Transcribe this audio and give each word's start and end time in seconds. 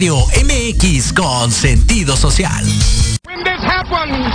Radio 0.00 0.24
MX 0.32 1.12
con 1.12 1.52
sentido 1.52 2.16
social. 2.16 2.48
When 3.26 3.44
this 3.44 3.60
happens, 3.60 4.32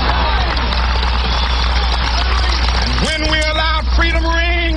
when 3.02 3.22
we 3.32 3.40
allow 3.50 3.82
freedom 3.98 4.22
ring, 4.30 4.76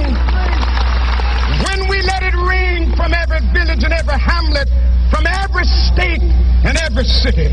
when 1.61 1.89
we 1.91 2.01
let 2.01 2.23
it 2.23 2.35
ring 2.41 2.97
from 2.97 3.13
every 3.13 3.41
village 3.53 3.85
and 3.85 3.93
every 3.93 4.19
hamlet, 4.19 4.71
from 5.11 5.27
every 5.27 5.65
state 5.65 6.23
and 6.65 6.79
every 6.79 7.05
city, 7.05 7.53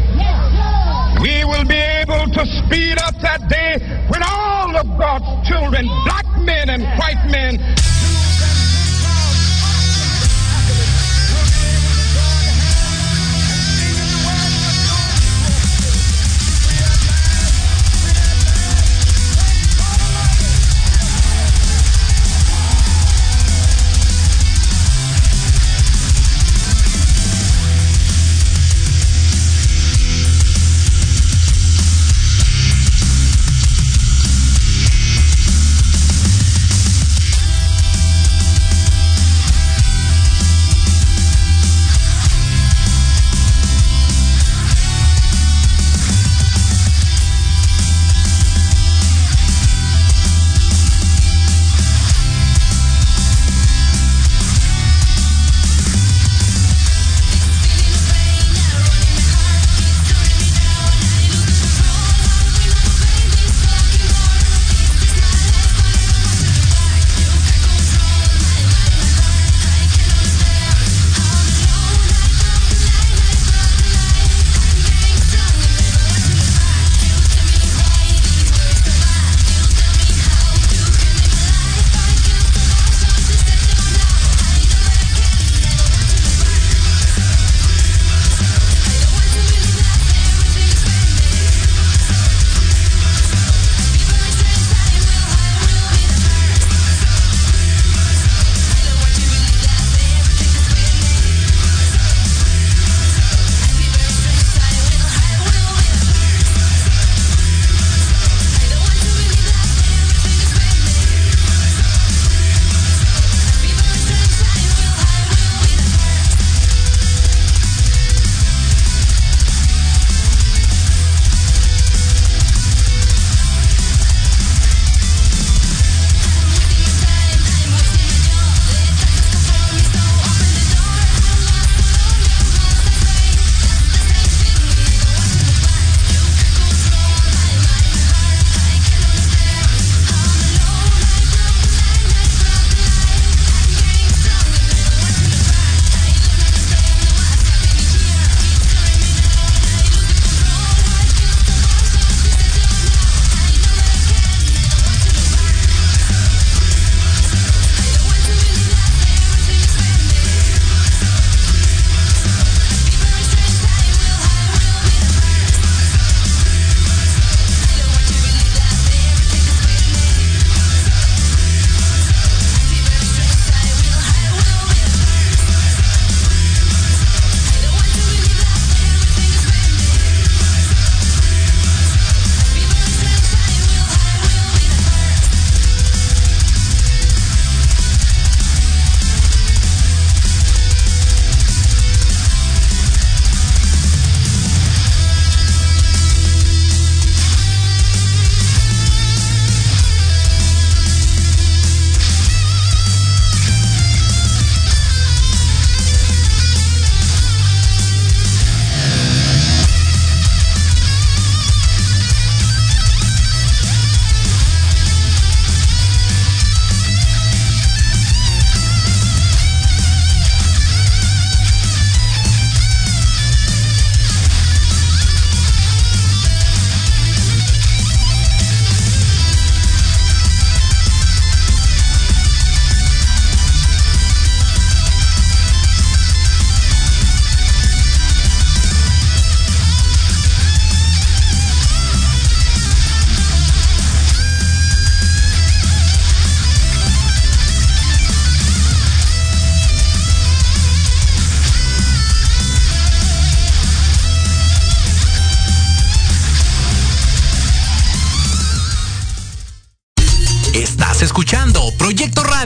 we 1.20 1.44
will 1.44 1.66
be 1.68 1.76
able 1.76 2.32
to 2.32 2.46
speed 2.64 2.98
up 3.04 3.20
that 3.20 3.50
day 3.50 3.84
when 4.08 4.24
all 4.24 4.78
of 4.78 4.88
God's 4.98 5.46
children, 5.46 5.84
black 6.06 6.26
men 6.40 6.70
and 6.70 6.84
white 6.98 7.28
men, 7.28 7.60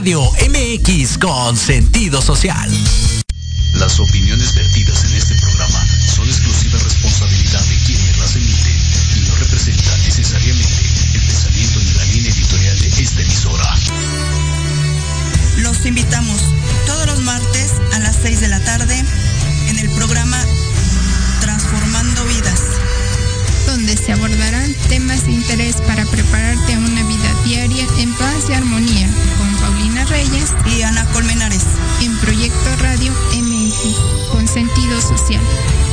Radio 0.00 0.32
MX 0.48 1.18
con 1.18 1.54
sentido 1.58 2.22
social. 2.22 2.70
Las 3.74 4.00
opiniones 4.00 4.54
vertidas 4.54 4.99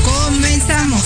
Comenzamos. 0.03 1.03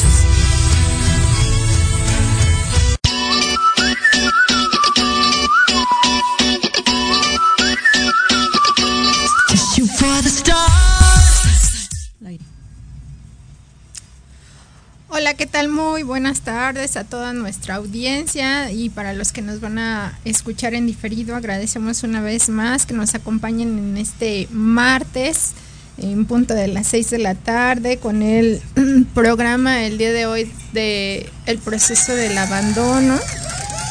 Hola, 15.14 15.34
¿qué 15.34 15.46
tal? 15.46 15.68
Muy 15.68 16.04
buenas 16.04 16.42
tardes 16.42 16.96
a 16.96 17.04
toda 17.04 17.34
nuestra 17.34 17.76
audiencia 17.76 18.72
y 18.72 18.90
para 18.90 19.14
los 19.14 19.32
que 19.32 19.42
nos 19.42 19.60
van 19.60 19.78
a 19.78 20.18
escuchar 20.24 20.74
en 20.74 20.88
diferido, 20.88 21.36
agradecemos 21.36 22.04
una 22.04 22.22
vez 22.22 22.50
más 22.50 22.86
que 22.86 22.94
nos 22.94 23.14
acompañen 23.14 23.78
en 23.78 23.98
este 23.98 24.48
martes 24.52 25.54
en 25.98 26.26
punto 26.26 26.54
de 26.54 26.68
las 26.68 26.88
6 26.88 27.10
de 27.12 27.18
la 27.20 27.36
tarde 27.36 27.98
con 27.98 28.22
el 28.22 28.62
programa 29.14 29.86
el 29.86 29.98
día 29.98 30.12
de 30.12 30.26
hoy 30.26 30.52
de 30.74 31.30
el 31.46 31.58
proceso 31.58 32.16
del 32.16 32.38
abandono. 32.38 33.16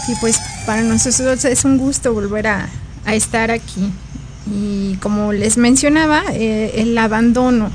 Y 0.08 0.14
pues 0.16 0.40
para 0.66 0.82
nosotros 0.82 1.44
es 1.44 1.64
un 1.64 1.78
gusto 1.78 2.12
volver 2.12 2.46
a, 2.46 2.68
estar 3.06 3.50
aquí. 3.50 3.90
Y 4.52 4.94
como 4.96 5.32
les 5.32 5.56
mencionaba 5.56 6.22
eh, 6.32 6.72
el 6.76 6.96
abandono. 6.96 7.70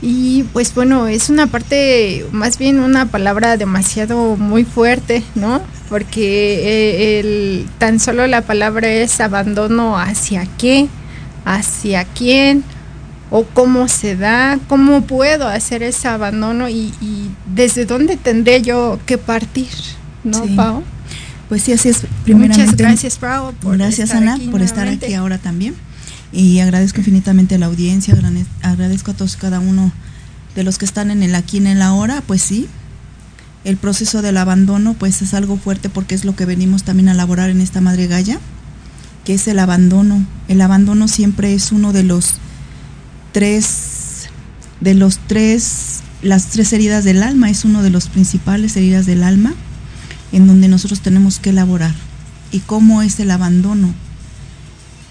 Y 0.00 0.44
pues 0.52 0.72
bueno, 0.74 1.08
es 1.08 1.28
una 1.28 1.48
parte, 1.48 2.24
más 2.30 2.58
bien 2.58 2.78
una 2.78 3.06
palabra 3.06 3.56
demasiado 3.56 4.36
muy 4.36 4.64
fuerte, 4.64 5.24
¿no? 5.34 5.60
Porque 5.88 6.60
eh, 6.62 7.20
el, 7.20 7.66
tan 7.78 7.98
solo 7.98 8.26
la 8.28 8.42
palabra 8.42 8.88
es 8.88 9.20
abandono 9.20 9.98
hacia 9.98 10.46
qué, 10.56 10.86
hacia 11.44 12.04
quién, 12.04 12.62
o 13.30 13.44
cómo 13.44 13.88
se 13.88 14.16
da, 14.16 14.58
cómo 14.68 15.02
puedo 15.02 15.48
hacer 15.48 15.82
ese 15.82 16.08
abandono 16.08 16.68
y, 16.68 16.92
y 17.00 17.30
desde 17.54 17.84
dónde 17.84 18.16
tendré 18.16 18.62
yo 18.62 18.98
que 19.06 19.18
partir, 19.18 19.68
¿no, 20.24 20.44
sí. 20.44 20.54
Pau? 20.54 20.82
Pues 21.48 21.62
sí, 21.62 21.72
así 21.72 21.88
es. 21.88 22.02
Primeramente, 22.24 22.62
Muchas 22.62 22.76
gracias, 22.76 23.18
Pau. 23.18 23.52
Por 23.54 23.76
gracias, 23.78 24.10
estar 24.10 24.22
Ana, 24.22 24.34
aquí 24.34 24.48
por 24.48 24.62
estar 24.62 24.88
aquí 24.88 25.14
ahora 25.14 25.38
también 25.38 25.74
y 26.32 26.60
agradezco 26.60 26.98
infinitamente 26.98 27.54
a 27.54 27.58
la 27.58 27.66
audiencia, 27.66 28.14
agradezco 28.62 29.12
a 29.12 29.14
todos 29.14 29.36
cada 29.36 29.60
uno 29.60 29.92
de 30.54 30.62
los 30.62 30.78
que 30.78 30.84
están 30.84 31.10
en 31.10 31.22
el 31.22 31.34
aquí 31.34 31.56
en 31.56 31.66
el 31.66 31.82
ahora, 31.82 32.22
pues 32.26 32.42
sí, 32.42 32.68
el 33.64 33.76
proceso 33.76 34.22
del 34.22 34.36
abandono 34.36 34.94
pues 34.94 35.22
es 35.22 35.34
algo 35.34 35.56
fuerte 35.56 35.88
porque 35.88 36.14
es 36.14 36.24
lo 36.24 36.36
que 36.36 36.44
venimos 36.44 36.84
también 36.84 37.08
a 37.08 37.12
elaborar 37.12 37.50
en 37.50 37.60
esta 37.60 37.80
Madre 37.80 38.06
Gaya, 38.06 38.38
que 39.24 39.34
es 39.34 39.48
el 39.48 39.58
abandono. 39.58 40.24
El 40.48 40.60
abandono 40.60 41.08
siempre 41.08 41.54
es 41.54 41.72
uno 41.72 41.92
de 41.92 42.02
los 42.02 42.34
tres, 43.38 44.30
de 44.80 44.94
los 44.94 45.20
tres, 45.28 46.00
las 46.22 46.46
tres 46.46 46.72
heridas 46.72 47.04
del 47.04 47.22
alma, 47.22 47.48
es 47.48 47.64
uno 47.64 47.84
de 47.84 47.90
los 47.90 48.08
principales 48.08 48.76
heridas 48.76 49.06
del 49.06 49.22
alma 49.22 49.54
en 50.32 50.48
donde 50.48 50.66
nosotros 50.66 51.02
tenemos 51.02 51.38
que 51.38 51.50
elaborar. 51.50 51.94
¿Y 52.50 52.58
cómo 52.58 53.00
es 53.00 53.20
el 53.20 53.30
abandono? 53.30 53.94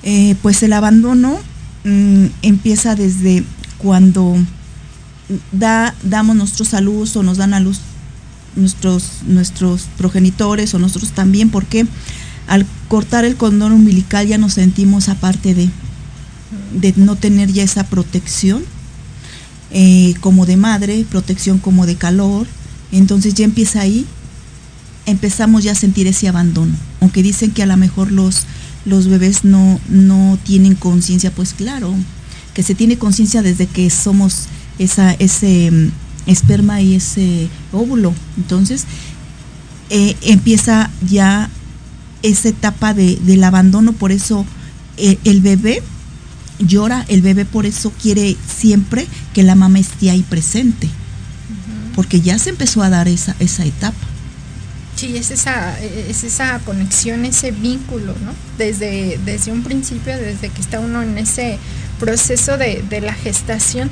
Eh, 0.04 0.36
pues 0.42 0.62
el 0.62 0.74
abandono 0.74 1.40
mmm, 1.86 2.26
empieza 2.42 2.96
desde 2.96 3.46
cuando 3.78 4.36
da, 5.54 5.96
damos 6.04 6.36
nuestros 6.36 6.74
a 6.74 6.82
o 6.82 7.24
nos 7.24 7.38
dan 7.38 7.54
a 7.54 7.62
luz 7.62 7.80
nuestros, 8.58 9.22
nuestros 9.26 9.84
progenitores 9.98 10.74
o 10.74 10.80
nosotros 10.80 11.12
también, 11.12 11.50
porque 11.50 11.88
al 12.48 12.66
cortar 12.90 13.24
el 13.24 13.38
cordón 13.38 13.72
umbilical 13.72 14.28
ya 14.28 14.38
nos 14.38 14.56
sentimos 14.56 15.08
aparte 15.08 15.54
de, 15.54 15.70
de 16.74 16.94
no 16.96 17.16
tener 17.16 17.52
ya 17.52 17.64
esa 17.64 17.86
protección 17.86 18.64
eh, 19.72 20.14
como 20.22 20.46
de 20.46 20.58
madre, 20.58 21.06
protección 21.10 21.60
como 21.60 21.86
de 21.86 21.96
calor, 21.96 22.48
entonces 22.92 23.34
ya 23.34 23.46
empieza 23.46 23.82
ahí, 23.82 24.06
empezamos 25.06 25.64
ya 25.64 25.74
a 25.74 25.76
sentir 25.76 26.08
ese 26.08 26.28
abandono, 26.28 26.74
aunque 27.02 27.24
dicen 27.24 27.52
que 27.52 27.64
a 27.64 27.66
lo 27.66 27.78
mejor 27.78 28.12
los 28.12 28.46
los 28.88 29.08
bebés 29.08 29.44
no, 29.44 29.80
no 29.90 30.40
tienen 30.44 30.74
conciencia, 30.76 31.30
pues 31.32 31.54
claro, 31.54 31.94
que 32.54 32.64
se 32.64 32.74
tiene 32.74 32.98
conciencia 32.98 33.42
desde 33.42 33.68
que 33.68 33.90
somos 33.90 34.48
esa, 34.80 35.14
ese 35.14 35.70
um, 35.72 35.92
esperma 36.26 36.82
y 36.82 36.96
ese 36.96 37.50
óvulo. 37.74 38.14
Entonces, 38.38 38.86
eh, 39.90 40.16
empieza 40.22 40.90
ya 41.08 41.50
esa 42.24 42.50
etapa 42.50 42.94
de, 42.94 43.18
del 43.18 43.44
abandono, 43.44 43.92
por 43.92 44.12
eso 44.12 44.46
eh, 44.96 45.18
el 45.26 45.42
bebé 45.42 45.84
llora, 46.60 47.06
el 47.08 47.22
bebé 47.22 47.46
por 47.46 47.66
eso 47.66 47.92
quiere 48.02 48.36
siempre 48.48 49.08
que 49.34 49.44
la 49.44 49.56
mamá 49.56 49.80
esté 49.80 50.10
ahí 50.10 50.24
presente, 50.24 50.88
uh 50.88 50.90
-huh. 50.90 51.96
porque 51.96 52.22
ya 52.22 52.38
se 52.40 52.50
empezó 52.50 52.82
a 52.84 52.90
dar 52.90 53.08
esa, 53.08 53.36
esa 53.40 53.66
etapa. 53.66 54.08
Sí, 54.96 55.16
es 55.16 55.30
esa, 55.30 55.80
es 55.80 56.24
esa 56.24 56.58
conexión, 56.66 57.24
ese 57.24 57.52
vínculo, 57.52 58.16
¿no? 58.26 58.34
Desde, 58.58 59.20
desde 59.24 59.52
un 59.52 59.62
principio, 59.62 60.18
desde 60.18 60.50
que 60.50 60.60
está 60.60 60.80
uno 60.80 61.04
en 61.04 61.20
ese 61.20 61.60
proceso 62.00 62.58
de, 62.58 62.84
de, 62.90 63.02
la 63.02 63.14
gestación, 63.14 63.92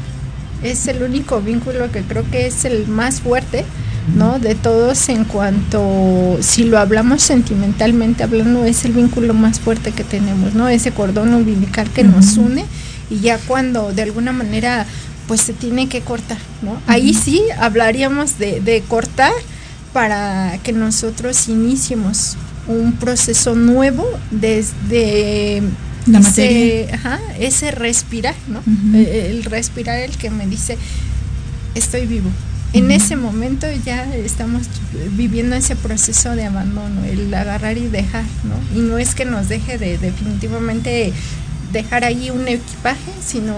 es 0.64 0.88
el 0.88 1.04
único 1.04 1.42
vínculo 1.42 1.92
que 1.92 2.02
creo 2.02 2.30
que 2.32 2.48
es 2.48 2.66
el 2.66 2.88
más 2.88 3.22
fuerte, 3.22 3.66
¿no? 4.14 4.40
De 4.40 4.56
todos 4.56 5.10
en 5.10 5.26
cuanto, 5.26 6.38
si 6.42 6.64
lo 6.66 6.78
hablamos 6.78 7.24
sentimentalmente 7.24 8.24
hablando, 8.24 8.66
es 8.66 8.86
el 8.86 8.94
vínculo 8.94 9.34
más 9.34 9.60
fuerte 9.60 9.92
que 9.92 10.04
tenemos, 10.04 10.54
¿no? 10.54 10.68
Ese 10.68 10.92
cordón 10.92 11.34
umbilical 11.34 11.90
que 11.90 12.02
uh 12.02 12.06
-huh. 12.06 12.16
nos 12.16 12.38
une 12.38 12.66
y 13.10 13.20
ya 13.20 13.38
cuando 13.38 13.92
de 13.92 14.02
alguna 14.04 14.32
manera 14.32 14.86
pues 15.28 15.42
se 15.42 15.54
tiene 15.54 15.88
que 15.90 16.02
cortar, 16.02 16.38
¿no? 16.62 16.72
Uh 16.72 16.76
-huh. 16.76 16.94
Ahí 16.94 17.14
sí 17.14 17.42
hablaríamos 17.60 18.38
de, 18.38 18.62
de 18.62 18.82
cortar, 18.82 19.34
para 19.96 20.60
que 20.62 20.74
nosotros 20.74 21.48
iniciemos 21.48 22.36
un 22.68 22.92
proceso 22.98 23.56
nuevo 23.56 24.06
desde 24.30 25.64
la 26.06 26.20
ese, 26.20 26.90
ajá, 26.92 27.18
ese 27.40 27.72
respirar, 27.72 28.36
¿no? 28.50 28.60
Uh 28.60 28.94
-huh. 28.94 29.08
El 29.08 29.46
respirar 29.46 30.00
el 30.00 30.18
que 30.18 30.30
me 30.30 30.48
dice 30.48 30.78
estoy 31.76 32.08
vivo. 32.08 32.30
En 32.74 32.92
ese 32.92 33.16
momento 33.16 33.68
ya 33.86 34.04
estamos 34.16 34.64
viviendo 35.12 35.56
ese 35.56 35.76
proceso 35.76 36.36
de 36.36 36.46
abandono, 36.46 37.06
el 37.06 37.34
agarrar 37.34 37.78
y 37.78 37.88
dejar, 37.88 38.26
¿no? 38.44 38.78
Y 38.78 38.82
no 38.82 38.98
es 38.98 39.16
que 39.16 39.24
nos 39.24 39.48
deje 39.48 39.78
de 39.78 39.98
definitivamente 39.98 41.14
dejar 41.72 42.04
ahí 42.04 42.32
un 42.32 42.48
equipaje, 42.48 43.12
sino 43.26 43.56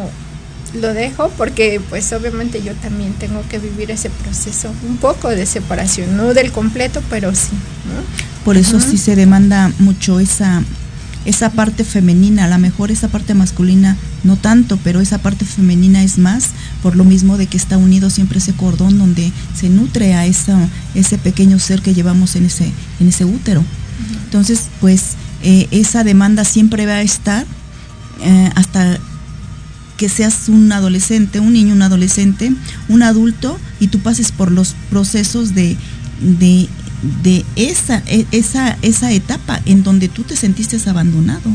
lo 0.74 0.94
dejo 0.94 1.30
porque 1.38 1.82
pues 1.90 2.12
obviamente 2.14 2.62
yo 2.62 2.74
también 2.76 3.14
tengo 3.14 3.42
que 3.50 3.58
vivir 3.58 3.90
ese 3.92 4.10
proceso 4.10 4.72
un 4.88 4.98
poco 4.98 5.30
de 5.30 5.46
separación, 5.46 6.18
no 6.18 6.34
del 6.34 6.52
completo, 6.52 7.02
pero 7.10 7.34
sí. 7.34 7.54
¿no? 7.86 8.04
Por 8.44 8.58
eso 8.58 8.78
uh 8.78 8.80
-huh. 8.80 8.92
sí 8.92 8.98
se 8.98 9.16
demanda 9.16 9.72
mucho 9.80 10.20
esa 10.20 10.64
esa 11.27 11.51
parte 11.51 11.84
femenina, 11.84 12.46
a 12.46 12.48
lo 12.48 12.57
mejor 12.57 12.89
esa 12.89 13.10
parte 13.10 13.34
masculina 13.34 13.98
no 14.24 14.38
tanto, 14.38 14.79
pero 14.81 15.01
esa 15.01 15.17
parte 15.17 15.43
femenina 15.43 16.01
es 16.01 16.17
más, 16.17 16.51
por 16.81 16.96
lo 16.96 17.03
mismo 17.03 17.38
de 17.38 17.48
que 17.48 17.57
está 17.57 17.77
unido 17.77 18.10
siempre 18.10 18.38
ese 18.38 18.53
cordón 18.53 18.98
donde 18.98 19.34
se 19.53 19.67
nutre 19.67 20.13
a 20.13 20.25
esa, 20.25 20.57
ese 20.96 21.17
pequeño 21.17 21.60
ser 21.60 21.81
que 21.81 21.93
llevamos 21.93 22.38
en 22.38 22.46
ese, 22.46 22.72
en 23.01 23.10
ese 23.10 23.25
útero. 23.25 23.62
Entonces, 24.24 24.67
pues 24.79 25.15
eh, 25.43 25.67
esa 25.72 26.05
demanda 26.05 26.46
siempre 26.46 26.86
va 26.86 26.93
a 26.93 27.01
estar 27.01 27.46
eh, 28.22 28.50
hasta 28.55 28.98
que 29.98 30.07
seas 30.07 30.48
un 30.48 30.72
adolescente, 30.72 31.41
un 31.41 31.51
niño, 31.51 31.74
un 31.74 31.81
adolescente, 31.81 32.53
un 32.88 33.03
adulto 33.03 33.60
y 33.81 33.88
tú 33.88 34.00
pases 34.00 34.31
por 34.31 34.50
los 34.50 34.75
procesos 34.89 35.53
de, 35.55 35.75
de, 36.22 36.69
de 37.24 37.46
esa, 37.56 38.01
e, 38.08 38.25
esa, 38.32 38.77
esa 38.82 39.12
etapa 39.12 39.62
en 39.66 39.84
donde 39.84 40.08
tú 40.08 40.24
te 40.24 40.36
sentiste 40.36 40.77
abandonado 40.89 41.51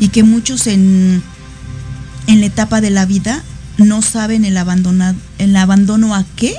y 0.00 0.08
que 0.08 0.22
muchos 0.22 0.66
en, 0.66 1.22
en 2.26 2.40
la 2.40 2.46
etapa 2.46 2.80
de 2.80 2.90
la 2.90 3.06
vida 3.06 3.42
no 3.78 4.02
saben 4.02 4.44
el, 4.44 4.58
el 5.38 5.56
abandono 5.56 6.14
a 6.14 6.24
qué 6.36 6.54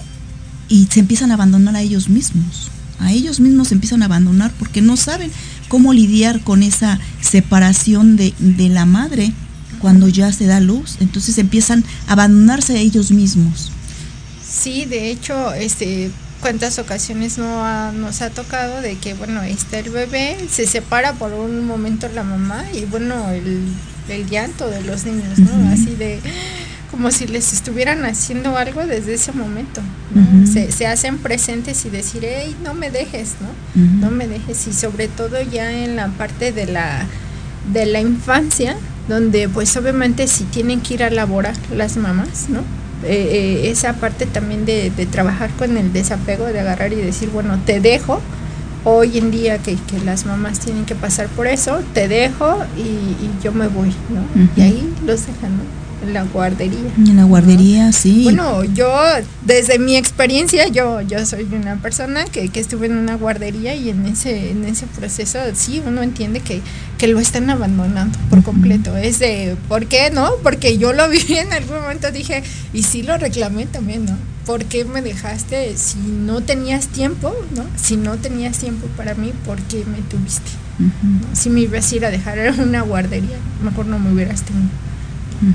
y 0.68 0.88
se 0.92 1.00
empiezan 1.00 1.32
a 1.32 1.36
abandonar 1.36 1.76
a 1.76 1.82
ellos 1.82 2.10
mismos. 2.10 2.70
A 3.00 3.12
ellos 3.12 3.40
mismos 3.40 3.70
se 3.70 3.76
empiezan 3.76 4.02
a 4.02 4.06
abandonar 4.06 4.52
porque 4.60 4.82
no 4.82 4.98
saben 4.98 5.32
cómo 5.68 5.94
lidiar 5.94 6.42
con 6.42 6.64
esa 6.64 7.00
separación 7.22 8.18
de, 8.18 8.34
de 8.40 8.70
la 8.70 8.86
madre 8.86 9.34
cuando 9.80 10.10
ya 10.10 10.32
se 10.34 10.46
da 10.46 10.60
luz, 10.60 10.98
entonces 11.00 11.38
empiezan 11.38 11.86
a 12.08 12.14
abandonarse 12.14 12.74
a 12.74 12.80
ellos 12.80 13.12
mismos. 13.12 13.72
Sí, 14.46 14.86
de 14.86 15.10
hecho, 15.10 15.54
este, 15.54 16.12
cuántas 16.42 16.80
ocasiones 16.80 17.38
no 17.38 17.66
ha, 17.66 17.92
nos 17.92 18.22
ha 18.22 18.30
tocado 18.30 18.82
de 18.82 18.98
que, 18.98 19.14
bueno, 19.14 19.42
está 19.44 19.80
el 19.80 19.90
bebé, 19.90 20.38
se 20.50 20.66
separa 20.66 21.14
por 21.14 21.34
un 21.34 21.66
momento 21.66 22.08
la 22.14 22.24
mamá 22.24 22.64
y, 22.74 22.86
bueno, 22.86 23.30
el, 23.32 23.68
el 24.10 24.30
llanto 24.30 24.70
de 24.70 24.82
los 24.84 25.06
niños, 25.06 25.40
¿no? 25.40 25.52
Uh 25.52 25.66
-huh. 25.66 25.74
Así 25.74 25.96
de, 25.96 26.20
como 26.92 27.12
si 27.12 27.28
les 27.28 27.54
estuvieran 27.54 28.04
haciendo 28.06 28.58
algo 28.58 28.86
desde 28.86 29.14
ese 29.14 29.32
momento. 29.32 29.82
se, 30.52 30.88
hacen 30.88 31.18
presentes 31.18 31.86
y 31.86 31.90
decir, 31.90 32.24
hey, 32.26 32.56
no 32.64 32.74
me 32.74 32.90
dejes, 32.90 33.36
¿no? 33.42 33.50
No 34.02 34.12
me 34.12 34.28
dejes. 34.28 34.68
Y 34.68 34.74
sobre 34.74 35.08
todo 35.08 35.42
ya 35.42 35.72
en 35.72 35.96
la 35.96 36.08
parte 36.08 36.52
de 36.52 36.66
la, 36.66 37.06
de 37.72 37.86
la 37.86 38.02
infancia, 38.02 38.76
donde 39.08 39.48
pues 39.50 39.76
obviamente 39.78 40.28
si 40.28 40.44
tienen 40.46 40.82
que 40.82 40.96
ir 40.96 41.04
a 41.04 41.10
laborar 41.10 41.56
las 41.76 41.98
mamás, 41.98 42.50
¿no? 42.50 42.64
Eh, 43.04 43.62
eh, 43.64 43.70
esa 43.72 43.94
parte 43.94 44.26
también 44.26 44.66
de, 44.66 44.90
de, 44.90 45.06
trabajar 45.06 45.50
con 45.52 45.78
el 45.78 45.94
desapego, 45.94 46.46
de 46.46 46.60
agarrar 46.60 46.92
y 46.92 46.98
decir, 46.98 47.30
bueno, 47.30 47.58
te 47.66 47.80
dejo, 47.80 48.20
hoy 48.84 49.18
en 49.18 49.32
día 49.32 49.58
que, 49.60 49.76
que 49.76 50.00
las 50.00 50.26
mamás 50.26 50.60
tienen 50.60 50.86
que 50.86 50.96
pasar 50.96 51.28
por 51.28 51.48
eso, 51.48 51.82
te 51.94 52.08
dejo 52.08 52.58
y, 52.78 53.30
yo 53.44 53.54
me 53.54 53.68
voy, 53.68 53.96
¿no? 54.10 54.22
Y 54.58 54.62
ahí 54.62 54.94
los 55.06 55.26
dejan, 55.26 55.58
¿no? 55.58 55.64
En 56.02 56.14
la 56.14 56.24
guardería. 56.24 56.92
En 56.98 57.18
la 57.18 57.26
guardería, 57.26 57.92
sí. 57.92 58.24
Bueno, 58.24 58.64
yo, 58.64 58.90
desde 59.46 59.80
mi 59.80 59.98
experiencia, 59.98 60.68
yo, 60.68 61.02
yo 61.02 61.26
soy 61.26 61.44
una 61.52 61.76
persona 61.78 62.26
que, 62.26 62.50
que 62.50 62.60
estuve 62.60 62.86
en 62.86 62.98
una 62.98 63.16
guardería 63.16 63.76
y 63.76 63.90
en 63.90 64.06
ese, 64.06 64.52
en 64.52 64.64
ese 64.64 64.88
proceso, 64.88 65.40
sí, 65.54 65.82
uno 65.86 66.02
entiende 66.02 66.40
que, 66.40 66.62
que 66.98 67.08
lo 67.08 67.20
están 67.20 67.50
abandonando 67.50 68.18
por 68.30 68.44
completo. 68.44 68.96
Es 68.96 69.20
de, 69.20 69.58
¿por 69.68 69.88
qué 69.88 70.10
no? 70.12 70.32
Porque 70.42 70.78
yo 70.78 70.94
lo 70.94 71.10
vi 71.10 71.22
en 71.30 71.52
algún 71.52 71.82
momento, 71.82 72.12
dije, 72.12 72.44
y 72.74 72.84
sí 72.84 73.04
lo 73.04 73.18
reclamé 73.18 73.66
también, 73.66 74.06
¿no? 74.06 74.18
¿Por 74.46 74.66
qué 74.66 74.86
me 74.86 75.02
dejaste 75.02 75.78
si 75.78 76.00
no 76.00 76.42
tenías 76.42 76.88
tiempo, 76.88 77.36
¿no? 77.56 77.66
Si 77.76 77.98
no 77.98 78.18
tenías 78.18 78.58
tiempo 78.58 78.88
para 78.98 79.14
mí, 79.14 79.32
¿por 79.46 79.60
qué 79.64 79.84
me 79.86 80.00
tuviste? 80.10 80.50
Si 81.34 81.50
me 81.50 81.60
ibas 81.60 81.92
a 81.92 81.96
ir 81.96 82.06
a 82.06 82.10
dejar 82.10 82.54
una 82.60 82.82
guardería, 82.82 83.38
mejor 83.64 83.86
no 83.86 84.00
me 84.00 84.12
hubieras 84.12 84.44
tenido. 84.44 84.70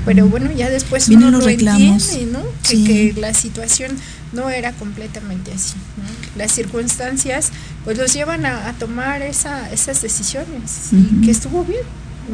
Pero 0.05 0.27
bueno, 0.27 0.51
ya 0.51 0.69
después 0.69 1.09
uno 1.09 1.31
lo 1.31 1.47
entiende, 1.47 2.27
¿no? 2.31 2.41
Que, 2.67 3.13
la 3.17 3.33
situación 3.33 3.91
no 4.33 4.49
era 4.49 4.71
completamente 4.73 5.51
así. 5.51 5.75
Las 6.35 6.51
circunstancias 6.51 7.51
pues 7.83 7.97
los 7.97 8.13
llevan 8.13 8.45
a, 8.45 8.73
tomar 8.73 9.21
esa, 9.21 9.71
esas 9.71 10.01
decisiones 10.01 10.89
y 10.91 11.25
que 11.25 11.31
estuvo 11.31 11.63
bien. 11.63 11.83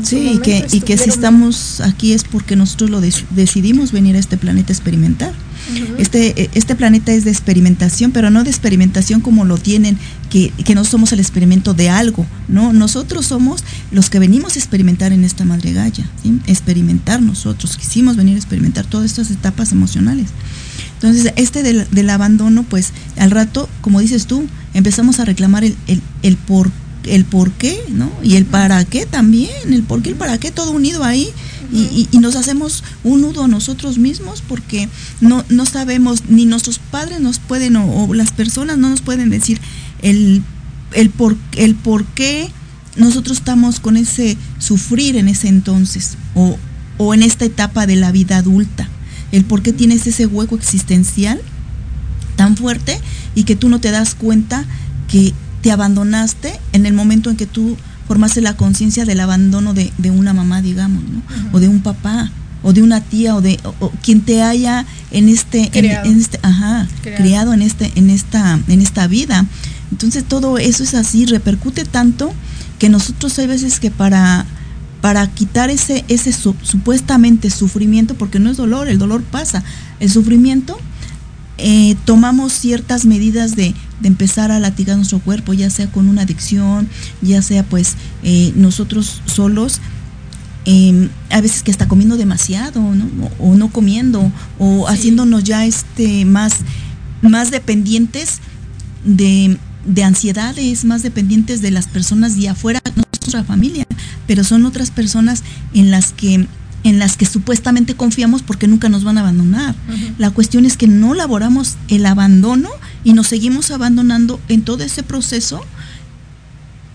Sí, 0.04 0.32
y 0.36 0.38
que, 0.40 0.66
y 0.72 0.82
que 0.82 0.98
si 0.98 1.10
estamos 1.10 1.82
aquí 1.82 2.14
es 2.14 2.24
porque 2.24 2.56
nosotros 2.56 2.90
lo 2.90 3.02
decidimos 3.02 3.92
venir 3.92 4.16
a 4.16 4.20
este 4.20 4.38
planeta 4.38 4.72
a 4.72 4.76
experimentar. 4.76 5.34
este, 5.98 6.50
este 6.54 6.76
planeta 6.76 7.12
es 7.12 7.26
de 7.26 7.32
experimentación, 7.32 8.12
pero 8.12 8.30
no 8.30 8.44
de 8.44 8.50
experimentación 8.50 9.20
como 9.20 9.44
lo 9.44 9.58
tienen, 9.58 9.98
que, 10.32 10.50
que 10.64 10.76
no 10.76 10.86
somos 10.86 11.12
el 11.12 11.20
experimento 11.20 11.74
de 11.74 11.90
algo, 11.90 12.26
¿no? 12.48 12.72
Nosotros 12.72 13.26
somos 13.28 13.66
los 13.92 14.10
que 14.10 14.18
venimos 14.18 14.56
a 14.56 14.60
experimentar 14.60 15.12
en 15.12 15.26
esta 15.26 15.44
madre 15.44 15.74
galla, 15.74 16.10
experimentar 16.48 17.22
nosotros, 17.22 17.76
quisimos 17.76 18.16
venir 18.16 18.36
a 18.36 18.38
experimentar 18.38 18.86
todas 18.86 19.06
estas 19.06 19.30
etapas 19.30 19.74
emocionales. 19.74 20.30
Entonces, 20.94 21.34
este 21.36 21.64
del, 21.64 21.86
del 21.92 22.10
abandono, 22.10 22.64
pues 22.64 22.94
al 23.18 23.30
rato, 23.30 23.68
como 23.82 24.00
dices 24.00 24.26
tú, 24.26 24.46
empezamos 24.74 25.20
a 25.20 25.26
reclamar 25.26 25.66
el, 25.66 25.76
el, 25.88 26.02
el 26.24 26.38
por 26.38 26.72
el 27.04 27.26
por 27.26 27.52
qué, 27.52 27.82
¿no? 27.90 28.12
Y 28.24 28.36
el 28.36 28.46
para 28.46 28.86
qué 28.86 29.06
también, 29.06 29.74
el 29.74 29.84
por 29.84 30.02
qué, 30.02 30.10
el 30.10 30.16
para 30.16 30.38
qué, 30.38 30.52
todo 30.52 30.72
unido 30.72 31.04
ahí. 31.04 31.28
y, 31.74 32.10
y, 32.12 32.18
nos 32.18 32.36
hacemos 32.36 32.84
un 33.06 33.22
nudo 33.22 33.46
a 33.46 33.48
nosotros 33.48 33.98
mismos 33.98 34.44
porque 34.46 34.90
no, 35.22 35.46
no 35.48 35.66
sabemos, 35.66 36.24
ni 36.28 36.46
nuestros 36.46 36.80
padres 36.80 37.22
nos 37.22 37.40
pueden, 37.40 37.78
o, 37.78 38.14
las 38.14 38.34
personas 38.34 38.78
no 38.78 38.90
nos 38.90 39.02
pueden 39.02 39.30
decir 39.30 39.62
el, 40.02 40.44
el, 40.94 41.10
por, 41.10 41.38
el 41.56 41.76
por 41.76 42.06
qué 42.06 42.50
nosotros 42.96 43.38
estamos 43.38 43.80
con 43.80 43.98
ese 43.98 44.38
sufrir 44.60 45.16
en 45.18 45.28
ese 45.28 45.48
entonces, 45.48 46.18
o, 46.36 46.58
o 46.98 47.14
en 47.14 47.24
esta 47.24 47.46
etapa 47.46 47.88
de 47.88 47.96
la 47.96 48.12
vida 48.12 48.38
adulta, 48.38 48.90
el 49.32 49.46
por 49.46 49.62
qué 49.62 49.74
tienes 49.74 50.06
ese 50.08 50.26
hueco 50.26 50.56
existencial 50.56 51.40
tan 52.36 52.58
fuerte 52.58 53.00
y 53.36 53.44
que 53.44 53.56
tú 53.56 53.70
no 53.70 53.80
te 53.80 53.92
das 53.92 54.16
cuenta 54.16 54.66
que 55.08 55.34
te 55.62 55.72
abandonaste 55.72 56.60
en 56.74 56.86
el 56.86 56.94
momento 56.94 57.30
en 57.30 57.38
que 57.38 57.46
tú 57.46 57.78
formaste 58.08 58.42
la 58.42 58.58
conciencia 58.58 59.06
del 59.06 59.20
abandono 59.20 59.74
de, 59.74 59.92
una 60.12 60.34
mamá, 60.34 60.62
digamos, 60.62 61.04
¿no? 61.04 61.22
O 61.54 61.60
de 61.60 61.70
un 61.70 61.82
papá, 61.82 62.30
o 62.64 62.74
de 62.74 62.84
una 62.84 63.00
tía, 63.00 63.36
o 63.36 63.42
de 63.42 63.60
quien 64.02 64.22
te 64.22 64.42
haya 64.42 64.86
en 65.12 65.30
este, 65.30 65.70
criado. 65.70 66.10
En, 66.10 66.20
este, 66.20 66.40
ajá, 66.42 66.88
criado. 67.02 67.54
en 67.54 67.62
este, 67.62 67.92
en 67.96 68.10
esta, 68.10 68.60
en 68.68 68.82
esta 68.82 69.08
vida. 69.08 69.46
Entonces 69.92 70.24
todo 70.24 70.58
eso 70.58 70.84
es 70.84 70.94
así, 70.94 71.26
repercute 71.26 71.86
tanto 71.86 72.34
que 72.80 72.90
nosotros 72.90 73.38
hay 73.40 73.48
veces 73.48 73.80
que 73.80 73.92
para 73.92 74.46
para 75.02 75.26
quitar 75.28 75.72
ese, 75.72 76.06
ese 76.10 76.32
supuestamente 76.32 77.50
sufrimiento, 77.50 78.14
porque 78.14 78.40
no 78.40 78.52
es 78.52 78.58
dolor, 78.58 78.88
el 78.88 79.00
dolor 79.00 79.24
pasa, 79.24 79.64
el 80.00 80.12
sufrimiento 80.12 80.78
eh, 81.58 81.96
tomamos 82.06 82.54
ciertas 82.54 83.06
medidas 83.06 83.56
de, 83.56 83.76
empezar 84.04 84.52
a 84.52 84.60
latigar 84.60 84.96
nuestro 84.98 85.20
cuerpo, 85.20 85.54
ya 85.54 85.70
sea 85.70 85.92
con 85.92 86.10
una 86.10 86.24
adicción, 86.24 86.90
ya 87.22 87.44
sea 87.44 87.62
pues 87.62 87.98
eh, 88.24 88.52
nosotros 88.56 89.22
solos, 89.28 89.80
em, 90.66 91.10
a 91.30 91.40
veces 91.40 91.62
que 91.62 91.70
está 91.70 91.88
comiendo 91.88 92.18
demasiado, 92.18 92.82
O, 93.38 93.56
no 93.56 93.72
comiendo, 93.72 94.32
o 94.58 94.88
haciéndonos 94.88 95.44
ya 95.44 95.66
este 95.68 96.26
más, 96.26 96.62
más 97.22 97.52
dependientes 97.52 98.40
de, 99.06 99.60
de 99.86 100.04
ansiedades, 100.04 100.86
más 100.86 101.04
dependientes 101.04 101.62
de 101.62 101.72
las 101.72 101.88
personas 101.88 102.36
de 102.36 102.50
afuera, 102.50 102.82
nuestra 102.96 103.44
familia, 103.44 103.86
pero 104.28 104.44
son 104.44 104.66
otras 104.66 104.92
personas 104.92 105.44
en 105.74 105.92
las 105.92 106.14
que 106.14 106.48
en 106.84 106.98
las 106.98 107.16
que 107.16 107.28
supuestamente 107.28 107.96
confiamos 107.96 108.42
porque 108.42 108.68
nunca 108.68 108.90
nos 108.90 109.04
van 109.04 109.18
a 109.18 109.22
abandonar. 109.22 109.76
La 110.18 110.32
cuestión 110.32 110.66
es 110.66 110.78
que 110.78 110.88
no 110.88 111.14
laboramos 111.14 111.78
el 111.90 112.08
abandono 112.08 112.70
y 113.04 113.14
nos 113.14 113.28
seguimos 113.28 113.70
abandonando 113.70 114.40
en 114.48 114.64
todo 114.64 114.84
ese 114.84 115.04
proceso 115.04 115.62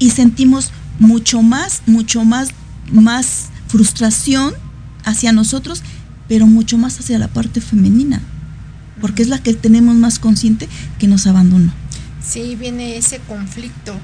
y 0.01 0.11
sentimos 0.11 0.71
mucho 0.99 1.43
más, 1.43 1.83
mucho 1.87 2.25
más, 2.25 2.49
más 2.91 3.47
frustración 3.69 4.55
hacia 5.05 5.33
nosotros, 5.33 5.83
pero 6.29 6.47
mucho 6.47 6.79
más 6.79 6.99
hacia 6.99 7.19
la 7.19 7.29
parte 7.29 7.61
femenina, 7.61 8.21
porque 9.01 9.23
es 9.23 9.29
la 9.29 9.39
que 9.39 9.55
tenemos 9.55 9.95
más 9.95 10.19
consciente 10.19 10.69
que 10.99 11.07
nos 11.07 11.27
abandonó. 11.27 11.73
Sí, 12.27 12.57
viene 12.57 12.97
ese 12.97 13.19
conflicto 13.21 13.95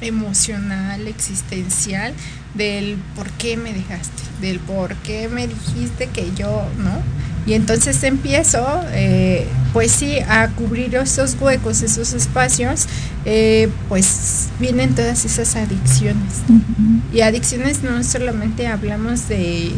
emocional, 0.00 1.08
existencial, 1.08 2.14
del 2.54 2.96
por 3.14 3.28
qué 3.32 3.56
me 3.56 3.72
dejaste, 3.72 4.22
del 4.40 4.60
por 4.60 4.94
qué 4.96 5.28
me 5.28 5.46
dijiste 5.46 6.06
que 6.08 6.32
yo, 6.34 6.66
¿no? 6.78 7.02
Y 7.46 7.54
entonces 7.54 8.02
empiezo, 8.02 8.66
eh, 8.92 9.46
pues 9.72 9.92
sí, 9.92 10.18
a 10.28 10.48
cubrir 10.48 10.96
esos 10.96 11.36
huecos, 11.40 11.82
esos 11.82 12.12
espacios, 12.12 12.86
eh, 13.24 13.68
pues 13.88 14.48
vienen 14.58 14.94
todas 14.94 15.24
esas 15.24 15.54
adicciones. 15.54 16.42
Y 17.12 17.20
adicciones 17.20 17.84
no 17.84 18.02
solamente 18.02 18.66
hablamos 18.66 19.28
de 19.28 19.72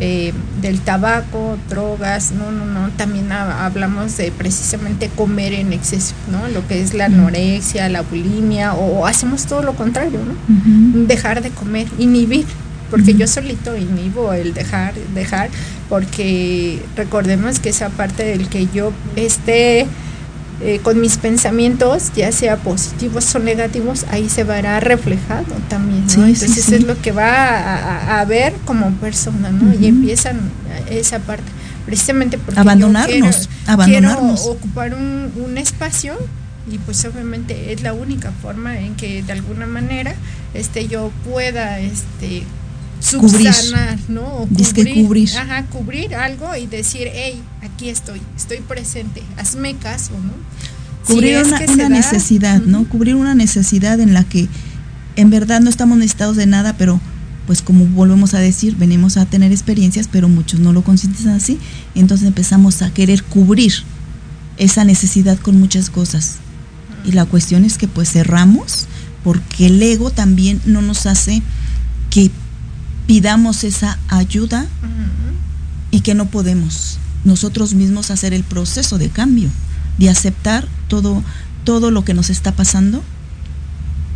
eh, 0.00 0.32
del 0.60 0.80
tabaco, 0.80 1.58
drogas, 1.68 2.32
no, 2.32 2.50
no, 2.50 2.64
no, 2.64 2.88
también 2.90 3.30
hablamos 3.30 4.16
de 4.16 4.32
precisamente 4.32 5.08
comer 5.08 5.52
en 5.52 5.72
exceso, 5.72 6.14
¿no? 6.30 6.48
Lo 6.48 6.66
que 6.66 6.80
es 6.80 6.94
la 6.94 7.06
anorexia, 7.06 7.88
la 7.88 8.02
bulimia, 8.02 8.74
o, 8.74 9.06
hacemos 9.06 9.46
todo 9.46 9.62
lo 9.62 9.74
contrario, 9.74 10.18
¿no? 10.24 11.06
Dejar 11.06 11.42
de 11.42 11.50
comer, 11.50 11.88
inhibir, 11.98 12.46
porque 12.90 13.14
yo 13.14 13.26
solito 13.26 13.76
inhibo 13.76 14.32
el 14.32 14.54
dejar, 14.54 14.94
dejar, 15.14 15.50
porque 15.88 16.82
recordemos 16.96 17.60
que 17.60 17.68
esa 17.68 17.90
parte 17.90 18.24
del 18.24 18.48
que 18.48 18.68
yo 18.72 18.92
esté 19.16 19.86
eh, 20.64 20.80
con 20.82 21.00
mis 21.00 21.16
pensamientos, 21.16 22.12
ya 22.14 22.30
sea 22.30 22.56
positivos 22.56 23.34
o 23.34 23.38
negativos, 23.40 24.06
ahí 24.10 24.28
se 24.28 24.44
verá 24.44 24.78
reflejado 24.80 25.54
también, 25.68 26.06
¿no? 26.16 26.26
Entonces 26.26 26.70
es 26.70 26.84
lo 26.84 27.00
que 27.00 27.10
va 27.10 28.20
a, 28.20 28.24
ver 28.24 28.52
como 28.64 28.92
persona, 28.92 29.50
¿no? 29.50 29.74
Y 29.74 29.86
empiezan 29.86 30.38
esa 30.88 31.18
parte, 31.18 31.50
precisamente 31.84 32.38
porque 32.38 32.60
abandonarnos, 32.60 33.48
abandonarnos. 33.66 34.46
ocupar 34.46 34.94
un, 34.94 35.32
un 35.44 35.58
espacio 35.58 36.16
y 36.70 36.78
pues 36.78 37.04
obviamente 37.04 37.72
es 37.72 37.82
la 37.82 37.92
única 37.92 38.30
forma 38.30 38.78
en 38.78 38.94
que 38.94 39.22
de 39.22 39.32
alguna 39.32 39.66
manera 39.66 40.14
este 40.54 40.86
yo 40.86 41.10
pueda 41.28 41.80
este 41.80 42.44
subsanar, 43.00 43.98
¿no? 44.08 44.22
O 44.22 44.46
cubrir, 44.46 44.94
cubrir. 44.94 45.36
Ajá, 45.36 45.64
cubrir 45.66 46.14
algo 46.14 46.54
y 46.54 46.66
decir, 46.66 47.08
hey, 47.12 47.42
aquí 47.82 47.90
estoy, 47.90 48.20
estoy 48.36 48.58
presente, 48.58 49.24
hazme 49.36 49.74
caso, 49.74 50.12
¿no? 50.12 50.32
Cubrir 51.04 51.42
una, 51.44 51.88
necesidad, 51.88 52.62
¿no? 52.62 52.84
Cubrir 52.88 53.16
una 53.16 53.34
necesidad 53.34 53.98
en 53.98 54.14
la 54.14 54.22
que 54.22 54.48
en 55.16 55.30
verdad 55.30 55.60
no 55.60 55.68
estamos 55.68 55.98
necesitados 55.98 56.36
de 56.36 56.46
nada, 56.46 56.76
pero 56.78 57.00
pues 57.48 57.60
como 57.60 57.86
volvemos 57.86 58.34
a 58.34 58.38
decir, 58.38 58.76
venimos 58.76 59.16
a 59.16 59.26
tener 59.26 59.50
experiencias, 59.50 60.08
pero 60.10 60.28
muchos 60.28 60.60
no 60.60 60.72
lo 60.72 60.82
consienten 60.82 61.30
así, 61.30 61.58
entonces 61.96 62.28
empezamos 62.28 62.82
a 62.82 62.94
querer 62.94 63.24
cubrir 63.24 63.72
esa 64.58 64.84
necesidad 64.84 65.36
con 65.38 65.58
muchas 65.58 65.90
cosas. 65.90 66.36
Y 67.04 67.12
la 67.12 67.24
cuestión 67.24 67.64
es 67.64 67.78
que 67.78 67.88
pues 67.88 68.12
cerramos 68.12 68.86
porque 69.24 69.66
el 69.66 69.82
ego 69.82 70.10
también 70.10 70.60
no 70.66 70.82
nos 70.82 71.06
hace 71.06 71.42
que 72.10 72.30
pidamos 73.08 73.64
esa 73.64 73.98
ayuda 74.08 74.68
y 75.90 76.02
que 76.02 76.14
no 76.14 76.26
podemos. 76.26 77.00
Nosotros 77.24 77.74
mismos 77.74 78.10
hacer 78.10 78.34
el 78.34 78.44
proceso 78.44 78.98
de 78.98 79.08
cambio, 79.08 79.48
de 79.98 80.10
aceptar 80.10 80.66
todo, 80.88 81.22
todo 81.64 81.90
lo 81.90 82.04
que 82.04 82.14
nos 82.14 82.30
está 82.30 82.52
pasando. 82.52 83.02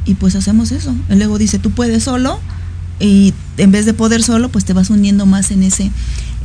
Y 0.04 0.14
pues 0.14 0.36
hacemos 0.36 0.72
eso. 0.72 0.94
El 1.08 1.20
ego 1.20 1.38
dice, 1.38 1.58
tú 1.58 1.70
puedes 1.70 2.04
solo, 2.04 2.40
y 2.98 3.34
en 3.58 3.72
vez 3.72 3.84
de 3.84 3.92
poder 3.92 4.22
solo, 4.22 4.48
pues 4.48 4.64
te 4.64 4.72
vas 4.72 4.88
hundiendo 4.88 5.26
más 5.26 5.50
en 5.50 5.62
ese, 5.62 5.90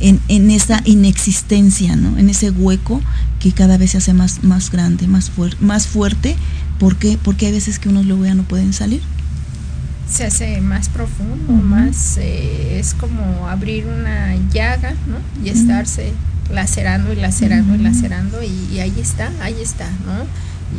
en, 0.00 0.20
en 0.28 0.50
esa 0.50 0.82
inexistencia, 0.84 1.96
¿no? 1.96 2.18
En 2.18 2.28
ese 2.28 2.50
hueco 2.50 3.00
que 3.40 3.52
cada 3.52 3.78
vez 3.78 3.92
se 3.92 3.98
hace 3.98 4.12
más, 4.12 4.44
más 4.44 4.70
grande, 4.70 5.06
más, 5.06 5.30
más 5.60 5.86
fuerte. 5.86 6.36
¿Por 6.78 6.96
qué? 6.96 7.18
Porque 7.22 7.46
hay 7.46 7.52
veces 7.52 7.78
que 7.78 7.88
unos 7.88 8.04
luego 8.06 8.26
ya 8.26 8.34
no 8.34 8.42
pueden 8.42 8.72
salir 8.72 9.00
se 10.12 10.26
hace 10.26 10.60
más 10.60 10.90
profundo, 10.90 11.54
más 11.54 12.18
eh, 12.18 12.78
es 12.78 12.92
como 12.92 13.48
abrir 13.48 13.86
una 13.86 14.36
llaga, 14.52 14.92
¿no? 15.06 15.16
Y 15.42 15.48
estarse 15.48 16.12
lacerando 16.52 17.12
y 17.12 17.16
lacerando 17.16 17.74
y 17.74 17.78
lacerando 17.78 18.42
y, 18.42 18.78
ahí 18.80 18.94
está, 18.98 19.30
ahí 19.40 19.56
está, 19.60 19.88
¿no? 20.06 20.26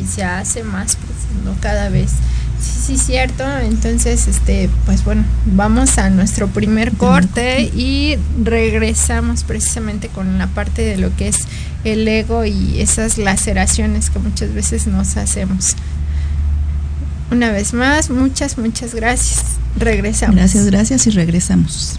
Y 0.00 0.06
se 0.06 0.24
hace 0.24 0.62
más 0.62 0.96
profundo 0.96 1.56
cada 1.60 1.88
vez. 1.88 2.10
Sí, 2.60 2.96
sí, 2.96 2.98
cierto. 2.98 3.44
Entonces, 3.60 4.26
este, 4.26 4.70
pues 4.86 5.04
bueno, 5.04 5.24
vamos 5.46 5.98
a 5.98 6.10
nuestro 6.10 6.48
primer 6.48 6.92
corte 6.92 7.70
y 7.74 8.16
regresamos 8.42 9.44
precisamente 9.44 10.08
con 10.08 10.38
la 10.38 10.46
parte 10.48 10.82
de 10.82 10.96
lo 10.96 11.14
que 11.16 11.28
es 11.28 11.46
el 11.84 12.08
ego 12.08 12.44
y 12.44 12.80
esas 12.80 13.18
laceraciones 13.18 14.10
que 14.10 14.18
muchas 14.18 14.54
veces 14.54 14.86
nos 14.86 15.16
hacemos. 15.16 15.76
Una 17.30 17.50
vez 17.50 17.74
más, 17.74 18.10
muchas, 18.10 18.58
muchas 18.58 18.94
gracias. 18.94 19.44
Regresamos. 19.76 20.36
Gracias, 20.36 20.66
gracias 20.66 21.06
y 21.06 21.10
regresamos. 21.10 21.98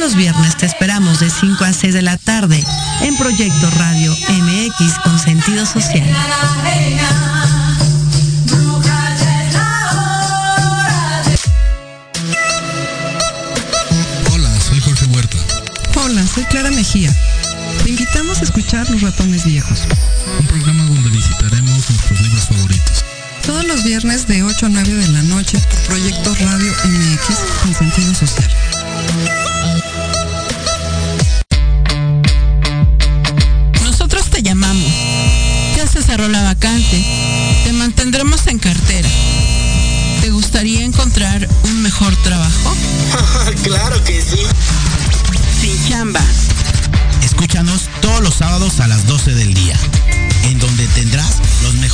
Todos 0.00 0.14
los 0.14 0.18
viernes 0.18 0.56
te 0.56 0.64
esperamos 0.64 1.20
de 1.20 1.28
5 1.28 1.62
a 1.62 1.74
6 1.74 1.92
de 1.92 2.00
la 2.00 2.16
tarde 2.16 2.64
en 3.02 3.18
Proyecto 3.18 3.68
Radio 3.72 4.16
MX 4.30 4.98
con 5.04 5.18
sentido 5.18 5.66
social. 5.66 6.08
Hola, 15.96 16.26
soy 16.26 16.44
Clara 16.44 16.70
Mejía. 16.70 17.14
Te 17.84 17.90
invitamos 17.90 18.40
a 18.40 18.44
escuchar 18.44 18.88
Los 18.88 19.02
Ratones 19.02 19.44
Viejos. 19.44 19.80
Un 20.38 20.46
programa 20.46 20.82
donde 20.84 21.10
visitaremos 21.10 21.90
nuestros 21.90 22.20
libros 22.22 22.44
favoritos. 22.46 23.04
Todos 23.44 23.66
los 23.66 23.84
viernes 23.84 24.26
de 24.26 24.44
8 24.44 24.64
a 24.64 24.68
9 24.70 24.94
de 24.94 25.08
la 25.08 25.22
noche 25.24 25.58
por 25.58 25.78
Proyecto 25.82 26.34
Radio 26.36 26.72
MX 26.84 27.36
con 27.62 27.74
sentido 27.74 28.14
social. 28.14 28.48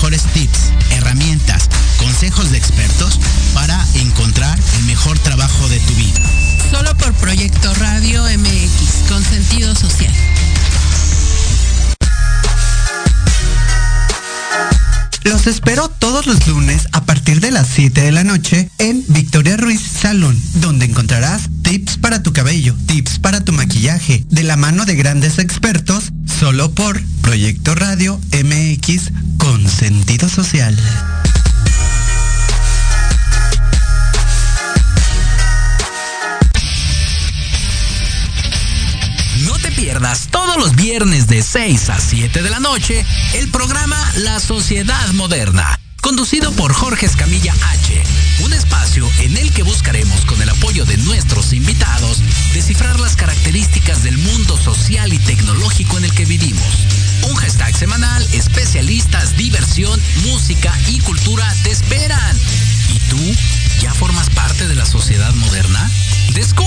Mejores 0.06 0.32
tips, 0.34 0.70
herramientas, 0.92 1.68
consejos 1.98 2.52
de 2.52 2.58
expertos 2.58 3.18
para 3.54 3.84
encontrar 3.94 4.56
el 4.78 4.84
mejor 4.84 5.18
trabajo 5.18 5.68
de 5.68 5.80
tu 5.80 5.94
vida. 5.94 6.20
Solo 6.70 6.96
por 6.96 7.12
Proyecto 7.14 7.74
Radio 7.74 8.22
MX, 8.22 9.08
con 9.08 9.24
sentido 9.24 9.74
social. 9.74 10.12
Los 15.24 15.48
espero 15.48 15.88
todos 15.88 16.26
los 16.26 16.46
lunes 16.46 16.86
a 16.92 17.04
partir 17.04 17.40
de 17.40 17.50
las 17.50 17.66
7 17.66 18.00
de 18.02 18.12
la 18.12 18.22
noche 18.22 18.70
en 18.78 19.02
Victoria 19.08 19.56
Ruiz 19.56 19.80
Salón, 19.80 20.40
donde 20.60 20.84
encontrarás 20.84 21.48
tips 21.62 21.96
para 21.96 22.22
tu 22.22 22.32
cabello, 22.32 22.76
tips 22.86 23.18
para 23.18 23.40
tu 23.40 23.52
maquillaje, 23.52 24.24
de 24.30 24.44
la 24.44 24.56
mano 24.56 24.84
de 24.84 24.94
grandes 24.94 25.40
expertos, 25.40 26.12
solo 26.38 26.70
por 26.70 27.02
Proyecto 27.22 27.74
Radio 27.74 28.20
MX 28.30 29.10
con 30.18 30.28
sentido 30.28 30.28
social. 30.28 30.76
pierdas 39.74 40.28
todos 40.30 40.56
los 40.56 40.74
viernes 40.74 41.26
de 41.26 41.42
6 41.42 41.90
a 41.90 42.00
7 42.00 42.42
de 42.42 42.50
la 42.50 42.60
noche 42.60 43.04
el 43.34 43.48
programa 43.50 43.96
La 44.16 44.40
Sociedad 44.40 45.12
Moderna, 45.12 45.78
conducido 46.00 46.50
por 46.52 46.72
Jorge 46.72 47.04
Escamilla 47.04 47.52
H. 47.52 48.02
Un 48.44 48.54
espacio 48.54 49.06
en 49.20 49.36
el 49.36 49.52
que 49.52 49.62
buscaremos 49.62 50.24
con 50.24 50.40
el 50.40 50.48
apoyo 50.48 50.86
de 50.86 50.96
nuestros 50.98 51.52
invitados 51.52 52.22
descifrar 52.54 52.98
las 53.00 53.16
características 53.16 54.02
del 54.02 54.16
mundo 54.16 54.56
social 54.56 55.12
y 55.12 55.18
tecnológico 55.18 55.98
en 55.98 56.04
el 56.04 56.12
que 56.12 56.24
vivimos. 56.24 57.05
Un 57.28 57.34
hashtag 57.36 57.76
semanal, 57.76 58.22
especialistas, 58.32 59.36
diversión, 59.36 60.00
música 60.24 60.72
y 60.86 61.00
cultura 61.00 61.52
te 61.62 61.70
esperan. 61.70 62.36
¿Y 62.88 62.98
tú 63.10 63.18
ya 63.80 63.92
formas 63.92 64.30
parte 64.30 64.68
de 64.68 64.74
la 64.74 64.86
sociedad 64.86 65.34
moderna? 65.34 65.90
¡Descúbrelo! 66.34 66.65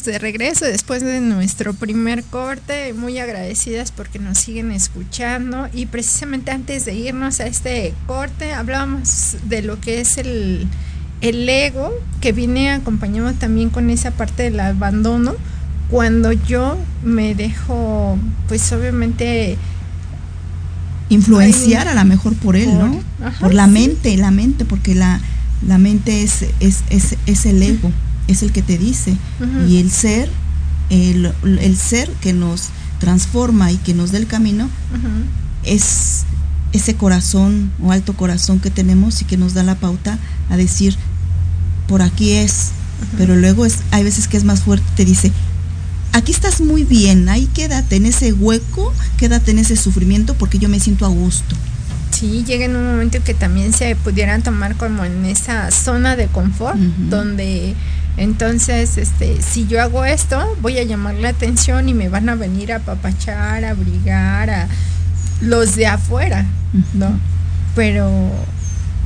Estamos 0.00 0.04
de 0.04 0.18
regreso 0.18 0.64
después 0.64 1.02
de 1.02 1.20
nuestro 1.20 1.74
primer 1.74 2.24
corte, 2.24 2.92
muy 2.94 3.18
agradecidas 3.18 3.92
porque 3.92 4.18
nos 4.18 4.38
siguen 4.38 4.70
escuchando. 4.72 5.68
Y 5.72 5.86
precisamente 5.86 6.50
antes 6.50 6.84
de 6.84 6.94
irnos 6.94 7.40
a 7.40 7.46
este 7.46 7.92
corte 8.06 8.52
hablábamos 8.52 9.36
de 9.44 9.62
lo 9.62 9.80
que 9.80 10.00
es 10.00 10.16
el, 10.18 10.66
el 11.20 11.48
ego 11.48 11.92
que 12.20 12.32
viene 12.32 12.70
acompañado 12.70 13.32
también 13.34 13.70
con 13.70 13.90
esa 13.90 14.10
parte 14.10 14.44
del 14.44 14.60
abandono. 14.60 15.34
Cuando 15.90 16.32
yo 16.32 16.78
me 17.04 17.34
dejo 17.34 18.16
pues 18.48 18.72
obviamente 18.72 19.58
influenciar 21.08 21.88
a 21.88 21.94
lo 21.94 22.04
mejor 22.04 22.34
por 22.36 22.56
él, 22.56 22.78
¿no? 22.78 23.00
por 23.40 23.52
la 23.52 23.66
mente, 23.66 24.16
la 24.16 24.30
mente, 24.30 24.64
porque 24.64 24.94
la, 24.94 25.20
la 25.66 25.78
mente 25.78 26.22
es, 26.22 26.46
es, 26.60 26.84
es, 26.90 27.16
es, 27.26 27.46
el 27.46 27.62
ego, 27.62 27.90
es 28.28 28.42
el 28.42 28.52
que 28.52 28.62
te 28.62 28.78
dice. 28.78 29.16
Y 29.68 29.78
el 29.78 29.90
ser, 29.90 30.30
el, 30.90 31.32
el, 31.42 31.76
ser 31.76 32.10
que 32.20 32.32
nos 32.32 32.68
transforma 32.98 33.72
y 33.72 33.76
que 33.76 33.94
nos 33.94 34.12
da 34.12 34.18
el 34.18 34.26
camino, 34.26 34.68
es 35.64 36.24
ese 36.72 36.94
corazón 36.94 37.72
o 37.82 37.92
alto 37.92 38.14
corazón 38.14 38.60
que 38.60 38.70
tenemos 38.70 39.22
y 39.22 39.24
que 39.24 39.36
nos 39.36 39.54
da 39.54 39.62
la 39.62 39.74
pauta 39.74 40.18
a 40.48 40.56
decir, 40.56 40.96
por 41.88 42.02
aquí 42.02 42.32
es, 42.32 42.70
pero 43.16 43.34
luego 43.34 43.66
es, 43.66 43.78
hay 43.90 44.04
veces 44.04 44.28
que 44.28 44.36
es 44.36 44.44
más 44.44 44.60
fuerte, 44.60 44.86
te 44.94 45.04
dice, 45.04 45.32
aquí 46.12 46.32
estás 46.32 46.60
muy 46.60 46.84
bien, 46.84 47.28
ahí 47.28 47.48
quédate 47.52 47.96
en 47.96 48.06
ese 48.06 48.32
hueco, 48.32 48.92
quédate 49.16 49.50
en 49.50 49.58
ese 49.58 49.76
sufrimiento 49.76 50.34
porque 50.34 50.58
yo 50.58 50.68
me 50.68 50.80
siento 50.80 51.04
a 51.06 51.08
gusto. 51.08 51.56
Sí, 52.12 52.44
llega 52.44 52.66
en 52.66 52.76
un 52.76 52.84
momento 52.84 53.18
que 53.24 53.34
también 53.34 53.72
se 53.72 53.96
pudieran 53.96 54.42
tomar 54.42 54.76
como 54.76 55.04
en 55.04 55.24
esa 55.24 55.70
zona 55.70 56.16
de 56.16 56.26
confort, 56.26 56.76
donde 56.76 57.74
entonces, 58.20 58.98
este, 58.98 59.40
si 59.40 59.66
yo 59.66 59.80
hago 59.80 60.04
esto, 60.04 60.54
voy 60.60 60.76
a 60.76 60.84
llamar 60.84 61.14
la 61.14 61.30
atención 61.30 61.88
y 61.88 61.94
me 61.94 62.10
van 62.10 62.28
a 62.28 62.34
venir 62.34 62.70
a 62.70 62.78
papachar, 62.78 63.64
a 63.64 63.70
abrigar, 63.70 64.50
a 64.50 64.68
los 65.40 65.74
de 65.74 65.86
afuera, 65.86 66.44
¿no? 66.92 67.18
Pero 67.74 68.10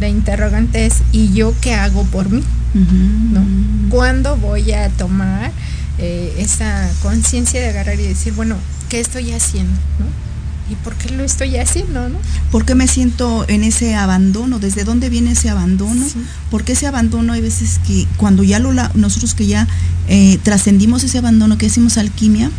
la 0.01 0.09
interrogante 0.09 0.87
es, 0.87 1.03
¿y 1.13 1.33
yo 1.33 1.55
qué 1.61 1.75
hago 1.75 2.03
por 2.07 2.29
mí? 2.29 2.43
¿No? 2.75 3.47
¿Cuándo 3.89 4.37
voy 4.37 4.73
a 4.73 4.89
tomar 4.89 5.53
eh, 5.99 6.35
esa 6.39 6.91
conciencia 7.01 7.61
de 7.61 7.69
agarrar 7.69 8.01
y 8.01 8.09
decir, 8.09 8.33
bueno, 8.33 8.57
¿qué 8.89 8.99
estoy 8.99 9.31
haciendo? 9.31 9.79
¿no? 10.01 10.24
¿Y 10.71 10.77
por 10.77 10.95
qué 10.95 11.11
lo 11.11 11.25
estoy 11.25 11.57
haciendo? 11.57 12.09
¿no? 12.09 12.19
¿Por 12.51 12.65
qué 12.65 12.75
me 12.75 12.89
siento 12.89 13.45
en 13.49 13.65
ese 13.65 13.95
abandono? 13.95 14.59
¿Desde 14.59 14.85
dónde 14.85 15.11
viene 15.11 15.33
ese 15.33 15.51
abandono? 15.51 16.07
Porque 16.51 16.73
ese 16.73 16.87
abandono 16.87 17.35
hay 17.35 17.43
veces 17.43 17.81
que 17.87 18.07
cuando 18.17 18.43
ya 18.43 18.59
lo 18.59 18.73
nosotros 18.95 19.35
que 19.35 19.47
ya 19.47 19.69
eh, 20.09 20.39
trascendimos 20.43 21.05
ese 21.05 21.19
abandono 21.19 21.59
que 21.59 21.67
decimos 21.67 21.99
alquimia, 21.99 22.51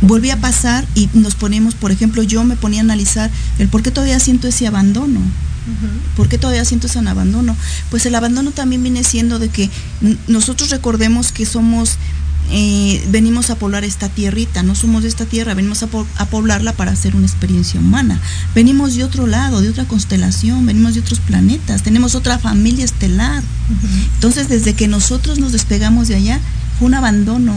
vuelve 0.00 0.32
a 0.32 0.40
pasar 0.40 0.86
y 0.94 1.08
nos 1.12 1.34
ponemos, 1.34 1.74
por 1.74 1.90
ejemplo, 1.90 2.22
yo 2.22 2.44
me 2.44 2.56
ponía 2.56 2.80
a 2.80 2.84
analizar 2.84 3.30
el 3.58 3.68
por 3.68 3.82
qué 3.82 3.90
todavía 3.90 4.18
siento 4.20 4.48
ese 4.48 4.66
abandono. 4.66 5.20
¿Por 6.14 6.28
qué 6.28 6.36
todavía 6.36 6.64
siento 6.66 6.88
ese 6.88 6.98
abandono? 6.98 7.56
Pues 7.90 8.04
el 8.04 8.14
abandono 8.14 8.50
también 8.50 8.82
viene 8.82 9.02
siendo 9.02 9.38
de 9.38 9.48
que 9.48 9.70
nosotros 10.28 10.68
recordemos 10.68 11.32
que 11.32 11.46
somos 11.46 11.96
eh, 12.50 13.02
venimos 13.10 13.50
a 13.50 13.56
poblar 13.56 13.84
esta 13.84 14.08
tierrita, 14.08 14.62
no 14.62 14.74
somos 14.74 15.02
de 15.02 15.08
esta 15.08 15.24
tierra, 15.24 15.54
venimos 15.54 15.82
a, 15.82 15.86
poblarla 16.26 16.72
para 16.72 16.92
hacer 16.92 17.16
una 17.16 17.26
experiencia 17.26 17.80
humana. 17.80 18.20
Venimos 18.54 18.94
de 18.94 19.04
otro 19.04 19.26
lado, 19.26 19.60
de 19.60 19.70
otra 19.70 19.86
constelación, 19.86 20.66
venimos 20.66 20.94
de 20.94 21.00
otros 21.00 21.20
planetas, 21.20 21.82
tenemos 21.82 22.14
otra 22.14 22.38
familia 22.38 22.84
estelar. 22.84 23.42
Entonces, 24.14 24.48
desde 24.48 24.74
que 24.74 24.88
nosotros 24.88 25.38
nos 25.38 25.52
despegamos 25.52 26.08
de 26.08 26.16
allá, 26.16 26.40
fue 26.78 26.86
un 26.88 26.94
abandono. 26.94 27.54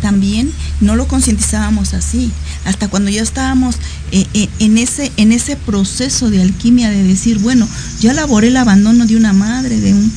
También 0.00 0.50
no 0.80 0.96
lo 0.96 1.06
concientizábamos 1.06 1.92
así, 1.92 2.30
hasta 2.64 2.88
cuando 2.88 3.10
ya 3.10 3.20
estábamos 3.20 3.76
eh, 4.12 4.26
eh, 4.32 4.48
en, 4.58 4.78
ese, 4.78 5.12
en 5.18 5.30
ese 5.30 5.56
proceso 5.56 6.30
de 6.30 6.40
alquimia 6.40 6.88
de 6.88 7.02
decir, 7.02 7.38
bueno, 7.38 7.68
ya 8.00 8.12
elaboré 8.12 8.48
el 8.48 8.56
abandono 8.56 9.04
de 9.04 9.16
una 9.16 9.34
madre, 9.34 9.78
de 9.78 9.92
un, 9.92 10.10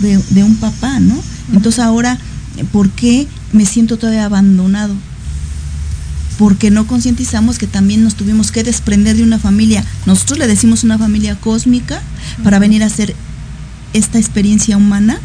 de 0.00 0.44
un 0.44 0.56
papá, 0.56 1.00
¿no? 1.00 1.18
Entonces 1.54 1.78
ahora, 1.78 2.18
¿por 2.72 2.90
qué 2.90 3.26
me 3.52 3.66
siento 3.66 3.98
todavía 3.98 4.24
abandonado, 4.24 4.94
porque 6.38 6.70
no 6.70 6.86
concientizamos 6.86 7.58
que 7.58 7.66
también 7.66 8.02
nos 8.02 8.14
tuvimos 8.14 8.50
que 8.50 8.64
desprender 8.64 9.16
de 9.16 9.22
una 9.22 9.38
familia. 9.38 9.84
Nosotros 10.06 10.38
le 10.38 10.46
decimos 10.46 10.82
una 10.82 10.98
familia 10.98 11.36
cósmica 11.36 12.02
para 12.42 12.58
venir 12.58 12.82
a 12.82 12.86
hacer 12.86 13.14
esta 13.92 14.18
experiencia 14.18 14.76
humana. 14.76 15.20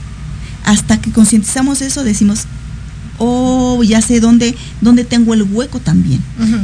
Hasta 0.66 1.00
que 1.00 1.12
concientizamos 1.12 1.82
eso, 1.82 2.04
decimos, 2.04 2.46
oh, 3.18 3.82
ya 3.84 4.02
sé 4.02 4.20
dónde, 4.20 4.56
dónde 4.82 5.06
tengo 5.06 5.34
el 5.34 5.44
hueco 5.44 5.80
también. 5.80 6.22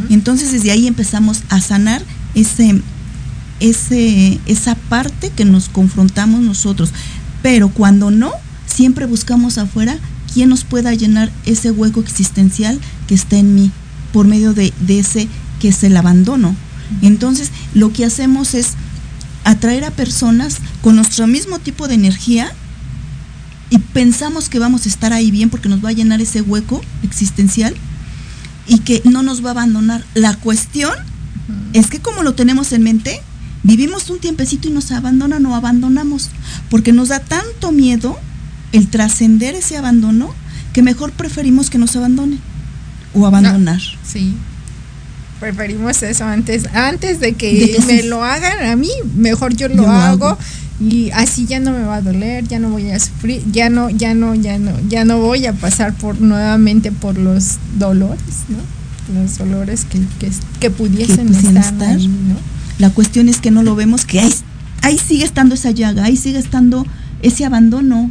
Entonces 0.10 0.52
desde 0.52 0.72
ahí 0.72 0.88
empezamos 0.88 1.44
a 1.50 1.62
sanar 1.62 2.04
ese, 2.36 2.82
ese, 3.60 4.40
esa 4.46 4.76
parte 4.76 5.32
que 5.36 5.46
nos 5.46 5.70
confrontamos 5.70 6.42
nosotros. 6.42 6.92
Pero 7.42 7.70
cuando 7.70 8.12
no, 8.12 8.32
siempre 8.68 9.06
buscamos 9.06 9.58
afuera 9.58 9.98
quién 10.34 10.50
nos 10.50 10.64
pueda 10.64 10.94
llenar 10.94 11.32
ese 11.46 11.72
hueco 11.72 12.00
existencial 12.00 12.80
que 13.08 13.16
está 13.16 13.38
en 13.38 13.54
mí 13.56 13.72
por 14.12 14.28
medio 14.28 14.54
de, 14.54 14.74
ese 14.88 15.28
que 15.60 15.70
es 15.70 15.84
el 15.84 15.96
abandono. 15.98 16.56
Entonces, 17.02 17.52
lo 17.74 17.92
que 17.92 18.06
hacemos 18.06 18.54
es 18.54 18.74
atraer 19.44 19.84
a 19.86 19.92
personas 19.92 20.58
con 20.82 20.96
nuestro 20.96 21.28
mismo 21.28 21.60
tipo 21.60 21.88
de 21.88 21.96
energía 21.96 22.52
y 23.70 23.80
pensamos 23.80 24.50
que 24.50 24.60
vamos 24.60 24.86
a 24.86 24.90
estar 24.90 25.14
ahí 25.14 25.32
bien 25.32 25.50
porque 25.50 25.70
nos 25.70 25.84
va 25.84 25.90
a 25.90 25.94
llenar 25.94 26.22
ese 26.22 26.42
hueco 26.42 26.82
existencial 27.02 27.74
y 28.68 28.80
que 28.80 29.02
no 29.06 29.24
nos 29.24 29.44
va 29.44 29.50
a 29.50 29.52
abandonar. 29.52 30.06
La 30.14 30.36
cuestión 30.36 30.94
es 31.74 31.88
que 31.90 32.00
como 32.00 32.24
lo 32.24 32.36
tenemos 32.36 32.72
en 32.72 32.84
mente, 32.84 33.22
vivimos 33.64 34.10
un 34.10 34.20
tiempecito 34.20 34.68
y 34.68 34.72
nos 34.72 34.92
abandonan 34.92 35.46
o 35.46 35.56
abandonamos 35.56 36.30
porque 36.70 36.94
nos 36.94 37.10
da 37.10 37.20
tanto 37.20 37.72
miedo 37.72 38.20
el 38.74 38.90
trascender 38.90 39.56
ese 39.56 39.78
abandono 39.78 40.34
que 40.74 40.82
mejor 40.82 41.12
preferimos 41.14 41.70
que 41.70 41.78
nos 41.78 41.96
abandone 41.96 42.38
o 43.14 43.26
abandonar. 43.26 43.80
sí. 44.06 44.36
Preferimos 45.40 46.02
eso 46.04 46.24
antes 46.24 46.68
antes 46.74 47.20
de 47.20 47.34
que, 47.34 47.78
me 47.86 48.04
lo 48.04 48.24
hagan 48.24 48.66
a 48.66 48.78
mí, 48.78 48.90
mejor 49.16 49.54
yo 49.54 49.68
lo, 49.68 49.90
hago 49.90 50.38
y 50.80 51.12
así 51.12 51.46
ya 51.46 51.60
no 51.60 51.72
me 51.72 51.84
va 51.84 51.96
a 51.96 52.02
doler, 52.02 52.48
ya 52.48 52.60
no 52.60 52.70
voy 52.70 52.92
a 52.92 53.00
sufrir, 53.00 53.44
ya 53.52 53.70
no 53.70 53.90
ya 53.90 54.14
no 54.14 54.36
ya 54.36 54.58
no 54.58 54.72
ya 54.88 55.04
no 55.04 55.20
voy 55.20 55.46
a 55.46 55.52
pasar 55.52 55.94
por 55.96 56.22
nuevamente 56.22 56.94
por 56.94 57.18
los 57.18 57.58
dolores, 57.78 58.46
¿no? 58.48 59.20
Los 59.20 59.38
dolores 59.38 59.86
que, 59.86 60.00
que, 60.62 60.70
pudiesen, 60.70 61.34
estar, 61.36 61.98
La 62.80 62.90
cuestión 62.92 63.28
es 63.28 63.42
que 63.42 63.52
no 63.52 63.62
lo 63.62 63.76
vemos 63.76 64.06
que 64.06 64.22
ahí, 64.22 64.34
ahí 64.82 64.98
sigue 64.98 65.26
estando 65.26 65.56
esa 65.56 65.72
llaga, 65.72 66.06
ahí 66.06 66.16
sigue 66.16 66.40
estando 66.40 66.86
ese 67.22 67.44
abandono, 67.44 68.10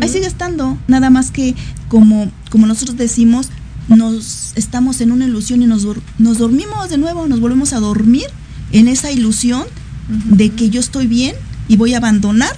Ahí 0.00 0.08
sigue 0.08 0.26
estando, 0.26 0.78
nada 0.88 1.10
más 1.10 1.30
que 1.30 1.54
como, 1.88 2.30
como 2.50 2.66
nosotros 2.66 2.96
decimos, 2.96 3.50
nos 3.88 4.52
estamos 4.56 5.00
en 5.00 5.12
una 5.12 5.26
ilusión 5.26 5.62
y 5.62 5.66
nos, 5.66 5.86
nos 6.18 6.38
dormimos 6.38 6.88
de 6.88 6.98
nuevo, 6.98 7.26
nos 7.28 7.40
volvemos 7.40 7.72
a 7.72 7.80
dormir 7.80 8.26
en 8.72 8.88
esa 8.88 9.12
ilusión 9.12 9.64
de 10.08 10.50
que 10.50 10.70
yo 10.70 10.80
estoy 10.80 11.06
bien 11.06 11.34
y 11.68 11.76
voy 11.76 11.94
a 11.94 11.98
abandonar 11.98 12.54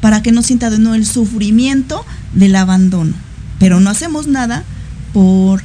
para 0.00 0.22
que 0.22 0.32
no 0.32 0.42
sienta 0.42 0.70
de 0.70 0.78
nuevo 0.78 0.94
el 0.94 1.06
sufrimiento 1.06 2.04
del 2.34 2.56
abandono. 2.56 3.12
Pero 3.58 3.80
no 3.80 3.90
hacemos 3.90 4.26
nada 4.26 4.64
por 5.12 5.62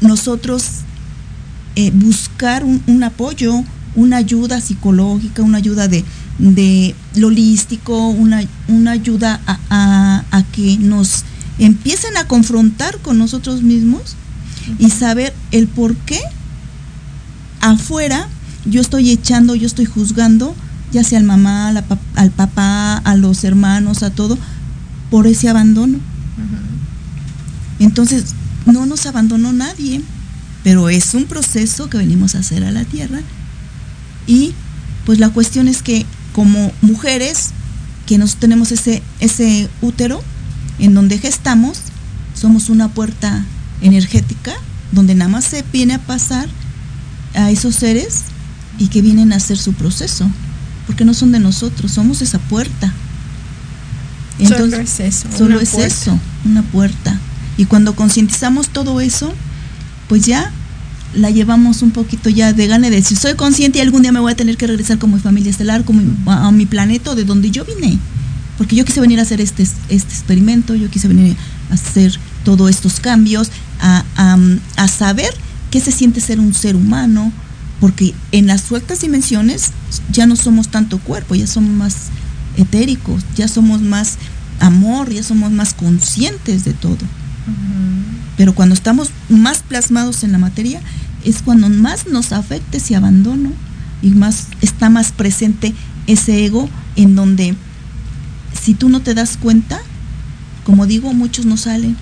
nosotros 0.00 0.64
eh, 1.74 1.90
buscar 1.92 2.64
un, 2.64 3.02
apoyo, 3.02 3.62
una 3.94 4.18
ayuda 4.18 4.60
psicológica, 4.60 5.42
una 5.42 5.58
ayuda 5.58 5.88
de, 5.88 6.04
de 6.38 6.94
lo 7.14 7.28
holístico, 7.28 8.08
una, 8.08 8.42
una 8.68 8.92
ayuda 8.92 9.40
a, 9.46 10.24
a, 10.30 10.42
que 10.52 10.76
nos 10.78 11.24
empiecen 11.58 12.16
a 12.16 12.26
confrontar 12.26 12.98
con 12.98 13.18
nosotros 13.18 13.62
mismos 13.62 14.16
y 14.78 14.90
saber 14.90 15.32
el 15.52 15.66
por 15.66 15.96
qué 15.96 16.20
afuera 17.60 18.28
yo 18.66 18.80
estoy 18.80 19.10
echando, 19.10 19.54
yo 19.54 19.66
estoy 19.66 19.86
juzgando, 19.86 20.54
ya 20.92 21.04
sea 21.04 21.18
al 21.18 21.24
mamá, 21.24 21.68
al 21.68 22.30
papá, 22.30 22.96
a 22.98 23.14
los 23.14 23.44
hermanos, 23.44 24.02
a 24.02 24.10
todo, 24.10 24.36
por 25.10 25.26
ese 25.26 25.48
abandono. 25.48 25.98
Entonces, 27.78 28.34
no 28.66 28.86
nos 28.86 29.06
abandonó 29.06 29.52
nadie, 29.52 30.02
pero 30.64 30.88
es 30.88 31.14
un 31.14 31.24
proceso 31.24 31.88
que 31.88 31.98
venimos 31.98 32.34
a 32.34 32.40
hacer 32.40 32.64
a 32.64 32.72
la 32.72 32.84
tierra 32.84 33.20
y 34.26 34.52
pues 35.04 35.20
la 35.20 35.30
cuestión 35.30 35.68
es 35.68 35.82
que 35.82 36.04
como 36.36 36.70
mujeres 36.82 37.52
que 38.04 38.18
nos 38.18 38.36
tenemos 38.36 38.70
ese, 38.70 39.02
ese 39.20 39.70
útero 39.80 40.22
en 40.78 40.92
donde 40.92 41.16
gestamos, 41.16 41.78
somos 42.34 42.68
una 42.68 42.88
puerta 42.88 43.42
energética 43.80 44.52
donde 44.92 45.14
nada 45.14 45.30
más 45.30 45.46
se 45.46 45.64
viene 45.72 45.94
a 45.94 45.98
pasar 45.98 46.46
a 47.34 47.50
esos 47.50 47.76
seres 47.76 48.24
y 48.78 48.88
que 48.88 49.00
vienen 49.00 49.32
a 49.32 49.36
hacer 49.36 49.56
su 49.56 49.72
proceso, 49.72 50.30
porque 50.86 51.06
no 51.06 51.14
son 51.14 51.32
de 51.32 51.40
nosotros, 51.40 51.92
somos 51.92 52.20
esa 52.20 52.38
puerta. 52.38 52.92
Entonces, 54.38 54.68
solo 54.68 54.82
es 54.82 55.00
eso. 55.00 55.28
Solo 55.38 55.58
es 55.60 55.72
eso, 55.72 56.20
una 56.44 56.60
puerta. 56.64 57.18
Y 57.56 57.64
cuando 57.64 57.96
concientizamos 57.96 58.68
todo 58.68 59.00
eso, 59.00 59.32
pues 60.06 60.26
ya 60.26 60.52
la 61.14 61.30
llevamos 61.30 61.82
un 61.82 61.90
poquito 61.90 62.28
ya 62.28 62.52
de 62.52 62.66
gana 62.66 62.90
de 62.90 62.96
decir, 62.96 63.16
soy 63.16 63.34
consciente 63.34 63.78
y 63.78 63.80
algún 63.82 64.02
día 64.02 64.12
me 64.12 64.20
voy 64.20 64.32
a 64.32 64.36
tener 64.36 64.56
que 64.56 64.66
regresar 64.66 64.98
como 64.98 65.16
mi 65.16 65.22
familia 65.22 65.50
estelar, 65.50 65.84
como 65.84 66.02
a, 66.30 66.50
mi 66.50 66.66
planeta 66.66 67.14
de 67.14 67.24
donde 67.24 67.50
yo 67.50 67.64
vine. 67.64 67.98
Porque 68.58 68.76
yo 68.76 68.84
quise 68.84 69.00
venir 69.00 69.18
a 69.18 69.22
hacer 69.22 69.40
este, 69.40 69.62
este 69.62 70.12
experimento, 70.12 70.74
yo 70.74 70.90
quise 70.90 71.08
venir 71.08 71.36
a 71.70 71.74
hacer 71.74 72.18
todos 72.44 72.70
estos 72.70 73.00
cambios, 73.00 73.50
a, 73.80 74.04
a, 74.76 74.88
saber 74.88 75.34
qué 75.70 75.80
se 75.80 75.92
siente 75.92 76.20
ser 76.20 76.40
un 76.40 76.54
ser 76.54 76.76
humano, 76.76 77.32
porque 77.80 78.14
en 78.32 78.46
las 78.46 78.62
sueltas 78.62 79.00
dimensiones 79.00 79.72
ya 80.10 80.26
no 80.26 80.36
somos 80.36 80.68
tanto 80.68 80.98
cuerpo, 80.98 81.34
ya 81.34 81.46
somos 81.46 81.70
más 81.70 81.96
etéricos, 82.56 83.22
ya 83.36 83.48
somos 83.48 83.82
más 83.82 84.16
amor, 84.60 85.12
ya 85.12 85.22
somos 85.22 85.52
más 85.52 85.74
conscientes 85.74 86.64
de 86.64 86.72
todo. 86.72 86.98
Pero 88.36 88.54
cuando 88.54 88.74
estamos 88.74 89.10
más 89.28 89.62
plasmados 89.62 90.24
en 90.24 90.32
la 90.32 90.38
materia, 90.38 90.80
es 91.24 91.42
cuando 91.42 91.68
más 91.68 92.06
nos 92.06 92.32
afecta 92.32 92.76
ese 92.76 92.96
abandono 92.96 93.50
y 94.02 94.10
más 94.10 94.48
está 94.60 94.90
más 94.90 95.12
presente 95.12 95.74
ese 96.06 96.44
ego 96.44 96.68
en 96.96 97.16
donde 97.16 97.54
si 98.60 98.74
tú 98.74 98.88
no 98.88 99.00
te 99.00 99.14
das 99.14 99.36
cuenta, 99.36 99.80
como 100.64 100.86
digo, 100.86 101.12
muchos 101.12 101.46
no 101.46 101.56
salen. 101.56 101.96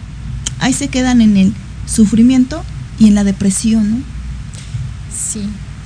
Ahí 0.58 0.72
se 0.72 0.88
quedan 0.88 1.20
en 1.20 1.36
el 1.36 1.54
sufrimiento 1.86 2.64
y 2.98 3.08
en 3.08 3.14
la 3.14 3.24
depresión, 3.24 3.90
¿no? 3.90 3.96
Sí, 5.12 5.40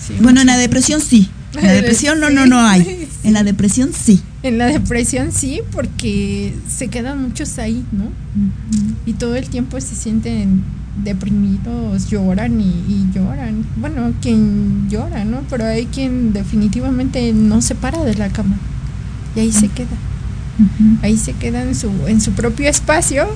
sí. 0.05 0.15
Bueno, 0.21 0.41
en 0.41 0.47
la 0.47 0.57
depresión 0.57 1.01
sí. 1.01 1.29
En 1.55 1.67
la 1.67 1.73
depresión 1.81 2.21
no, 2.21 2.31
no, 2.31 2.47
no 2.47 2.61
hay. 2.61 3.09
En 3.25 3.35
la 3.35 3.43
depresión 3.43 3.91
sí. 3.93 4.23
En 4.43 4.59
la 4.59 4.67
depresión 4.67 5.33
sí, 5.33 5.61
porque 5.73 6.55
se 6.69 6.89
quedan 6.89 7.23
muchos 7.23 7.59
ahí, 7.59 7.85
¿no? 7.91 8.05
Y 9.05 9.15
todo 9.15 9.35
el 9.37 9.49
tiempo 9.49 9.81
se 9.81 9.97
sienten 9.97 10.63
deprimidos 11.03 12.09
lloran 12.09 12.61
y, 12.61 13.07
lloran. 13.13 13.65
Bueno, 13.77 14.13
quien 14.23 14.89
llora, 14.89 15.25
¿no? 15.25 15.43
Pero 15.51 15.65
hay 15.65 15.87
quien 15.87 16.33
definitivamente 16.33 17.33
no 17.33 17.63
se 17.63 17.75
para 17.75 18.05
de 18.05 18.15
la 18.15 18.29
cama 18.29 18.57
y 19.35 19.41
ahí 19.41 19.53
se 19.53 19.69
queda. 19.69 19.97
Ahí 21.03 21.17
se 21.17 21.33
queda 21.35 21.63
en 21.63 21.75
su, 21.75 21.91
en 22.07 22.21
su 22.21 22.33
propio 22.33 22.69
espacio 22.69 23.29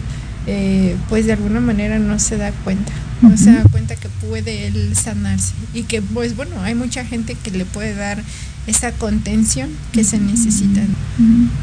eh, 0.46 0.96
pues 1.08 1.26
de 1.26 1.34
alguna 1.34 1.60
manera 1.60 2.00
no 2.00 2.18
se 2.18 2.36
da 2.36 2.50
cuenta, 2.64 2.92
no 3.20 3.36
se 3.36 3.52
da 3.52 3.62
cuenta 3.70 3.94
que 3.94 4.08
puede 4.08 4.66
él 4.66 4.96
sanarse 4.96 5.54
y 5.72 5.84
que 5.84 6.02
pues 6.02 6.34
bueno, 6.34 6.60
hay 6.62 6.74
mucha 6.74 7.04
gente 7.04 7.36
que 7.36 7.52
le 7.52 7.64
puede 7.64 7.94
dar 7.94 8.20
esa 8.66 8.92
contención 8.92 9.68
que 9.92 10.04
se 10.04 10.18
necesita 10.18 10.82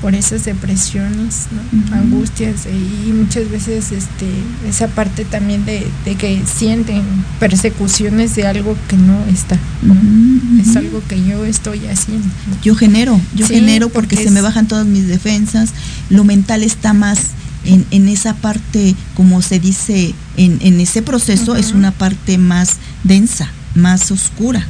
por 0.01 0.15
esas 0.15 0.43
depresiones, 0.43 1.47
angustias 1.91 2.67
y 2.67 3.13
muchas 3.13 3.49
veces 3.49 3.91
este, 3.91 4.27
esa 4.67 4.87
parte 4.87 5.23
también 5.23 5.65
de, 5.65 5.87
que 6.17 6.41
sienten 6.45 7.03
persecuciones 7.39 8.35
de 8.35 8.47
algo 8.47 8.75
que 8.89 8.97
no 8.97 9.23
está, 9.25 9.57
es 10.61 10.75
algo 10.75 11.01
que 11.07 11.23
yo 11.25 11.45
estoy 11.45 11.85
haciendo. 11.87 12.27
Yo 12.63 12.75
genero, 12.75 13.19
yo 13.33 13.47
genero 13.47 13.89
porque, 13.89 14.17
se 14.17 14.31
me 14.31 14.41
bajan 14.41 14.67
todas 14.67 14.85
mis 14.85 15.07
defensas, 15.07 15.69
lo 16.09 16.25
mental 16.25 16.63
está 16.63 16.93
más 16.93 17.19
en, 17.63 17.85
en 17.91 18.09
esa 18.09 18.33
parte, 18.35 18.95
como 19.15 19.41
se 19.41 19.59
dice, 19.59 20.13
en, 20.35 20.57
en 20.61 20.81
ese 20.81 21.01
proceso 21.01 21.55
es 21.55 21.71
una 21.71 21.91
parte 21.91 22.37
más 22.37 22.77
densa, 23.03 23.49
más 23.73 24.11
oscura. 24.11 24.67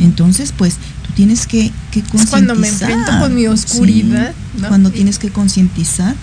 Entonces, 0.00 0.52
pues 0.56 0.76
tienes 1.10 1.46
que, 1.46 1.70
que 1.90 2.02
concientizar. 2.02 2.30
cuando 2.30 2.54
me 2.54 2.68
enfrento 2.68 3.18
con 3.18 3.34
mi 3.34 3.46
oscuridad. 3.46 4.32
Cuando 4.68 4.90
tienes 4.90 5.18
que 5.18 5.30
concientizar 5.30 6.14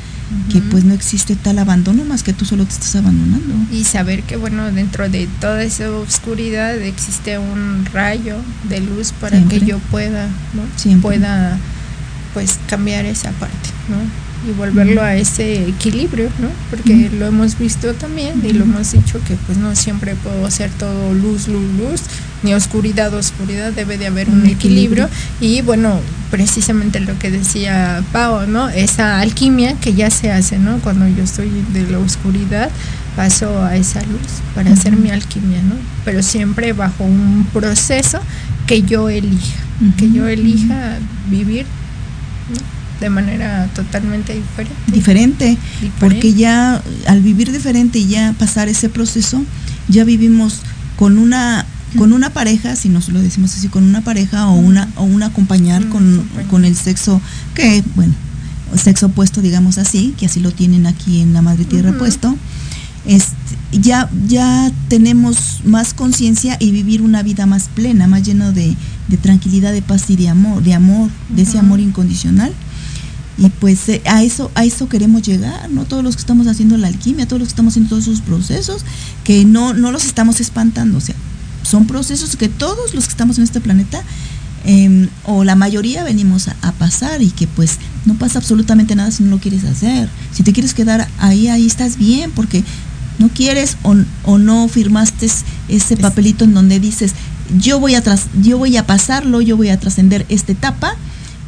que 0.52 0.60
pues 0.60 0.84
no 0.84 0.93
existe 0.93 1.36
tal 1.36 1.58
abandono 1.58 2.04
más 2.04 2.21
que 2.21 2.34
tú 2.34 2.43
solo 2.43 2.65
te 2.65 2.73
estás 2.73 2.95
abandonando. 2.97 3.56
Y 3.71 3.86
saber 3.86 4.23
que 4.23 4.36
bueno, 4.36 4.71
dentro 4.71 5.08
de 5.10 5.28
toda 5.39 5.63
esa 5.63 5.89
oscuridad 5.91 6.78
existe 6.82 7.38
un 7.38 7.86
rayo 7.93 8.36
de 8.67 8.82
luz 8.82 9.13
para 9.13 9.41
que 9.43 9.62
yo 9.62 9.80
pueda, 9.80 10.28
¿no? 10.54 11.02
Pueda 11.02 11.58
pues 12.34 12.60
cambiar 12.67 13.06
esa 13.06 13.32
parte, 13.32 13.69
¿no? 13.89 14.28
y 14.47 14.52
volverlo 14.52 15.02
a 15.02 15.15
ese 15.15 15.67
equilibrio, 15.67 16.30
¿no? 16.39 16.50
Porque 16.69 17.10
lo 17.10 17.26
hemos 17.28 17.58
visto 17.58 17.93
también 17.93 18.41
y 18.45 18.54
lo 18.54 18.65
hemos 18.65 18.91
dicho 18.91 19.19
que 19.28 19.36
pues 19.36 19.58
no 19.58 19.76
siempre 19.76 20.15
puedo 20.15 20.50
ser 20.52 20.69
todo 20.71 21.13
luz, 21.13 21.47
luz, 21.47 21.65
luz, 21.78 22.02
ni 22.43 22.54
oscuridad, 22.54 23.13
oscuridad, 23.13 23.71
debe 23.73 23.97
de 23.97 24.08
haber 24.08 24.30
un, 24.30 24.45
equilibrio. 24.45 25.10
y 25.41 25.62
bueno, 25.62 26.00
precisamente 26.30 27.00
lo 27.00 27.17
que 27.19 27.32
decía 27.32 28.04
Pau, 28.12 28.47
¿no? 28.47 28.69
Esa 28.69 29.19
alquimia 29.19 29.76
que 29.76 29.93
ya 29.93 30.10
se 30.10 30.32
hace, 30.32 30.60
¿no? 30.60 30.78
Cuando 30.80 31.08
yo 31.08 31.23
estoy 31.23 31.50
de 31.73 31.89
la 31.89 32.00
oscuridad 32.00 32.69
paso 33.15 33.63
a 33.63 33.76
esa 33.76 34.02
luz 34.04 34.21
para 34.54 34.71
hacer 34.71 34.95
mi 34.95 35.10
alquimia, 35.10 35.62
¿no? 35.63 35.76
Pero 36.06 36.21
siempre 36.21 36.73
bajo 36.73 37.04
un 37.04 37.47
proceso 37.52 38.19
que 38.67 38.84
yo 38.84 39.10
elija, 39.10 39.58
que 39.97 40.12
yo 40.12 40.28
elija 40.28 41.00
vivir 41.30 41.65
de 43.00 43.10
manera 43.10 43.67
totalmente 43.76 44.34
diferente. 44.34 44.76
diferente. 44.88 45.58
porque 46.00 46.34
ya 46.34 46.82
al 47.08 47.21
vivir 47.21 47.52
diferente 47.52 48.00
y 48.00 48.08
ya 48.08 48.34
pasar 48.38 48.67
ese 48.69 48.89
proceso, 48.89 49.43
ya 49.88 50.04
vivimos 50.04 50.62
con 50.95 51.17
una 51.17 51.65
con 51.95 52.12
una 52.12 52.32
pareja, 52.32 52.76
si 52.76 52.89
nos 52.89 53.10
lo 53.10 53.21
decimos 53.21 53.56
así, 53.56 53.69
con 53.69 53.84
una 53.84 54.02
pareja 54.02 54.47
o 54.47 54.56
una 54.56 54.89
o 54.95 55.04
un 55.04 55.23
acompañar 55.23 55.88
con, 55.89 56.28
con, 56.50 56.65
el 56.65 56.76
sexo 56.76 57.21
que, 57.54 57.84
bueno, 57.95 58.13
sexo 58.76 59.08
opuesto, 59.08 59.41
digamos 59.41 59.78
así, 59.78 60.13
que 60.17 60.26
así 60.26 60.39
lo 60.39 60.52
tienen 60.52 60.86
aquí 60.86 61.21
en 61.21 61.34
la 61.34 61.41
Madre 61.41 61.65
Tierra 61.65 61.97
puesto, 61.97 62.36
este, 63.06 63.36
ya, 63.71 64.10
ya 64.28 64.71
tenemos 64.89 65.62
más 65.63 65.93
conciencia 65.93 66.58
y 66.60 66.71
vivir 66.71 67.02
una 67.02 67.23
vida 67.23 67.45
más 67.45 67.69
plena, 67.73 68.08
más 68.08 68.23
lleno 68.23 68.52
de, 68.52 68.76
de, 69.08 69.17
tranquilidad, 69.17 69.71
de 69.71 69.82
paz 69.82 70.10
y 70.10 70.17
de 70.17 70.28
amor, 70.30 70.63
de 70.63 70.73
amor, 70.73 71.10
de 71.30 71.43
ese 71.43 71.58
amor 71.58 71.80
incondicional. 71.80 72.54
Y 73.38 73.50
pues 73.50 73.88
eh, 73.88 74.02
a 74.06 74.23
eso 74.23 74.52
a 74.56 74.65
eso 74.65 74.89
queremos 74.89 75.21
llegar 75.21 75.69
no 75.69 75.86
todos 75.86 76.04
los 76.04 76.15
que 76.15 76.21
estamos 76.21 76.47
haciendo 76.47 76.76
la 76.76 76.88
alquimia 76.88 77.28
todos 77.28 77.39
los 77.39 77.50
que 77.50 77.52
estamos 77.52 77.73
haciendo 77.73 77.89
todos 77.89 78.08
esos 78.08 78.21
procesos 78.21 78.84
que 79.23 79.45
no 79.45 79.76
no 79.76 79.91
los 79.91 80.06
estamos 80.06 80.41
espantando 80.41 80.97
o 80.97 81.02
sea 81.02 81.13
son 81.67 81.88
procesos 81.88 82.36
que 82.36 82.49
todos 82.49 82.93
los 82.93 83.06
que 83.06 83.12
estamos 83.12 83.38
en 83.38 83.43
este 83.43 83.62
planeta 83.62 84.01
em, 84.65 85.10
o 85.23 85.43
la 85.43 85.56
mayoría 85.56 86.03
venimos 86.03 86.47
a, 86.47 86.71
pasar 86.77 87.23
y 87.23 87.32
que 87.32 87.47
pues 87.47 87.80
no 88.06 88.13
pasa 88.15 88.38
absolutamente 88.38 88.95
nada 88.95 89.10
si 89.10 89.23
no 89.23 89.32
lo 89.32 89.39
quieres 89.39 89.63
hacer. 89.63 90.10
Si 90.32 90.43
te 90.43 90.53
quieres 90.53 90.75
quedar 90.75 91.08
ahí 91.17 91.47
ahí 91.47 91.65
estás 91.65 91.97
bien 91.97 92.32
porque 92.32 92.63
no 93.17 93.30
quieres 93.30 93.77
o, 93.82 93.95
o 94.25 94.38
no 94.38 94.67
firmaste 94.67 95.27
ese 95.69 95.97
papelito 95.97 96.43
en 96.43 96.53
donde 96.53 96.80
dices 96.80 97.13
yo 97.58 97.80
voy 97.80 97.95
a 97.95 98.03
tras, 98.03 98.27
yo 98.41 98.60
voy 98.60 98.77
a 98.77 98.86
pasarlo 98.86 99.41
yo 99.41 99.58
voy 99.58 99.69
a 99.69 99.80
trascender 99.80 100.25
esta 100.30 100.51
etapa 100.51 100.95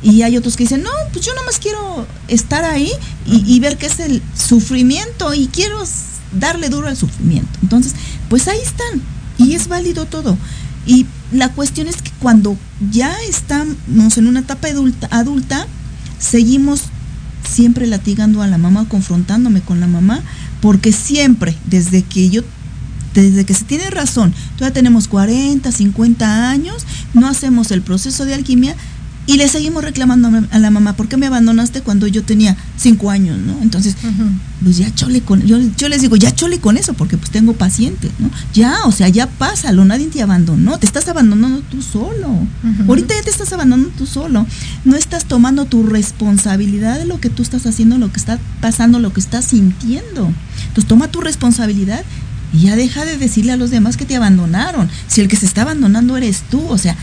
y 0.02 0.22
hay 0.22 0.38
otros 0.38 0.56
que 0.56 0.64
dicen, 0.64 0.82
no, 0.82 0.92
pues 1.12 1.26
yo 1.26 1.34
nomás 1.36 1.60
quiero 1.60 2.08
estar 2.28 2.64
ahí 2.64 2.92
y, 3.26 3.60
ver 3.60 3.78
qué 3.78 3.88
es 3.88 4.00
el 4.00 4.22
sufrimiento 4.36 5.34
y 5.34 5.48
quiero 5.48 5.84
darle 6.32 6.70
duro 6.70 6.88
al 6.88 6.96
sufrimiento. 6.96 7.50
Entonces, 7.62 7.94
pues 8.30 8.48
ahí 8.48 8.60
están 8.64 9.02
y 9.40 9.56
es 9.56 9.68
válido 9.68 10.06
todo. 10.06 10.38
Y 10.86 11.08
la 11.32 11.50
cuestión 11.50 11.88
es 11.88 12.02
que 12.02 12.12
cuando 12.20 12.58
ya 12.92 13.16
estamos 13.28 14.18
en 14.18 14.28
una 14.28 14.42
etapa 14.42 14.68
adulta, 14.68 15.08
adulta 15.12 15.66
seguimos 16.20 16.84
siempre 17.44 17.88
latigando 17.88 18.42
a 18.42 18.48
la 18.48 18.58
mamá, 18.58 18.86
confrontándome 18.88 19.62
con 19.62 19.80
la 19.80 19.88
mamá, 19.88 20.22
porque 20.62 20.92
siempre, 20.92 21.56
desde 21.66 22.04
que 22.04 22.30
yo 22.30 22.44
desde 23.14 23.44
que 23.44 23.56
se 23.56 23.66
tiene 23.66 23.90
razón, 23.90 24.34
todavía 24.56 24.74
tenemos 24.74 25.08
40, 25.08 25.72
50 25.72 26.50
años, 26.50 26.86
no 27.16 27.28
hacemos 27.28 27.72
el 27.72 27.82
proceso 27.82 28.26
de 28.26 28.36
alquimia, 28.36 28.76
y 29.26 29.38
le 29.38 29.48
seguimos 29.48 29.84
reclamando 29.84 30.30
a 30.50 30.60
la 30.60 30.70
mamá, 30.72 30.94
¿por 30.94 31.08
qué 31.08 31.18
me 31.18 31.28
abandonaste 31.28 31.82
cuando 31.82 32.08
yo 32.08 32.24
tenía 32.24 32.56
cinco 32.78 33.10
años, 33.10 33.38
¿no? 33.40 33.60
Entonces, 33.62 33.96
pues 34.64 34.78
ya 34.78 34.94
chole 34.94 35.22
con, 35.22 35.42
yo, 35.46 35.58
yo 35.78 35.90
les 35.90 36.02
digo, 36.02 36.16
ya 36.16 36.36
chole 36.36 36.60
con 36.60 36.78
eso, 36.78 36.94
porque 36.94 37.18
pues 37.18 37.32
tengo 37.32 37.54
pacientes, 37.54 38.12
¿no? 38.20 38.30
Ya, 38.54 38.86
o 38.86 38.92
sea, 38.92 39.08
ya 39.08 39.28
pásalo, 39.28 39.86
nadie 39.86 40.08
te 40.08 40.22
abandonó, 40.22 40.78
te 40.78 40.86
estás 40.86 41.08
abandonando 41.08 41.62
tú 41.62 41.82
solo. 41.82 42.28
Ahorita 42.88 43.16
ya 43.16 43.24
te 43.24 43.30
estás 43.30 43.54
abandonando 43.54 43.92
tú 43.98 44.06
solo. 44.06 44.46
No 44.86 44.96
estás 44.96 45.26
tomando 45.26 45.66
tu 45.66 45.84
responsabilidad 45.84 47.00
de 47.00 47.06
lo 47.06 47.20
que 47.20 47.30
tú 47.30 47.42
estás 47.42 47.66
haciendo, 47.66 47.98
lo 47.98 48.12
que 48.12 48.20
está 48.20 48.40
pasando, 48.62 49.00
lo 49.00 49.14
que 49.14 49.22
estás 49.22 49.46
sintiendo. 49.46 50.32
Entonces, 50.68 50.88
toma 50.88 51.08
tu 51.08 51.22
responsabilidad 51.22 52.04
y 52.54 52.62
ya 52.62 52.76
deja 52.76 53.06
de 53.06 53.18
decirle 53.18 53.52
a 53.52 53.58
los 53.58 53.70
demás 53.70 53.96
que 53.96 54.06
te 54.06 54.16
abandonaron. 54.16 54.90
Si 55.08 55.22
el 55.22 55.28
que 55.28 55.36
se 55.36 55.46
está 55.46 55.62
abandonando 55.62 56.18
eres 56.18 56.42
tú, 56.50 56.62
o 56.68 56.78
sea, 56.78 56.96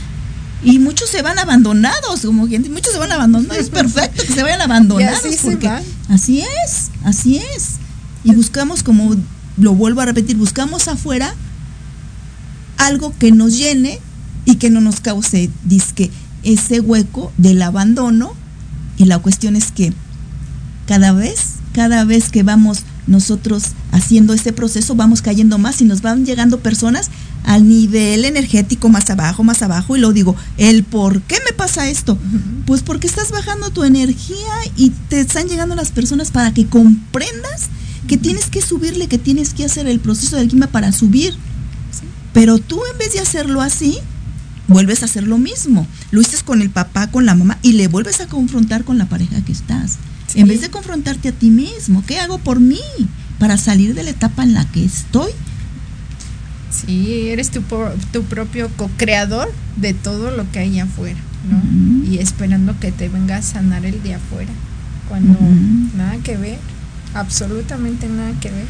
y 0.66 0.80
muchos 0.80 1.08
se 1.08 1.22
van 1.22 1.38
abandonados, 1.38 2.22
como 2.22 2.48
gente, 2.48 2.68
muchos 2.68 2.92
se 2.92 2.98
van 2.98 3.12
abandonados, 3.12 3.56
es 3.56 3.70
perfecto 3.70 4.24
que 4.26 4.34
se 4.34 4.42
vayan 4.42 4.60
abandonados. 4.62 5.24
así 5.24 5.38
porque 5.40 5.70
Así 6.08 6.40
es, 6.40 6.90
así 7.04 7.36
es. 7.36 7.76
Y 8.24 8.32
buscamos, 8.34 8.82
como 8.82 9.14
lo 9.58 9.74
vuelvo 9.74 10.00
a 10.00 10.06
repetir, 10.06 10.36
buscamos 10.36 10.88
afuera 10.88 11.32
algo 12.78 13.14
que 13.16 13.30
nos 13.30 13.56
llene 13.56 14.00
y 14.44 14.56
que 14.56 14.68
no 14.68 14.80
nos 14.80 15.00
cause 15.00 15.50
disque 15.64 16.10
ese 16.42 16.80
hueco 16.80 17.32
del 17.36 17.62
abandono. 17.62 18.34
Y 18.96 19.04
la 19.04 19.20
cuestión 19.20 19.54
es 19.54 19.70
que 19.70 19.92
cada 20.88 21.12
vez, 21.12 21.54
cada 21.74 22.04
vez 22.04 22.28
que 22.28 22.42
vamos 22.42 22.82
nosotros 23.06 23.66
haciendo 23.92 24.34
ese 24.34 24.52
proceso, 24.52 24.96
vamos 24.96 25.22
cayendo 25.22 25.58
más 25.58 25.80
y 25.80 25.84
nos 25.84 26.02
van 26.02 26.26
llegando 26.26 26.58
personas 26.58 27.08
al 27.46 27.66
nivel 27.68 28.24
energético 28.24 28.88
más 28.88 29.08
abajo, 29.08 29.44
más 29.44 29.62
abajo, 29.62 29.96
y 29.96 30.00
lo 30.00 30.12
digo, 30.12 30.36
¿el 30.58 30.82
por 30.82 31.22
qué 31.22 31.36
me 31.46 31.52
pasa 31.52 31.88
esto? 31.88 32.18
Pues 32.66 32.82
porque 32.82 33.06
estás 33.06 33.30
bajando 33.30 33.70
tu 33.70 33.84
energía 33.84 34.36
y 34.76 34.90
te 35.08 35.20
están 35.20 35.48
llegando 35.48 35.76
las 35.76 35.92
personas 35.92 36.32
para 36.32 36.52
que 36.52 36.66
comprendas 36.66 37.68
que 38.08 38.16
tienes 38.16 38.46
que 38.46 38.60
subirle, 38.60 39.06
que 39.06 39.18
tienes 39.18 39.54
que 39.54 39.64
hacer 39.64 39.86
el 39.86 40.00
proceso 40.00 40.36
de 40.36 40.42
alquimia 40.42 40.66
para 40.66 40.90
subir. 40.92 41.34
Pero 42.32 42.58
tú 42.58 42.80
en 42.92 42.98
vez 42.98 43.12
de 43.12 43.20
hacerlo 43.20 43.62
así, 43.62 43.98
vuelves 44.66 45.02
a 45.02 45.06
hacer 45.06 45.22
lo 45.22 45.38
mismo. 45.38 45.86
Lo 46.10 46.20
hiciste 46.20 46.44
con 46.44 46.62
el 46.62 46.70
papá, 46.70 47.12
con 47.12 47.26
la 47.26 47.36
mamá, 47.36 47.58
y 47.62 47.72
le 47.72 47.86
vuelves 47.86 48.20
a 48.20 48.26
confrontar 48.26 48.84
con 48.84 48.98
la 48.98 49.08
pareja 49.08 49.40
que 49.44 49.52
estás. 49.52 49.98
En 50.34 50.48
vez 50.48 50.60
de 50.60 50.70
confrontarte 50.70 51.28
a 51.28 51.32
ti 51.32 51.50
mismo, 51.50 52.04
¿qué 52.06 52.18
hago 52.18 52.38
por 52.38 52.58
mí? 52.58 52.80
Para 53.38 53.56
salir 53.56 53.94
de 53.94 54.02
la 54.02 54.10
etapa 54.10 54.42
en 54.42 54.54
la 54.54 54.64
que 54.70 54.84
estoy 54.84 55.30
Sí, 56.84 57.28
eres 57.30 57.50
tu, 57.50 57.62
tu 58.12 58.22
propio 58.24 58.68
co-creador 58.76 59.50
de 59.76 59.94
todo 59.94 60.30
lo 60.30 60.50
que 60.50 60.58
hay 60.58 60.80
afuera, 60.80 61.18
¿no? 61.50 62.04
Y 62.04 62.18
esperando 62.18 62.78
que 62.78 62.92
te 62.92 63.08
venga 63.08 63.36
a 63.36 63.42
sanar 63.42 63.86
el 63.86 64.02
de 64.02 64.14
afuera, 64.14 64.50
cuando 65.08 65.38
nada 65.96 66.16
que 66.22 66.36
ver, 66.36 66.58
absolutamente 67.14 68.08
nada 68.08 68.32
que 68.40 68.50
ver. 68.50 68.66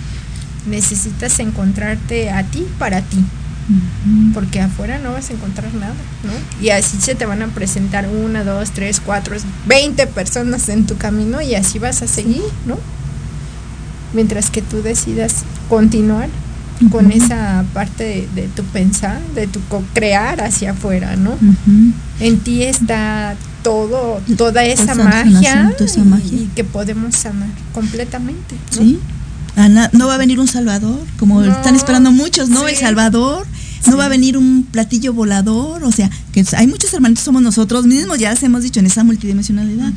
Necesitas 0.69 1.39
encontrarte 1.41 2.31
a 2.31 2.45
ti 2.45 2.67
para 2.79 3.01
ti, 3.03 3.19
porque 4.35 4.61
afuera 4.61 4.99
no 4.99 5.13
vas 5.13 5.31
a 5.31 5.33
encontrar 5.33 5.75
nada, 5.75 5.95
¿no? 6.25 6.65
Y 6.65 6.71
así 6.71 6.99
se 7.01 7.15
te 7.15 7.27
van 7.27 7.43
a 7.43 7.49
presentar 7.49 8.09
una, 8.09 8.45
dos, 8.45 8.71
tres, 8.71 9.01
cuatro, 9.01 9.37
veinte 9.67 10.07
personas 10.07 10.69
en 10.69 10.87
tu 10.87 10.97
camino 10.97 11.41
y 11.41 11.55
así 11.55 11.79
vas 11.79 12.03
a 12.03 12.07
seguir, 12.07 12.43
¿no? 12.67 12.79
Mientras 14.13 14.51
que 14.51 14.63
tú 14.63 14.83
decidas 14.83 15.45
continuar 15.69 16.29
con 16.91 17.11
esa 17.11 17.65
parte 17.73 18.29
de, 18.35 18.49
tu 18.49 18.63
pensar, 18.65 19.21
de 19.35 19.47
tu 19.47 19.61
crear 19.95 20.41
hacia 20.41 20.73
afuera, 20.73 21.17
¿no? 21.17 21.37
En 22.21 22.39
ti 22.41 22.63
está 22.63 23.37
todo, 23.63 24.21
toda 24.37 24.65
esa, 24.65 24.95
magia, 24.95 25.75
Y, 26.31 26.49
que 26.55 26.65
podemos 26.65 27.15
sanar 27.17 27.49
completamente. 27.73 28.55
Sí, 28.71 28.99
no 29.93 30.07
va 30.07 30.15
a 30.15 30.19
venir 30.19 30.39
un 30.39 30.49
Salvador, 30.49 30.99
como 31.19 31.43
están 31.43 31.75
esperando 31.75 32.11
muchos, 32.11 32.49
¿no? 32.49 32.69
El 32.69 32.77
Salvador. 32.77 33.47
No 33.89 33.97
va 33.97 34.07
a 34.07 34.09
venir 34.09 34.37
un 34.37 34.65
platillo 34.65 35.13
volador, 35.13 35.85
o 35.85 35.93
sea, 35.93 36.11
que 36.33 36.45
hay 36.57 36.67
muchos 36.67 36.93
hermanitos, 36.93 37.23
somos 37.23 37.41
nosotros 37.41 37.87
mismos, 37.87 38.19
ya 38.19 38.33
les 38.33 38.43
hemos 38.43 38.65
dicho 38.65 38.81
en 38.81 38.87
esa 38.87 39.05
multidimensionalidad. 39.05 39.93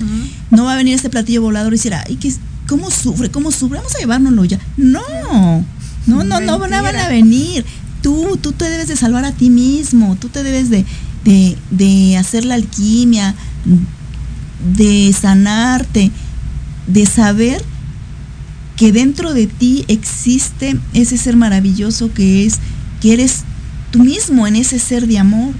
No 0.52 0.66
va 0.66 0.74
a 0.74 0.78
venir 0.78 0.94
este 0.94 1.10
platillo 1.10 1.42
volador 1.42 1.74
y 1.74 1.78
decir, 1.78 1.96
ay, 1.96 2.16
que 2.18 2.32
¿cómo 2.68 2.92
sufre? 2.92 3.32
¿Cómo 3.32 3.52
sufre? 3.52 3.80
Vamos 3.80 3.96
a 3.96 4.00
llevárnoslo 4.00 4.46
ya. 4.46 4.60
No, 4.78 5.66
no, 6.08 6.24
no, 6.24 6.40
no 6.40 6.60
van 6.60 6.74
a 6.74 7.10
venir. 7.10 7.66
Tú, 8.02 8.38
tú 8.42 8.54
te 8.54 8.70
debes 8.70 8.88
de 8.88 8.96
salvar 8.96 9.26
a 9.26 9.34
ti 9.34 9.50
mismo, 9.50 10.18
tú 10.20 10.30
te 10.30 10.44
debes 10.44 10.70
de, 10.70 10.86
de 11.70 12.18
hacer 12.18 12.46
la 12.46 12.56
alquimia, 12.56 13.36
de 14.76 15.14
sanarte, 15.20 16.12
de 16.88 17.06
saber 17.06 17.62
que 18.80 18.94
dentro 18.94 19.34
de 19.34 19.48
ti 19.48 19.84
existe 19.90 20.80
ese 20.94 21.18
ser 21.18 21.36
maravilloso 21.36 22.14
que 22.14 22.46
es, 22.46 22.60
que 23.02 23.12
eres 23.12 23.44
tú 23.92 24.00
mismo 24.00 24.48
en 24.48 24.56
ese 24.56 24.80
ser 24.80 25.06
de 25.06 25.20
amor. 25.20 25.54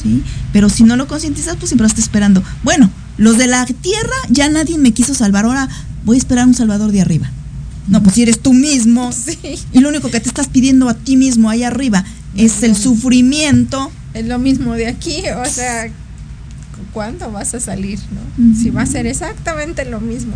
¿sí? 0.00 0.22
Pero 0.52 0.68
si 0.68 0.84
no 0.84 0.96
lo 0.96 1.08
concientizas, 1.08 1.56
pues 1.56 1.70
siempre 1.70 1.88
estás 1.88 2.04
esperando. 2.04 2.44
Bueno, 2.62 2.88
los 3.16 3.36
de 3.38 3.48
la 3.48 3.66
tierra 3.66 4.14
ya 4.28 4.48
nadie 4.48 4.78
me 4.78 4.92
quiso 4.92 5.14
salvar, 5.14 5.44
ahora 5.44 5.68
voy 6.04 6.16
a 6.16 6.18
esperar 6.18 6.46
un 6.46 6.54
salvador 6.54 6.92
de 6.92 7.00
arriba. 7.00 7.30
No, 7.88 8.02
pues 8.02 8.14
si 8.16 8.22
eres 8.22 8.40
tú 8.40 8.52
mismo 8.52 9.10
y 9.72 9.80
lo 9.80 9.88
único 9.88 10.10
que 10.10 10.20
te 10.20 10.28
estás 10.28 10.48
pidiendo 10.48 10.88
a 10.88 10.94
ti 10.94 11.16
mismo 11.16 11.50
ahí 11.50 11.62
arriba 11.62 12.04
es 12.36 12.62
el 12.62 12.76
sufrimiento. 12.76 13.90
Es 14.14 14.26
lo 14.26 14.38
mismo 14.38 14.74
de 14.74 14.86
aquí, 14.88 15.22
o 15.42 15.44
sea, 15.48 15.90
cuándo 16.92 17.30
vas 17.30 17.54
a 17.54 17.60
salir, 17.60 17.98
¿no? 18.10 18.54
Si 18.54 18.70
va 18.70 18.82
a 18.82 18.86
ser 18.86 19.06
exactamente 19.06 19.84
lo 19.84 20.00
mismo. 20.00 20.34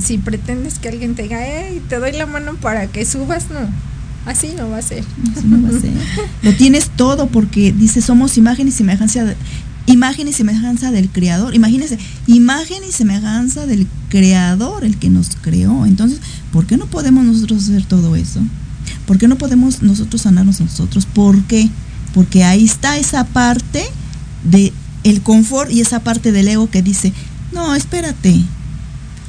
Si, 0.00 0.18
pretendes 0.18 0.78
que 0.78 0.88
alguien 0.88 1.14
te 1.14 1.22
diga, 1.22 1.38
hey, 1.40 1.80
te 1.88 1.98
doy 1.98 2.12
la 2.12 2.26
mano 2.26 2.54
para 2.56 2.86
que 2.88 3.04
subas, 3.04 3.50
no. 3.50 3.60
Así 4.26 4.52
no 4.56 4.68
va 4.70 4.78
a 4.78 4.82
ser. 4.82 5.04
lo 6.42 6.52
tienes 6.54 6.90
todo 6.96 7.26
porque 7.28 7.72
dice 7.72 8.02
somos 8.02 8.38
imagen 8.38 8.68
y 8.68 8.70
semejanza 8.70 9.24
de, 9.24 9.36
imagen 9.86 10.28
y 10.28 10.32
semejanza 10.32 10.90
del 10.90 11.08
creador. 11.08 11.54
Imagínese, 11.54 11.98
imagen 12.26 12.78
y 12.88 12.92
semejanza 12.92 13.66
del 13.66 13.86
creador, 14.12 14.84
el 14.84 14.98
que 14.98 15.08
nos 15.08 15.30
creó. 15.40 15.86
Entonces, 15.86 16.20
¿por 16.52 16.66
qué 16.66 16.76
no 16.76 16.84
podemos 16.84 17.24
nosotros 17.24 17.62
hacer 17.62 17.86
todo 17.86 18.14
eso? 18.14 18.40
¿Por 19.06 19.16
qué 19.16 19.26
no 19.26 19.38
podemos 19.38 19.80
nosotros 19.80 20.20
sanarnos 20.20 20.60
nosotros? 20.60 21.06
¿Por 21.06 21.42
qué? 21.44 21.70
Porque 22.12 22.44
ahí 22.44 22.66
está 22.66 22.98
esa 22.98 23.24
parte 23.24 23.82
de 24.44 24.70
el 25.02 25.22
confort 25.22 25.72
y 25.72 25.80
esa 25.80 26.00
parte 26.00 26.30
del 26.30 26.48
ego 26.48 26.68
que 26.68 26.82
dice, 26.82 27.14
no, 27.52 27.74
espérate, 27.74 28.38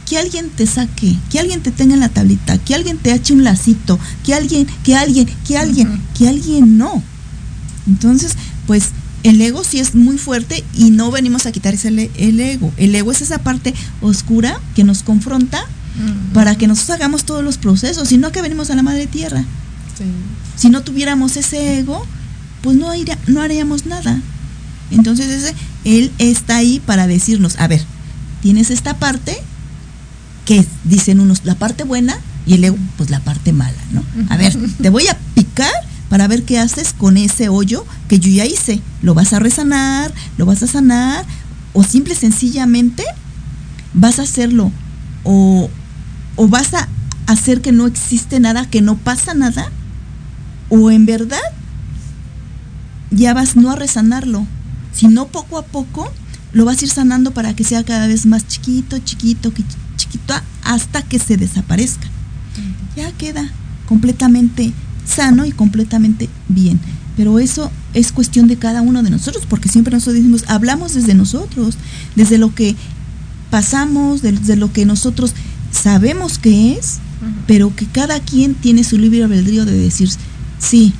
que 0.06 0.18
alguien 0.18 0.50
te 0.50 0.68
saque, 0.68 1.16
que 1.32 1.40
alguien 1.40 1.62
te 1.62 1.72
tenga 1.72 1.94
en 1.94 2.02
la 2.02 2.10
tablita, 2.10 2.58
que 2.58 2.76
alguien 2.76 2.98
te 2.98 3.14
eche 3.14 3.34
un 3.34 3.46
lacito, 3.46 3.98
que 4.26 4.34
alguien, 4.34 4.68
que 4.84 4.98
alguien, 4.98 5.30
que 5.48 5.58
alguien, 5.58 6.02
que 6.18 6.28
alguien 6.28 6.78
no. 6.78 7.02
Entonces, 7.88 8.36
pues 8.68 8.90
el 9.24 9.42
ego 9.42 9.64
sí 9.64 9.80
es 9.80 9.96
muy 9.96 10.18
fuerte 10.18 10.64
y 10.74 10.92
no 10.92 11.10
venimos 11.10 11.46
a 11.46 11.52
quitar 11.52 11.74
ese 11.74 11.88
el 12.16 12.40
ego. 12.40 12.74
El 12.78 12.94
ego 12.94 13.12
es 13.12 13.22
esa 13.22 13.40
parte 13.40 13.74
oscura 14.02 14.60
que 14.76 14.84
nos 14.84 15.04
confronta 15.04 15.66
para 16.34 16.56
que 16.56 16.68
nosotros 16.68 16.98
hagamos 16.98 17.24
todos 17.24 17.44
los 17.44 17.58
procesos, 17.58 18.10
sino 18.10 18.32
que 18.32 18.42
venimos 18.42 18.70
a 18.70 18.76
la 18.76 18.84
madre 18.84 19.08
tierra. 19.08 19.46
Si 20.56 20.70
no 20.70 20.82
tuviéramos 20.82 21.38
ese 21.38 21.80
ego, 21.80 22.06
pues 22.62 22.76
no, 22.78 22.90
no 23.28 23.42
haríamos 23.42 23.86
nada. 23.86 24.20
Entonces 24.92 25.28
ese, 25.28 25.56
él 25.86 26.12
está 26.18 26.58
ahí 26.58 26.82
para 26.86 27.08
decirnos, 27.08 27.58
a 27.60 27.68
ver, 27.68 27.84
tienes 28.42 28.72
esta 28.72 28.98
parte 28.98 29.38
que 30.46 30.66
dicen 30.84 31.20
unos 31.20 31.46
la 31.46 31.56
parte 31.56 31.84
buena 31.84 32.18
y 32.46 32.56
el 32.56 32.64
ego 32.66 32.78
pues 32.98 33.10
la 33.10 33.20
parte 33.22 33.54
mala, 33.54 33.78
¿no? 33.92 34.04
A 34.30 34.38
ver, 34.38 34.58
te 34.82 34.90
voy 34.90 35.08
a 35.08 35.18
picar 35.36 35.72
para 36.14 36.28
ver 36.28 36.44
qué 36.44 36.60
haces 36.60 36.94
con 36.94 37.18
ese 37.18 37.50
hoyo 37.50 37.88
que 38.08 38.20
yo 38.20 38.30
ya 38.30 38.46
hice. 38.46 38.80
¿Lo 39.02 39.16
vas 39.16 39.34
a 39.34 39.40
resanar? 39.40 40.14
¿Lo 40.38 40.46
vas 40.46 40.62
a 40.62 40.68
sanar? 40.68 41.26
¿O 41.74 41.84
simple 41.84 42.14
sencillamente 42.14 43.04
vas 43.96 44.20
a 44.20 44.22
hacerlo? 44.22 44.72
¿O, 45.24 45.72
o 46.36 46.48
vas 46.48 46.76
a 46.76 46.88
hacer 47.26 47.62
que 47.62 47.72
no 47.72 47.88
existe 47.88 48.40
nada, 48.40 48.70
que 48.70 48.84
no 48.84 48.96
pasa 48.96 49.34
nada? 49.34 49.72
¿O 50.70 50.92
en 50.92 51.08
verdad 51.08 51.42
ya 53.10 53.34
vas 53.34 53.56
no 53.56 53.72
a 53.72 53.76
resanarlo, 53.76 54.46
sino 54.94 55.30
poco 55.30 55.58
a 55.58 55.66
poco 55.66 56.14
lo 56.52 56.64
vas 56.64 56.80
a 56.80 56.86
ir 56.86 56.92
sanando 56.92 57.32
para 57.32 57.56
que 57.56 57.64
sea 57.64 57.84
cada 57.84 58.06
vez 58.06 58.28
más 58.28 58.48
chiquito, 58.48 59.00
chiquito, 59.00 59.52
chiquito, 59.96 60.36
hasta 60.64 61.02
que 61.02 61.18
se 61.18 61.38
desaparezca. 61.38 62.08
Ya 62.96 63.12
queda 63.14 63.50
completamente 63.88 64.74
sano 65.06 65.46
y 65.46 65.52
completamente 65.52 66.30
bien. 66.48 66.80
Pero 67.16 67.40
eso 67.40 67.72
es 67.94 68.12
cuestión 68.12 68.48
de 68.48 68.58
cada 68.58 68.82
uno 68.82 69.04
de 69.04 69.10
nosotros, 69.10 69.46
porque 69.48 69.70
siempre 69.70 69.94
nosotros 69.94 70.16
decimos, 70.16 70.46
hablamos 70.48 70.94
desde 70.94 71.14
nosotros, 71.14 71.78
desde 72.16 72.38
lo 72.38 72.56
que 72.56 72.76
pasamos, 73.52 74.22
desde 74.22 74.56
lo 74.56 74.74
que 74.74 74.86
nosotros 74.86 75.34
sabemos 75.72 76.40
que 76.40 76.74
es, 76.74 77.00
pero 77.48 77.76
que 77.76 77.86
cada 77.86 78.20
quien 78.20 78.56
tiene 78.56 78.84
su 78.84 78.98
libre 78.98 79.24
albedrío 79.24 79.66
de 79.66 79.78
decir, 79.78 80.10
sí, 80.60 80.94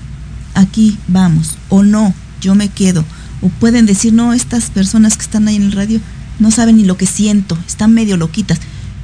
aquí 0.54 0.98
vamos, 1.08 1.58
o 1.70 1.84
no, 1.84 2.14
yo 2.42 2.56
me 2.56 2.70
quedo, 2.70 3.04
o 3.42 3.50
pueden 3.50 3.86
decir, 3.86 4.14
no, 4.14 4.34
estas 4.34 4.70
personas 4.70 5.18
que 5.18 5.24
están 5.24 5.48
ahí 5.48 5.56
en 5.56 5.64
el 5.64 5.72
radio 5.72 6.00
no 6.40 6.52
saben 6.52 6.78
ni 6.78 6.84
lo 6.84 6.98
que 6.98 7.06
siento, 7.06 7.58
están 7.68 7.94
medio 7.94 8.18
loquitas. 8.18 8.60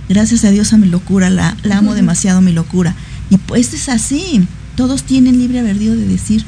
Gracias 0.08 0.44
a 0.44 0.50
Dios 0.50 0.74
a 0.74 0.78
mi 0.78 0.88
locura, 0.88 1.30
la, 1.30 1.56
amo 1.72 1.94
demasiado 1.94 2.42
mi 2.42 2.52
locura. 2.52 2.96
Y 3.30 3.38
pues 3.38 3.74
es 3.74 3.90
así, 3.90 4.48
todos 4.80 5.04
tienen 5.04 5.38
libre 5.38 5.60
albedrío 5.60 5.94
de 5.94 6.06
decir 6.06 6.46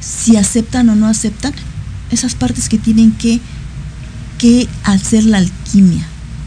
si 0.00 0.36
aceptan 0.36 0.88
o 0.88 0.96
no 0.96 1.06
aceptan 1.06 1.52
esas 2.10 2.34
partes 2.34 2.68
que 2.68 2.76
tienen 2.76 3.12
que, 3.12 3.38
que 4.36 4.66
hacer 4.82 5.22
la 5.22 5.38
alquimia. 5.38 6.04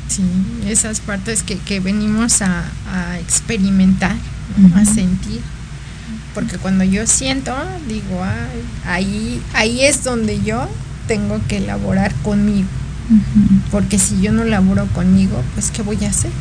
Sí, 0.10 0.24
esas 0.68 1.00
partes 1.00 1.42
que, 1.42 1.80
venimos 1.80 2.42
a, 2.42 2.66
experimentar, 3.18 4.18
a 4.76 4.84
sentir 4.84 5.40
porque 6.36 6.58
cuando 6.58 6.84
yo 6.84 7.08
siento, 7.08 7.56
digo, 7.88 8.22
ahí, 8.86 9.42
ahí 9.54 9.86
es 9.86 10.04
donde 10.04 10.42
yo 10.42 10.68
tengo 11.08 11.40
que 11.48 11.60
elaborar 11.60 12.14
conmigo. 12.16 12.68
Porque 13.72 13.98
si 13.98 14.20
yo 14.20 14.34
no 14.34 14.44
laboro 14.44 14.88
conmigo, 14.88 15.42
pues 15.54 15.72
¿qué 15.72 15.82
voy 15.82 16.04
a 16.04 16.10
hacer? 16.10 16.32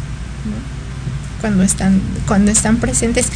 Cuando 1.41 1.63
están, 1.63 2.01
cuando 2.27 2.51
están 2.51 2.79
presentes. 2.79 3.29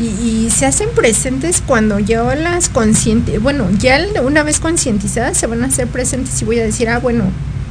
Y, 0.00 0.48
se 0.50 0.64
hacen 0.64 0.88
presentes 0.94 1.62
cuando 1.64 1.98
yo 1.98 2.34
las 2.34 2.70
consciente, 2.70 3.38
bueno, 3.38 3.68
ya 3.78 3.98
una 4.24 4.42
vez 4.42 4.58
concientizadas 4.58 5.36
se 5.36 5.46
van 5.46 5.62
a 5.62 5.66
hacer 5.66 5.86
presentes 5.88 6.40
y 6.40 6.46
voy 6.46 6.58
a 6.58 6.64
decir, 6.64 6.88
ah, 6.88 6.98
bueno, 6.98 7.24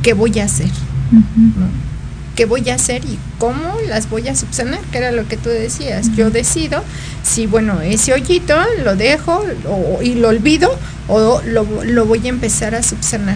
¿qué 0.03 0.13
voy 0.13 0.39
a 0.39 0.45
hacer? 0.45 0.69
qué 2.39 2.45
voy 2.45 2.69
a 2.69 2.75
hacer 2.75 3.03
y 3.03 3.19
cómo 3.37 3.75
las 3.89 4.09
voy 4.09 4.29
a 4.29 4.33
subsanar, 4.33 4.79
que 4.93 4.99
era 4.99 5.11
lo 5.11 5.27
que 5.27 5.35
tú 5.35 5.49
decías. 5.49 6.15
Yo 6.15 6.31
decido 6.31 6.81
si, 7.21 7.47
bueno, 7.47 7.81
ese 7.81 8.13
hoyito 8.13 8.55
lo 8.85 8.95
dejo 8.95 9.43
y 10.01 10.13
lo 10.13 10.29
olvido 10.29 10.73
o 11.09 11.41
lo, 11.41 12.05
voy 12.05 12.25
a 12.25 12.29
empezar 12.29 12.75
a 12.75 12.81
subsanar. 12.81 13.35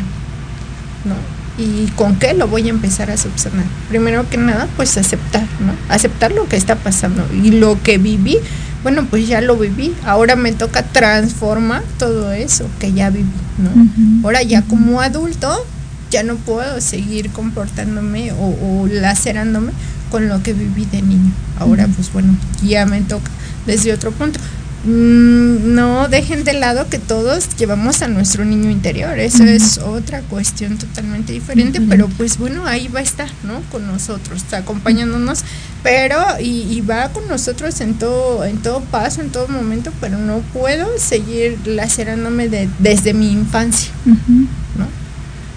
¿no? 1.04 1.16
¿Y 1.62 1.88
con 1.98 2.16
qué 2.16 2.34
lo 2.34 2.48
voy 2.48 2.68
a 2.68 2.70
empezar 2.70 3.12
a 3.12 3.18
subsanar? 3.18 3.66
Primero 3.90 4.30
que 4.30 4.38
nada, 4.38 4.70
pues 4.78 4.98
aceptar, 4.98 5.48
¿no? 5.60 5.74
Aceptar 5.94 6.32
lo 6.32 6.48
que 6.48 6.56
está 6.56 6.76
pasando 6.78 7.28
y 7.44 7.52
lo 7.52 7.84
que 7.84 7.98
viví, 7.98 8.38
bueno, 8.84 9.08
pues 9.10 9.28
ya 9.28 9.41
lo 9.41 9.58
viví. 9.58 9.96
Ahora 10.06 10.36
me 10.36 10.52
toca 10.52 10.84
transformar 10.84 11.84
todo 11.98 12.32
eso 12.32 12.67
que 12.80 12.93
ya 12.93 13.10
viví, 13.10 13.30
¿no? 13.58 14.26
Ahora 14.26 14.43
ya 14.43 14.62
como 14.62 15.02
adulto 15.02 15.65
ya 16.12 16.22
no 16.22 16.36
puedo 16.36 16.80
seguir 16.80 17.32
comportándome 17.32 18.32
o, 18.34 18.88
lacerándome 18.88 19.72
con 20.12 20.28
lo 20.28 20.43
que 20.43 20.54
viví 20.54 20.86
de 20.86 21.02
niño. 21.02 21.32
Ahora, 21.58 21.88
pues 21.88 22.13
bueno, 22.13 22.36
ya 22.63 22.86
me 22.86 23.02
toca 23.02 23.32
desde 23.66 23.91
otro 23.93 24.12
punto. 24.12 24.39
Mm, 24.86 25.76
no 25.76 26.10
dejen 26.10 26.44
de 26.44 26.52
lado 26.52 26.90
que 26.90 27.00
todos 27.00 27.56
llevamos 27.56 28.02
a 28.02 28.10
nuestro 28.10 28.44
niño 28.44 28.70
interior, 28.70 29.18
eso 29.18 29.46
es 29.46 29.78
otra 29.78 30.22
cuestión 30.24 30.78
totalmente 30.78 31.32
diferente, 31.32 31.80
pero 31.80 32.10
pues 32.10 32.38
bueno, 32.38 32.66
ahí 32.66 32.90
va 32.90 33.00
a 33.00 33.04
estar, 33.04 33.30
¿no? 33.44 33.62
Con 33.72 33.88
nosotros, 33.88 34.42
está 34.42 34.58
acompañándonos, 34.58 35.46
pero 35.84 36.18
y, 36.42 36.82
va 36.82 37.10
con 37.10 37.30
nosotros 37.30 37.80
en 37.80 37.94
todo, 37.94 38.44
en 38.44 38.58
todo 38.58 38.82
paso, 38.82 39.22
en 39.22 39.30
todo 39.30 39.48
momento, 39.48 39.94
pero 40.02 40.18
no 40.18 40.40
puedo 40.52 40.98
seguir 40.98 41.58
lacerándome 41.66 42.50
de, 42.50 42.68
desde 42.80 43.14
mi 43.14 43.32
infancia, 43.32 43.94
¿no? 44.06 44.88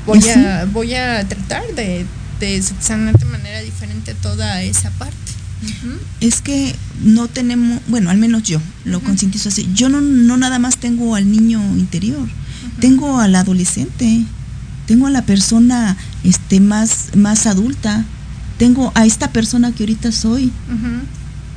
voy, 0.06 0.20
a, 0.28 0.66
voy 0.72 0.94
a 0.94 1.26
tratar 1.26 1.66
de, 1.74 2.06
de 2.38 2.62
subsanar 2.62 3.18
de 3.18 3.24
manera 3.24 3.60
diferente 3.60 4.14
toda 4.14 4.62
esa 4.62 4.90
parte. 4.92 5.25
Es 6.20 6.40
que 6.40 6.74
no 7.02 7.28
tenemos, 7.28 7.80
bueno, 7.88 8.10
al 8.10 8.18
menos 8.18 8.42
yo 8.42 8.60
lo 8.84 9.00
concientizo 9.00 9.48
así. 9.48 9.68
Yo 9.74 9.88
no, 9.88 10.00
no 10.00 10.36
nada 10.36 10.58
más 10.58 10.78
tengo 10.78 11.14
al 11.14 11.30
niño 11.30 11.60
interior, 11.76 12.28
tengo 12.80 13.20
al 13.20 13.34
adolescente, 13.34 14.24
tengo 14.86 15.06
a 15.06 15.10
la 15.10 15.22
persona 15.22 15.96
este, 16.24 16.60
más, 16.60 17.16
más 17.16 17.46
adulta, 17.46 18.04
tengo 18.58 18.92
a 18.94 19.04
esta 19.04 19.30
persona 19.32 19.72
que 19.72 19.82
ahorita 19.82 20.12
soy. 20.12 20.50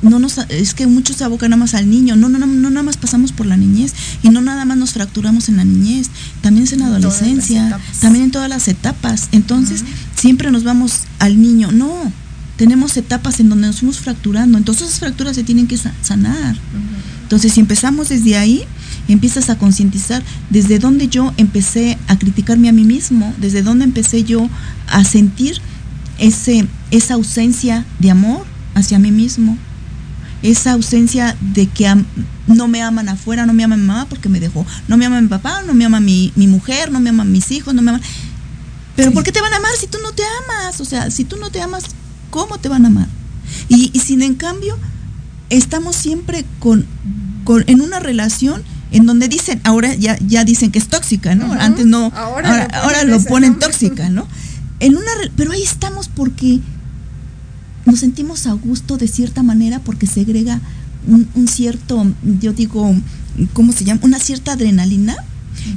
no 0.02 0.18
nos 0.18 0.38
es 0.48 0.72
que 0.74 0.86
muchos 0.86 1.16
se 1.16 1.24
abocan 1.24 1.50
nada 1.50 1.60
más 1.60 1.74
al 1.74 1.90
niño, 1.90 2.16
no, 2.16 2.28
no, 2.28 2.38
no, 2.38 2.46
no 2.46 2.70
nada 2.70 2.82
más 2.82 2.96
pasamos 2.96 3.32
por 3.32 3.46
la 3.46 3.56
niñez 3.56 3.92
y 4.22 4.30
no 4.30 4.40
nada 4.40 4.64
más 4.64 4.76
nos 4.76 4.92
fracturamos 4.92 5.48
en 5.48 5.58
la 5.58 5.64
niñez, 5.64 6.08
también 6.40 6.64
es 6.64 6.72
en 6.72 6.80
la 6.80 6.86
adolescencia, 6.86 7.78
también 8.00 8.24
en 8.26 8.30
todas 8.30 8.48
las 8.48 8.68
etapas. 8.68 9.28
Entonces, 9.32 9.84
siempre 10.16 10.50
nos 10.50 10.64
vamos 10.64 11.02
al 11.18 11.40
niño, 11.40 11.70
no. 11.72 12.12
Tenemos 12.60 12.94
etapas 12.98 13.40
en 13.40 13.48
donde 13.48 13.68
nos 13.68 13.78
fuimos 13.78 14.00
fracturando, 14.00 14.58
entonces 14.58 14.88
esas 14.88 15.00
fracturas 15.00 15.34
se 15.34 15.44
tienen 15.44 15.66
que 15.66 15.78
sanar. 15.78 16.58
Entonces, 17.22 17.54
si 17.54 17.60
empezamos 17.60 18.10
desde 18.10 18.36
ahí, 18.36 18.64
empiezas 19.08 19.48
a 19.48 19.56
concientizar 19.56 20.22
desde 20.50 20.78
dónde 20.78 21.08
yo 21.08 21.32
empecé 21.38 21.96
a 22.06 22.18
criticarme 22.18 22.68
a 22.68 22.72
mí 22.72 22.84
mismo, 22.84 23.32
desde 23.38 23.62
dónde 23.62 23.86
empecé 23.86 24.24
yo 24.24 24.46
a 24.88 25.04
sentir 25.04 25.56
ese, 26.18 26.68
esa 26.90 27.14
ausencia 27.14 27.86
de 27.98 28.10
amor 28.10 28.44
hacia 28.74 28.98
mí 28.98 29.10
mismo, 29.10 29.56
esa 30.42 30.72
ausencia 30.72 31.38
de 31.54 31.66
que 31.66 31.90
no 32.46 32.68
me 32.68 32.82
aman 32.82 33.08
afuera, 33.08 33.46
no 33.46 33.54
me 33.54 33.64
ama 33.64 33.78
mi 33.78 33.86
mamá 33.86 34.04
porque 34.04 34.28
me 34.28 34.38
dejó, 34.38 34.66
no 34.86 34.98
me 34.98 35.06
ama 35.06 35.18
mi 35.22 35.28
papá, 35.28 35.62
no 35.66 35.72
me 35.72 35.86
ama 35.86 35.98
mi, 35.98 36.30
mujer, 36.36 36.92
no 36.92 37.00
me 37.00 37.08
aman 37.08 37.32
mis 37.32 37.50
hijos, 37.52 37.72
no 37.72 37.80
me 37.80 37.92
aman... 37.92 38.02
Pero 38.96 39.12
¿por 39.12 39.24
qué 39.24 39.32
te 39.32 39.40
van 39.40 39.54
a 39.54 39.56
amar 39.56 39.72
si 39.80 39.86
tú 39.86 39.96
no 40.02 40.12
te 40.12 40.24
amas? 40.44 40.78
O 40.82 40.84
sea, 40.84 41.10
si 41.10 41.24
tú 41.24 41.38
no 41.38 41.48
te 41.48 41.62
amas, 41.62 41.84
¿cómo 42.30 42.58
te 42.58 42.68
van 42.68 42.84
a 42.84 42.88
amar? 42.88 43.08
Y, 43.68 43.90
y 43.92 44.00
sin 44.00 44.22
en 44.22 44.34
cambio, 44.34 44.76
estamos 45.50 45.96
siempre 45.96 46.44
con, 46.58 46.86
con, 47.44 47.64
en 47.66 47.80
una 47.80 48.00
relación 48.00 48.62
en 48.92 49.06
donde 49.06 49.28
dicen, 49.28 49.60
ahora 49.64 49.94
ya, 49.94 50.18
ya 50.26 50.44
dicen 50.44 50.70
que 50.72 50.78
es 50.78 50.88
tóxica, 50.88 51.34
¿no? 51.34 51.52
Antes 51.52 51.86
no, 51.86 52.12
ahora, 52.14 52.64
ahora, 52.82 53.04
lo 53.04 53.22
ponen, 53.22 53.58
tóxica, 53.58 54.08
¿no? 54.08 54.26
En 54.80 54.96
una, 54.96 55.10
pero 55.36 55.52
ahí 55.52 55.62
estamos 55.62 56.08
porque 56.08 56.60
nos 57.84 58.00
sentimos 58.00 58.46
a 58.46 58.52
gusto 58.52 58.96
de 58.96 59.08
cierta 59.08 59.42
manera 59.42 59.78
porque 59.80 60.06
segrega 60.06 60.60
un, 61.06 61.28
un 61.34 61.48
cierto, 61.48 62.04
yo 62.40 62.52
digo, 62.52 62.94
¿cómo 63.52 63.72
se 63.72 63.84
llama? 63.84 64.00
Una 64.02 64.18
cierta 64.18 64.52
adrenalina, 64.52 65.16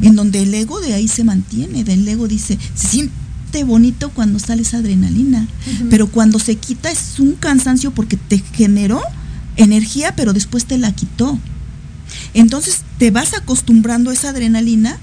en 0.02 0.16
donde 0.16 0.42
el 0.42 0.54
ego 0.54 0.80
de 0.80 0.94
ahí 0.94 1.08
se 1.08 1.24
mantiene, 1.24 1.84
del 1.84 2.08
ego 2.08 2.28
dice, 2.28 2.58
se 2.74 2.88
siente 2.88 3.14
bonito 3.62 4.10
cuando 4.10 4.40
sale 4.40 4.64
esa 4.64 4.78
adrenalina, 4.78 5.48
pero 5.92 6.08
cuando 6.08 6.40
se 6.40 6.56
quita 6.56 6.90
es 6.90 7.20
un 7.20 7.34
cansancio 7.34 7.92
porque 7.92 8.18
te 8.18 8.40
generó 8.40 9.02
energía, 9.56 10.16
pero 10.16 10.34
después 10.34 10.66
te 10.66 10.80
la 10.80 10.92
quitó. 10.92 11.38
Entonces 12.34 12.82
te 12.98 13.12
vas 13.12 13.36
acostumbrando 13.36 14.10
a 14.10 14.14
esa 14.14 14.30
adrenalina 14.30 14.98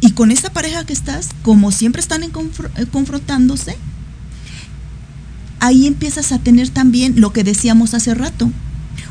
y 0.00 0.10
con 0.10 0.32
esa 0.32 0.50
pareja 0.50 0.84
que 0.84 0.92
estás, 0.92 1.28
como 1.42 1.70
siempre 1.70 2.00
están 2.00 2.24
en 2.24 2.30
eh, 2.30 2.86
confrontándose, 2.90 3.76
ahí 5.60 5.86
empiezas 5.86 6.32
a 6.32 6.38
tener 6.38 6.68
también 6.70 7.20
lo 7.20 7.32
que 7.32 7.44
decíamos 7.44 7.94
hace 7.94 8.14
rato, 8.14 8.50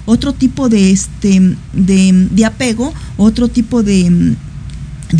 otro 0.06 0.34
tipo 0.34 0.70
de, 0.70 0.92
este, 0.92 1.56
de, 1.74 2.46
apego, 2.46 2.94
otro 3.18 3.48
tipo 3.48 3.82
de, 3.82 4.36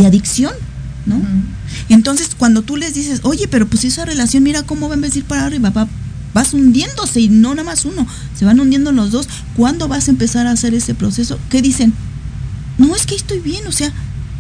adicción, 0.06 0.54
¿no? 1.06 1.22
Entonces, 1.90 2.30
cuando 2.38 2.62
tú 2.62 2.78
les 2.78 2.94
dices, 2.94 3.22
oye, 3.24 3.48
pero 3.48 3.68
pues 3.68 3.84
esa 3.84 4.06
relación, 4.06 4.44
mira 4.44 4.64
cómo 4.64 4.90
va 4.90 4.96
a 4.96 5.08
ir 5.08 5.26
para 5.26 5.46
arriba, 5.46 5.70
va, 5.70 5.88
vas 6.34 6.54
hundiéndose 6.54 7.22
y 7.22 7.30
no 7.30 7.56
nada 7.56 7.64
más 7.64 7.86
uno, 7.86 8.08
se 8.38 8.46
van 8.46 8.60
hundiendo 8.60 8.92
los 8.92 9.12
dos. 9.12 9.28
¿Cuándo 9.56 9.88
vas 9.88 10.08
a 10.08 10.12
empezar 10.12 10.48
a 10.48 10.52
hacer 10.52 10.74
ese 10.74 10.96
proceso? 10.96 11.40
¿Qué 11.50 11.62
dicen? 11.62 11.94
No, 12.78 12.96
es 12.96 13.06
que 13.06 13.16
estoy 13.16 13.40
bien, 13.40 13.66
o 13.68 13.72
sea, 13.72 13.94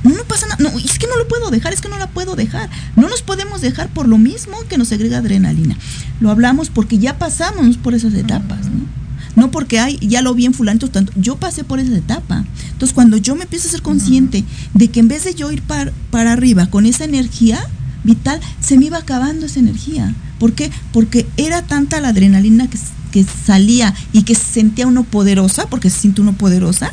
no, 0.03 0.11
no 0.11 0.23
pasa 0.25 0.45
nada, 0.47 0.57
no, 0.61 0.77
es 0.77 0.99
que 0.99 1.07
no 1.07 1.17
lo 1.17 1.27
puedo 1.27 1.49
dejar, 1.49 1.73
es 1.73 1.81
que 1.81 1.89
no 1.89 1.97
la 1.97 2.07
puedo 2.07 2.35
dejar. 2.35 2.69
No 2.95 3.09
nos 3.09 3.21
podemos 3.21 3.61
dejar 3.61 3.89
por 3.89 4.07
lo 4.07 4.17
mismo 4.17 4.57
que 4.69 4.77
nos 4.77 4.89
segrega 4.89 5.19
adrenalina. 5.19 5.77
Lo 6.19 6.29
hablamos 6.29 6.69
porque 6.69 6.99
ya 6.99 7.17
pasamos 7.17 7.77
por 7.77 7.93
esas 7.93 8.13
etapas, 8.13 8.65
¿no? 8.65 9.04
No 9.35 9.51
porque 9.51 9.79
hay, 9.79 9.97
ya 9.99 10.21
lo 10.21 10.33
vi 10.33 10.45
en 10.45 10.53
fulano, 10.53 10.79
tanto. 10.87 11.11
Yo 11.15 11.35
pasé 11.35 11.63
por 11.63 11.79
esa 11.79 11.95
etapa. 11.95 12.45
Entonces, 12.71 12.93
cuando 12.93 13.17
yo 13.17 13.35
me 13.35 13.43
empiezo 13.43 13.67
a 13.67 13.71
ser 13.71 13.81
consciente 13.81 14.43
de 14.73 14.87
que 14.87 14.99
en 14.99 15.07
vez 15.07 15.25
de 15.25 15.33
yo 15.33 15.51
ir 15.51 15.61
para, 15.61 15.91
para 16.09 16.33
arriba 16.33 16.67
con 16.67 16.85
esa 16.85 17.03
energía 17.03 17.65
vital, 18.03 18.39
se 18.61 18.77
me 18.77 18.85
iba 18.85 18.97
acabando 18.97 19.45
esa 19.45 19.59
energía. 19.59 20.15
¿Por 20.39 20.53
qué? 20.53 20.71
Porque 20.91 21.25
era 21.37 21.61
tanta 21.63 21.99
la 21.99 22.09
adrenalina 22.09 22.69
que, 22.69 22.77
que 23.11 23.25
salía 23.45 23.93
y 24.13 24.23
que 24.23 24.35
se 24.35 24.45
sentía 24.45 24.87
uno 24.87 25.03
poderosa, 25.03 25.67
porque 25.67 25.89
se 25.89 25.99
siente 25.99 26.21
uno 26.21 26.33
poderosa, 26.33 26.91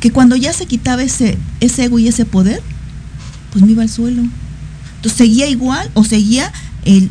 que 0.00 0.10
cuando 0.10 0.36
ya 0.36 0.52
se 0.52 0.66
quitaba 0.66 1.02
ese, 1.02 1.38
ese 1.60 1.84
ego 1.84 1.98
y 1.98 2.08
ese 2.08 2.24
poder, 2.24 2.62
pues 3.52 3.64
me 3.64 3.72
iba 3.72 3.82
al 3.82 3.88
suelo. 3.88 4.22
Entonces 4.96 5.18
seguía 5.18 5.46
igual 5.48 5.90
o 5.94 6.04
seguía 6.04 6.52
el, 6.84 7.10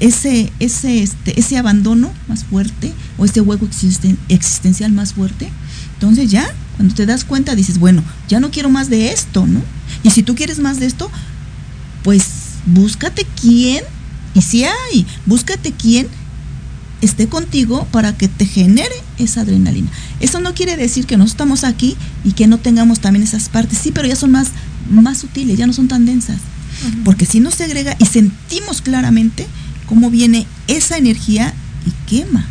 ese, 0.00 0.52
ese, 0.60 1.02
este, 1.02 1.38
ese 1.38 1.56
abandono 1.56 2.12
más 2.28 2.44
fuerte 2.44 2.92
o 3.18 3.24
ese 3.24 3.40
hueco 3.40 3.68
existencial 4.28 4.92
más 4.92 5.14
fuerte. 5.14 5.50
Entonces 5.94 6.30
ya, 6.30 6.46
cuando 6.76 6.94
te 6.94 7.06
das 7.06 7.24
cuenta, 7.24 7.54
dices, 7.54 7.78
bueno, 7.78 8.02
ya 8.28 8.40
no 8.40 8.50
quiero 8.50 8.68
más 8.70 8.90
de 8.90 9.12
esto, 9.12 9.46
¿no? 9.46 9.60
Y 10.02 10.10
si 10.10 10.22
tú 10.22 10.34
quieres 10.34 10.58
más 10.58 10.80
de 10.80 10.86
esto, 10.86 11.10
pues 12.02 12.24
búscate 12.66 13.26
quién 13.40 13.82
y 14.34 14.42
si 14.42 14.64
hay, 14.64 15.06
búscate 15.26 15.72
quién 15.72 16.08
esté 17.00 17.28
contigo 17.28 17.86
para 17.90 18.16
que 18.16 18.28
te 18.28 18.46
genere 18.46 18.94
esa 19.18 19.42
adrenalina. 19.42 19.90
Eso 20.20 20.40
no 20.40 20.54
quiere 20.54 20.76
decir 20.76 21.06
que 21.06 21.16
no 21.16 21.24
estamos 21.24 21.64
aquí 21.64 21.96
y 22.24 22.32
que 22.32 22.46
no 22.46 22.58
tengamos 22.58 23.00
también 23.00 23.22
esas 23.22 23.48
partes, 23.48 23.78
sí, 23.78 23.92
pero 23.92 24.08
ya 24.08 24.16
son 24.16 24.32
más, 24.32 24.48
más 24.90 25.18
sutiles, 25.18 25.58
ya 25.58 25.66
no 25.66 25.72
son 25.72 25.88
tan 25.88 26.06
densas. 26.06 26.38
Porque 27.04 27.24
si 27.24 27.40
nos 27.40 27.54
segrega 27.54 27.96
y 27.98 28.06
sentimos 28.06 28.82
claramente 28.82 29.46
cómo 29.94 30.10
viene 30.10 30.46
esa 30.66 30.98
energía 30.98 31.54
y 31.86 32.10
quema. 32.10 32.44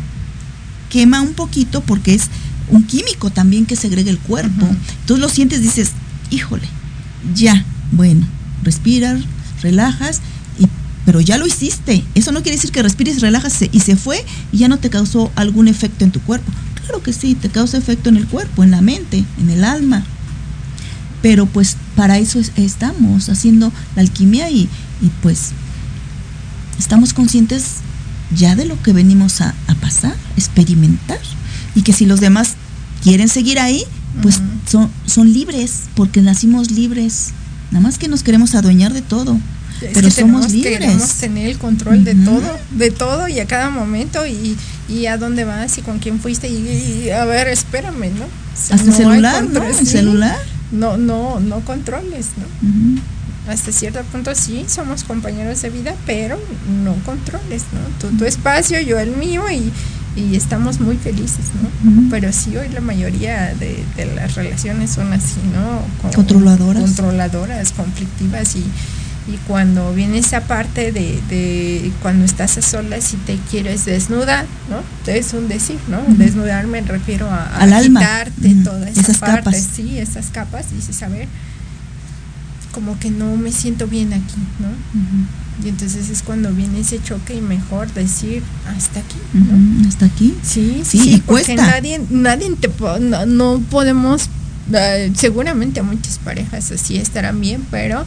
Quema 0.88 1.20
un 1.20 1.34
poquito 1.34 1.82
porque 1.82 2.14
es 2.14 2.30
un 2.70 2.84
químico 2.84 3.30
también 3.30 3.66
que 3.66 3.76
segrega 3.76 4.10
el 4.10 4.18
cuerpo. 4.18 4.66
Tú 5.06 5.18
lo 5.18 5.28
sientes, 5.28 5.60
dices, 5.60 5.90
híjole, 6.30 6.66
ya, 7.34 7.64
bueno, 7.92 8.26
respiras, 8.62 9.20
relajas 9.62 10.22
pero 11.04 11.20
ya 11.20 11.38
lo 11.38 11.46
hiciste. 11.46 12.02
Eso 12.14 12.32
no 12.32 12.42
quiere 12.42 12.56
decir 12.56 12.72
que 12.72 12.82
respires, 12.82 13.20
relajas 13.20 13.60
y 13.70 13.80
se 13.80 13.96
fue 13.96 14.24
y 14.52 14.58
ya 14.58 14.68
no 14.68 14.78
te 14.78 14.90
causó 14.90 15.30
algún 15.36 15.68
efecto 15.68 16.04
en 16.04 16.10
tu 16.10 16.20
cuerpo. 16.20 16.50
Claro 16.82 17.02
que 17.02 17.12
sí, 17.12 17.34
te 17.34 17.48
causa 17.48 17.78
efecto 17.78 18.08
en 18.08 18.16
el 18.16 18.26
cuerpo, 18.26 18.64
en 18.64 18.70
la 18.70 18.80
mente, 18.80 19.24
en 19.38 19.50
el 19.50 19.64
alma. 19.64 20.04
Pero 21.22 21.46
pues 21.46 21.76
para 21.96 22.18
eso 22.18 22.40
estamos 22.56 23.28
haciendo 23.28 23.72
la 23.96 24.02
alquimia 24.02 24.50
y, 24.50 24.68
pues 25.22 25.52
estamos 26.78 27.12
conscientes 27.12 27.64
ya 28.34 28.56
de 28.56 28.64
lo 28.64 28.80
que 28.82 28.92
venimos 28.92 29.40
a, 29.40 29.54
pasar, 29.80 30.14
experimentar. 30.36 31.18
Y 31.74 31.82
que 31.82 31.92
si 31.92 32.06
los 32.06 32.20
demás 32.20 32.54
quieren 33.02 33.28
seguir 33.28 33.58
ahí, 33.58 33.84
pues 34.22 34.40
son, 34.70 34.90
son 35.06 35.32
libres, 35.32 35.82
porque 35.94 36.22
nacimos 36.22 36.70
libres. 36.70 37.32
Nada 37.70 37.82
más 37.82 37.98
que 37.98 38.08
nos 38.08 38.22
queremos 38.22 38.54
adueñar 38.54 38.92
de 38.92 39.02
todo 39.02 39.38
pero 39.92 40.10
somos 40.10 40.52
libres. 40.52 40.78
Queremos 40.78 41.14
tener 41.14 41.48
el 41.48 41.58
control 41.58 42.04
de 42.04 42.14
todo, 42.14 42.58
de 42.70 42.90
todo 42.90 43.28
y 43.28 43.40
a 43.40 43.46
cada 43.46 43.70
momento 43.70 44.26
y, 44.26 44.56
y 44.88 45.06
a 45.06 45.16
dónde 45.16 45.44
vas 45.44 45.78
y 45.78 45.82
con 45.82 45.98
quién 45.98 46.20
fuiste 46.20 46.48
y, 46.48 47.10
a 47.10 47.24
ver, 47.24 47.48
espérame, 47.48 48.12
¿no? 48.18 48.26
Hasta 48.54 48.74
el 48.76 48.92
celular, 48.92 49.44
¿no? 49.44 49.62
El 49.64 49.86
celular. 49.86 50.38
No, 50.72 50.96
no, 50.96 51.40
no 51.40 51.60
controles, 51.60 52.28
¿no? 52.36 53.00
Hasta 53.48 53.72
cierto 53.72 54.02
punto 54.04 54.34
sí, 54.34 54.64
somos 54.68 55.04
compañeros 55.04 55.60
de 55.62 55.70
vida, 55.70 55.94
pero 56.06 56.38
no 56.82 56.94
controles, 57.04 57.62
¿no? 57.72 57.80
Tu, 58.00 58.16
tu 58.16 58.24
espacio, 58.24 58.80
yo 58.80 58.98
el 58.98 59.10
mío 59.16 59.42
y, 59.50 59.70
y 60.18 60.34
estamos 60.36 60.80
muy 60.80 60.96
felices, 60.96 61.46
¿no? 61.60 62.08
Pero 62.10 62.32
sí 62.32 62.56
hoy 62.56 62.68
la 62.70 62.80
mayoría 62.80 63.52
de, 63.54 63.84
de, 63.96 64.14
las 64.14 64.34
relaciones 64.34 64.90
son 64.92 65.12
así, 65.12 65.40
¿no? 65.52 66.10
controladoras. 66.10 66.82
Controladoras, 66.82 67.72
conflictivas 67.72 68.56
y, 68.56 68.64
y 69.30 69.36
cuando 69.46 69.92
viene 69.92 70.18
esa 70.18 70.40
parte 70.42 70.90
de, 70.92 71.20
de, 71.28 71.92
cuando 72.00 72.24
estás 72.24 72.56
a 72.56 72.62
solas 72.62 73.12
y 73.12 73.16
te 73.18 73.36
quieres 73.50 73.84
desnudar, 73.84 74.46
¿no? 74.70 74.82
Es 75.12 75.34
un 75.34 75.48
decir, 75.48 75.78
¿no? 75.88 76.00
Desnudar 76.16 76.66
me 76.66 76.80
refiero 76.80 77.28
a, 77.30 77.44
Al 77.58 77.74
alma. 77.74 78.00
quitarte 78.00 78.54
toda 78.64 78.88
esa 78.88 79.00
esas 79.02 79.18
parte, 79.18 79.44
capas. 79.44 79.68
sí, 79.76 79.98
esas 79.98 80.26
capas, 80.26 80.70
dices, 80.74 81.02
a 81.02 81.08
ver, 81.08 81.28
como 82.74 82.98
que 82.98 83.10
no 83.10 83.36
me 83.36 83.52
siento 83.52 83.86
bien 83.86 84.12
aquí, 84.12 84.40
¿no? 84.58 85.64
Y 85.64 85.68
entonces 85.68 86.10
es 86.10 86.22
cuando 86.22 86.52
viene 86.52 86.80
ese 86.80 87.00
choque 87.00 87.36
y 87.36 87.40
mejor 87.40 87.92
decir 87.94 88.42
hasta 88.76 89.00
aquí, 89.00 89.16
¿no? 89.32 89.88
Hasta 89.88 90.06
aquí. 90.06 90.34
Sí, 90.42 90.82
sí, 90.84 90.98
sí, 90.98 91.22
porque 91.24 91.54
nadie, 91.54 92.00
nadie 92.10 92.50
te 92.56 92.68
no, 93.00 93.24
no 93.24 93.60
podemos, 93.70 94.28
uh, 94.70 95.14
seguramente 95.14 95.80
muchas 95.82 96.18
parejas 96.18 96.72
así 96.72 96.96
estarán 96.96 97.40
bien, 97.40 97.64
pero 97.70 98.04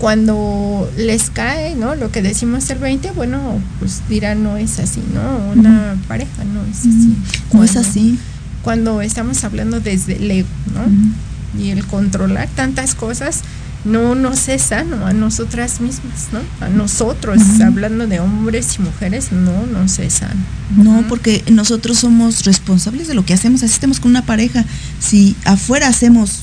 cuando 0.00 0.90
les 0.96 1.30
cae, 1.30 1.74
¿no? 1.74 1.94
Lo 1.94 2.10
que 2.10 2.22
decimos 2.22 2.68
el 2.70 2.78
20, 2.78 3.12
bueno, 3.12 3.60
pues 3.78 4.02
dirán, 4.08 4.42
no 4.42 4.56
es 4.56 4.78
así, 4.78 5.02
¿no? 5.14 5.52
Una 5.52 5.96
pareja 6.08 6.44
no 6.44 6.64
es 6.64 6.80
así. 6.80 7.16
no 7.52 7.64
es 7.64 7.76
así. 7.76 8.18
Cuando 8.62 9.00
estamos 9.02 9.42
hablando 9.44 9.80
desde 9.80 10.16
el 10.16 10.30
ego, 10.30 10.48
¿no? 10.74 11.62
Y 11.62 11.70
el 11.70 11.86
controlar 11.86 12.48
tantas 12.54 12.94
cosas, 12.94 13.42
no 13.84 14.14
nos 14.14 14.48
es 14.48 14.62
sano 14.62 15.06
a 15.06 15.12
nosotras 15.12 15.80
mismas, 15.80 16.28
¿no? 16.32 16.40
A 16.64 16.68
nosotros, 16.68 17.38
hablando 17.64 18.06
de 18.06 18.20
hombres 18.20 18.76
y 18.78 18.82
mujeres, 18.82 19.32
no 19.32 19.66
nos 19.66 19.98
es 19.98 20.14
sano. 20.14 20.40
No, 20.76 21.04
porque 21.08 21.44
nosotros 21.50 21.98
somos 21.98 22.44
responsables 22.44 23.08
de 23.08 23.14
lo 23.14 23.24
que 23.24 23.34
hacemos, 23.34 23.62
así 23.62 23.72
estemos 23.72 24.00
con 24.00 24.10
una 24.10 24.26
pareja. 24.26 24.64
Si 25.00 25.36
afuera 25.44 25.88
hacemos 25.88 26.40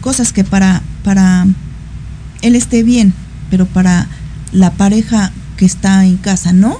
cosas 0.00 0.32
que 0.32 0.44
para, 0.44 0.82
para 1.02 1.46
él 2.42 2.56
esté 2.56 2.82
bien, 2.82 3.12
pero 3.50 3.66
para 3.66 4.08
la 4.52 4.72
pareja 4.72 5.32
que 5.56 5.64
está 5.64 6.04
en 6.04 6.16
casa 6.16 6.52
no, 6.52 6.78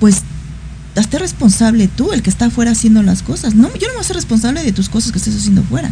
pues 0.00 0.22
hazte 0.98 1.18
responsable 1.18 1.88
tú, 1.88 2.12
el 2.12 2.22
que 2.22 2.30
está 2.30 2.46
afuera 2.46 2.72
haciendo 2.72 3.02
las 3.02 3.22
cosas. 3.22 3.54
No, 3.54 3.68
yo 3.74 3.86
no 3.88 3.94
voy 3.94 4.00
a 4.00 4.04
ser 4.04 4.16
responsable 4.16 4.62
de 4.62 4.72
tus 4.72 4.88
cosas 4.88 5.12
que 5.12 5.18
estés 5.18 5.36
haciendo 5.36 5.62
afuera. 5.62 5.90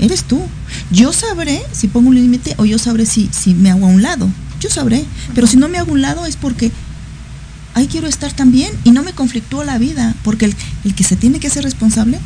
Eres 0.00 0.24
tú. 0.24 0.40
Yo 0.90 1.12
sabré 1.12 1.62
si 1.72 1.88
pongo 1.88 2.08
un 2.08 2.14
límite 2.14 2.54
o 2.58 2.64
yo 2.64 2.78
sabré 2.78 3.06
si, 3.06 3.28
si 3.32 3.54
me 3.54 3.70
hago 3.70 3.86
a 3.86 3.88
un 3.88 4.02
lado. 4.02 4.28
Yo 4.60 4.70
sabré. 4.70 5.04
Pero 5.34 5.46
si 5.46 5.56
no 5.56 5.68
me 5.68 5.78
hago 5.78 5.90
a 5.90 5.94
un 5.94 6.02
lado 6.02 6.26
es 6.26 6.36
porque 6.36 6.72
ahí 7.74 7.86
quiero 7.86 8.08
estar 8.08 8.32
también 8.32 8.72
y 8.84 8.90
no 8.90 9.02
me 9.02 9.12
conflictúa 9.12 9.64
la 9.64 9.78
vida. 9.78 10.14
Porque 10.24 10.46
el, 10.46 10.56
el 10.84 10.94
que 10.94 11.04
se 11.04 11.16
tiene 11.16 11.38
que 11.38 11.50
ser 11.50 11.64
responsable 11.64 12.18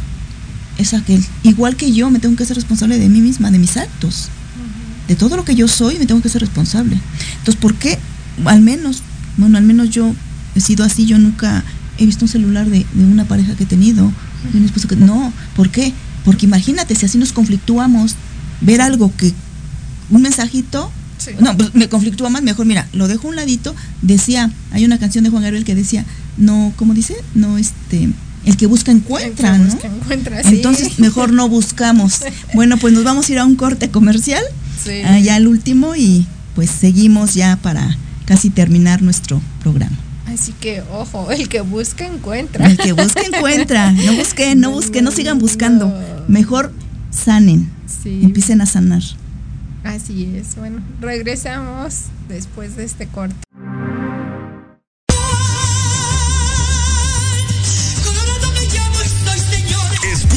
es 0.78 0.94
aquel. 0.94 1.24
Igual 1.42 1.76
que 1.76 1.92
yo 1.92 2.10
me 2.10 2.18
tengo 2.18 2.36
que 2.36 2.46
ser 2.46 2.56
responsable 2.56 2.98
de 2.98 3.08
mí 3.08 3.20
misma, 3.20 3.50
de 3.50 3.58
mis 3.58 3.76
actos. 3.76 4.28
De 5.08 5.14
todo 5.14 5.36
lo 5.36 5.44
que 5.44 5.54
yo 5.54 5.68
soy 5.68 5.98
me 5.98 6.06
tengo 6.06 6.22
que 6.22 6.28
ser 6.28 6.40
responsable. 6.40 6.98
Entonces, 7.38 7.56
¿por 7.56 7.74
qué? 7.74 7.98
Al 8.44 8.60
menos, 8.60 9.02
bueno, 9.36 9.56
al 9.56 9.64
menos 9.64 9.90
yo 9.90 10.14
he 10.54 10.60
sido 10.60 10.84
así, 10.84 11.06
yo 11.06 11.18
nunca 11.18 11.62
he 11.98 12.06
visto 12.06 12.24
un 12.24 12.28
celular 12.28 12.68
de, 12.68 12.86
una 12.94 13.24
pareja 13.24 13.54
que 13.54 13.64
he 13.64 13.66
tenido, 13.66 14.10
que, 14.88 14.96
no, 14.96 15.32
¿por 15.54 15.70
qué? 15.70 15.92
Porque 16.24 16.46
imagínate, 16.46 16.94
si 16.94 17.06
así 17.06 17.18
nos 17.18 17.32
conflictuamos, 17.32 18.16
ver 18.60 18.80
algo 18.80 19.12
que, 19.16 19.32
un 20.10 20.22
mensajito, 20.22 20.90
no, 21.40 21.56
pues 21.56 21.74
me 21.74 21.88
conflictúa 21.88 22.30
más, 22.30 22.42
mejor, 22.42 22.66
mira, 22.66 22.86
lo 22.92 23.08
dejo 23.08 23.26
a 23.26 23.30
un 23.30 23.36
ladito, 23.36 23.74
decía, 24.02 24.50
hay 24.70 24.84
una 24.84 24.98
canción 24.98 25.24
de 25.24 25.30
Juan 25.30 25.42
Gabriel 25.42 25.64
que 25.64 25.74
decía, 25.74 26.04
no, 26.36 26.72
¿cómo 26.76 26.94
dice? 26.94 27.16
No, 27.34 27.58
este, 27.58 28.08
el 28.44 28.56
que 28.56 28.66
busca 28.66 28.92
encuentra, 28.92 29.58
¿no? 29.58 29.76
Entonces, 30.44 30.98
mejor 30.98 31.32
no 31.32 31.48
buscamos. 31.48 32.20
Bueno, 32.54 32.76
pues 32.78 32.94
nos 32.94 33.04
vamos 33.04 33.28
a 33.28 33.32
ir 33.32 33.38
a 33.38 33.44
un 33.44 33.56
corte 33.56 33.90
comercial, 33.90 34.42
allá 35.04 35.34
al 35.34 35.46
último, 35.46 35.94
y 35.96 36.26
pues 36.54 36.70
seguimos 36.70 37.34
ya 37.34 37.56
para 37.56 37.96
casi 38.24 38.50
terminar 38.50 39.02
nuestro 39.02 39.42
programa. 39.62 39.96
Así 40.36 40.52
que, 40.52 40.82
ojo, 40.92 41.30
el 41.30 41.48
que 41.48 41.62
busca 41.62 42.06
encuentra. 42.06 42.66
El 42.66 42.76
que 42.76 42.92
busca 42.92 43.22
encuentra. 43.22 43.90
No 43.90 44.16
busquen, 44.16 44.60
no 44.60 44.70
busquen, 44.72 45.02
no 45.02 45.10
sigan 45.10 45.38
buscando. 45.38 45.90
Mejor 46.28 46.72
sanen. 47.10 47.70
Empiecen 48.04 48.60
a 48.60 48.66
sanar. 48.66 49.00
Así 49.82 50.36
es. 50.36 50.56
Bueno, 50.56 50.82
regresamos 51.00 52.08
después 52.28 52.76
de 52.76 52.84
este 52.84 53.06
corte. 53.06 53.34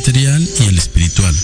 Material 0.00 0.48
y 0.60 0.68
el 0.68 0.78
espiritual, 0.78 1.34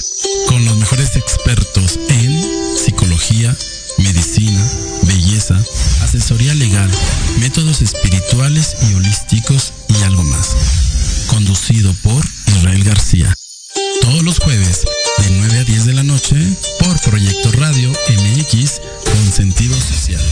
con 0.49 0.65
los 0.65 0.79
mejores 0.79 1.15
expertos 1.15 1.99
en 2.09 2.43
psicología, 2.75 3.55
medicina, 3.99 4.67
belleza, 5.03 5.63
asesoría 6.01 6.55
legal, 6.55 6.91
métodos 7.39 7.83
espirituales 7.83 8.77
y 8.89 8.95
holísticos 8.95 9.75
y 9.89 10.03
algo 10.05 10.25
más. 10.25 10.57
Conducido 11.27 11.93
por 12.03 12.25
Israel 12.47 12.83
García. 12.83 13.35
Todos 14.01 14.23
los 14.23 14.39
jueves, 14.39 14.87
de 15.19 15.31
9 15.33 15.59
a 15.59 15.65
10 15.65 15.85
de 15.85 15.93
la 15.93 16.03
noche, 16.03 16.37
por 16.79 16.99
Proyecto 17.03 17.53
Radio 17.53 17.91
MX 17.91 18.81
con 19.05 19.33
sentido 19.33 19.77
social. 19.79 20.23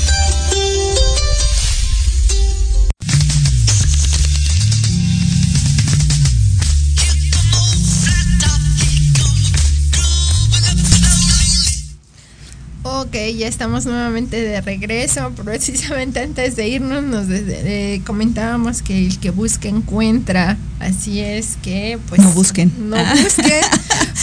Ok, 13.15 13.21
ya 13.37 13.47
estamos 13.47 13.87
nuevamente 13.87 14.43
de 14.43 14.61
regreso. 14.61 15.31
Precisamente 15.45 16.19
antes 16.19 16.57
de 16.57 16.67
irnos 16.67 17.05
nos 17.05 17.27
comentábamos 18.05 18.83
que 18.83 19.07
el 19.07 19.21
que 19.21 19.31
busca 19.31 19.69
encuentra. 19.69 20.59
Así 20.81 21.21
es 21.21 21.57
que 21.63 21.97
pues 22.09 22.21
no 22.21 22.33
busquen. 22.33 22.73
No 22.91 22.97
busquen. 22.97 23.63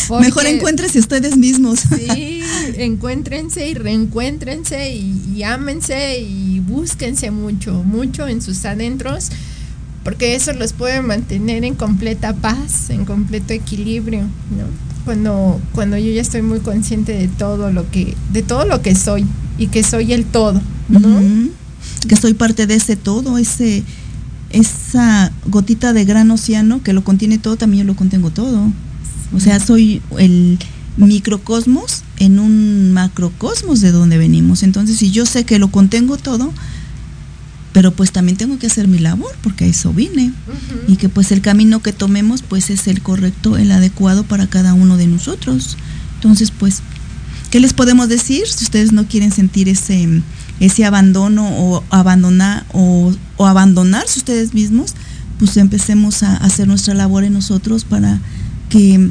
Mejor 0.20 0.46
encuéntrense 0.46 1.00
ustedes 1.00 1.38
mismos. 1.38 1.80
Sí, 1.98 2.44
encuéntrense 2.76 3.70
y 3.70 3.76
reencuéntrense 3.76 4.94
y, 4.94 5.24
y 5.38 5.44
ámense 5.44 6.20
y 6.20 6.60
búsquense 6.60 7.32
mucho, 7.32 7.84
mucho 7.86 8.28
en 8.28 8.42
sus 8.42 8.66
adentros 8.66 9.30
porque 10.04 10.36
eso 10.36 10.52
los 10.52 10.74
puede 10.74 11.02
mantener 11.02 11.64
en 11.64 11.76
completa 11.76 12.34
paz, 12.34 12.90
en 12.90 13.06
completo 13.06 13.54
equilibrio, 13.54 14.24
¿no? 14.24 14.91
Cuando, 15.06 15.60
cuando 15.74 15.98
yo 15.98 16.12
ya 16.12 16.22
estoy 16.22 16.42
muy 16.42 16.60
consciente 16.60 17.14
de 17.14 17.28
todo 17.28 17.72
lo 17.72 17.90
que, 17.90 18.16
de 18.32 18.44
todo 18.44 18.66
lo 18.66 18.82
que 18.82 18.96
soy 18.96 19.26
y 19.58 19.68
que 19.68 19.84
soy 19.84 20.14
el 20.14 20.26
todo, 20.26 20.62
¿no? 20.90 21.00
Que 22.08 22.16
soy 22.16 22.34
parte 22.34 22.68
de 22.68 22.76
ese 22.76 22.96
todo, 22.96 23.38
ese, 23.38 23.84
esa 24.50 25.32
gotita 25.46 25.94
de 25.94 26.06
gran 26.06 26.32
océano 26.32 26.82
que 26.84 26.94
lo 26.94 27.04
contiene 27.04 27.38
todo, 27.38 27.58
también 27.58 27.86
yo 27.86 27.94
lo 27.94 27.96
contengo 27.96 28.30
todo. 28.32 28.72
O 29.34 29.40
sea, 29.40 29.60
soy 29.60 30.02
el 30.18 30.60
microcosmos 30.98 32.04
en 32.18 32.40
un 32.40 32.92
macrocosmos 32.92 33.82
de 33.82 33.92
donde 33.92 34.18
venimos. 34.18 34.64
Entonces, 34.64 34.98
si 34.98 35.12
yo 35.12 35.26
sé 35.26 35.46
que 35.46 35.60
lo 35.60 35.70
contengo 35.70 36.18
todo, 36.18 36.52
pero 37.74 37.92
pues 37.92 38.12
también 38.12 38.38
tengo 38.38 38.60
que 38.60 38.68
hacer 38.68 38.88
mi 38.88 39.00
labor 39.00 39.34
porque 39.42 39.66
a 39.66 39.68
eso 39.68 39.94
vine 39.94 40.34
y 40.88 40.98
que 40.98 41.10
pues 41.10 41.32
el 41.32 41.42
camino 41.42 41.82
que 41.82 41.94
tomemos 41.94 42.42
pues 42.42 42.70
es 42.70 42.88
el 42.88 43.02
correcto, 43.02 43.58
el 43.58 43.72
adecuado 43.72 44.24
para 44.24 44.48
cada 44.48 44.74
uno 44.74 44.98
de 44.98 45.08
nosotros. 45.08 45.78
Entonces 46.16 46.52
pues, 46.52 46.82
¿qué 47.50 47.60
les 47.60 47.74
podemos 47.74 48.10
decir 48.10 48.48
si 48.48 48.66
ustedes 48.66 48.92
no 48.92 49.08
quieren 49.08 49.32
sentir 49.32 49.70
ese, 49.70 50.22
ese 50.60 50.86
abandono 50.86 51.48
o 51.50 51.84
abandonar 51.90 52.66
o, 52.74 53.14
abandonarse 53.40 54.20
ustedes 54.20 54.54
mismos? 54.54 54.96
Pues 55.40 55.56
empecemos 55.58 56.24
a 56.24 56.36
hacer 56.38 56.68
nuestra 56.68 56.94
labor 56.94 57.24
en 57.24 57.34
nosotros 57.34 57.86
para 57.86 58.20
que 58.70 59.10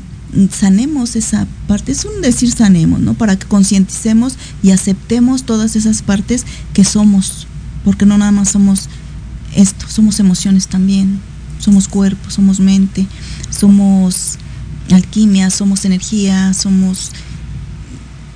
sanemos 0.53 1.17
esa 1.17 1.47
parte, 1.67 1.93
es 1.93 2.05
un 2.05 2.21
decir 2.21 2.53
sanemos, 2.53 3.01
¿no? 3.01 3.15
Para 3.15 3.37
que 3.37 3.47
concienticemos 3.47 4.37
y 4.63 4.71
aceptemos 4.71 5.43
todas 5.43 5.75
esas 5.75 6.03
partes 6.03 6.45
que 6.73 6.85
somos, 6.85 7.49
porque 7.85 8.07
no 8.07 8.19
nada 8.19 8.33
más 8.33 8.51
somos 8.51 8.89
esto, 9.55 9.87
somos 9.89 10.21
emociones 10.21 10.69
también, 10.69 11.21
somos 11.59 11.89
cuerpo, 11.89 12.31
somos 12.31 12.61
mente, 12.61 13.07
somos 13.51 14.39
alquimia, 14.91 15.51
somos 15.51 15.85
energía, 15.85 16.53
somos 16.55 17.11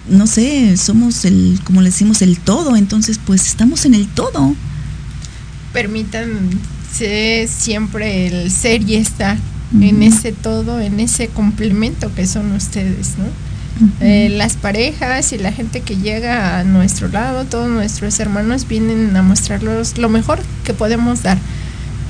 no 0.08 0.26
sé, 0.26 0.76
somos 0.76 1.24
el, 1.24 1.58
como 1.64 1.80
le 1.80 1.88
decimos, 1.88 2.20
el 2.20 2.38
todo, 2.38 2.76
entonces 2.76 3.18
pues 3.24 3.46
estamos 3.46 3.86
en 3.86 3.94
el 3.94 4.06
todo. 4.06 4.54
Permítanse 5.72 7.48
siempre 7.48 8.26
el 8.26 8.50
ser 8.50 8.88
y 8.88 8.96
estar 8.96 9.38
en 9.80 10.02
ese 10.02 10.32
todo, 10.32 10.78
en 10.80 11.00
ese 11.00 11.28
complemento 11.28 12.14
que 12.14 12.26
son 12.26 12.52
ustedes, 12.52 13.18
¿no? 13.18 13.24
Eh, 14.00 14.28
las 14.30 14.54
parejas 14.54 15.32
y 15.32 15.38
la 15.38 15.50
gente 15.50 15.80
que 15.80 15.96
llega 15.96 16.60
a 16.60 16.64
nuestro 16.64 17.08
lado, 17.08 17.44
todos 17.44 17.68
nuestros 17.68 18.20
hermanos 18.20 18.68
vienen 18.68 19.16
a 19.16 19.22
mostrarlos 19.22 19.98
lo 19.98 20.08
mejor 20.08 20.38
que 20.64 20.74
podemos 20.74 21.22
dar, 21.22 21.38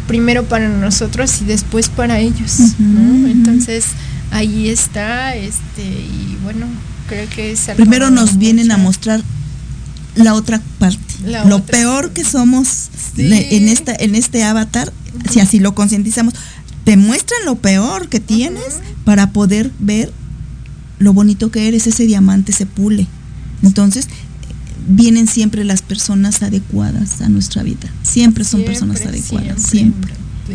primero 0.06 0.44
para 0.44 0.68
nosotros 0.68 1.40
y 1.40 1.46
después 1.46 1.88
para 1.88 2.18
ellos, 2.18 2.74
¿no? 2.78 3.28
Entonces 3.28 3.86
ahí 4.30 4.68
está, 4.68 5.34
este, 5.34 5.82
y 5.82 6.36
bueno, 6.42 6.66
creo 7.08 7.28
que 7.30 7.52
es 7.52 7.60
primero 7.76 8.10
nos 8.10 8.36
vienen 8.36 8.70
a 8.70 8.76
mostrar 8.76 9.22
la 10.16 10.34
otra 10.34 10.60
parte, 10.78 11.14
lo 11.46 11.62
peor 11.64 12.10
que 12.12 12.24
somos 12.24 12.90
en 13.16 13.68
esta, 13.68 13.94
en 13.94 14.14
este 14.14 14.44
avatar, 14.44 14.92
si 15.30 15.40
así 15.40 15.60
lo 15.60 15.74
concientizamos 15.74 16.34
te 16.84 16.96
muestran 16.96 17.46
lo 17.46 17.56
peor 17.56 18.08
que 18.08 18.20
tienes 18.20 18.80
para 19.04 19.30
poder 19.30 19.70
ver 19.78 20.12
lo 21.04 21.12
bonito 21.12 21.50
que 21.50 21.68
eres, 21.68 21.86
ese 21.86 22.06
diamante 22.06 22.52
se 22.52 22.66
pule. 22.66 23.06
Entonces, 23.62 24.08
vienen 24.88 25.26
siempre 25.26 25.64
las 25.64 25.82
personas 25.82 26.42
adecuadas 26.42 27.20
a 27.20 27.28
nuestra 27.28 27.62
vida. 27.62 27.88
Siempre 28.02 28.44
son 28.44 28.64
personas 28.64 29.04
adecuadas, 29.06 29.62
siempre. 29.62 30.12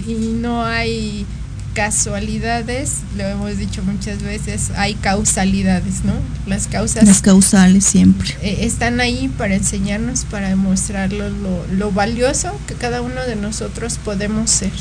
Y 0.07 0.33
no 0.41 0.63
hay 0.63 1.25
casualidades, 1.73 2.95
lo 3.15 3.23
hemos 3.25 3.57
dicho 3.57 3.83
muchas 3.83 4.21
veces, 4.21 4.71
hay 4.75 4.95
causalidades, 4.95 6.03
¿no? 6.03 6.13
Las 6.45 6.67
causas. 6.67 7.05
Las 7.05 7.21
causales 7.21 7.85
siempre. 7.85 8.35
Eh, 8.41 8.59
están 8.61 8.99
ahí 8.99 9.29
para 9.37 9.55
enseñarnos, 9.55 10.25
para 10.25 10.49
demostrarlo 10.49 11.29
lo, 11.29 11.65
lo, 11.67 11.91
valioso 11.91 12.51
que 12.67 12.73
cada 12.73 13.01
uno 13.01 13.23
de 13.25 13.35
nosotros 13.35 13.99
podemos 14.03 14.49
ser. 14.49 14.71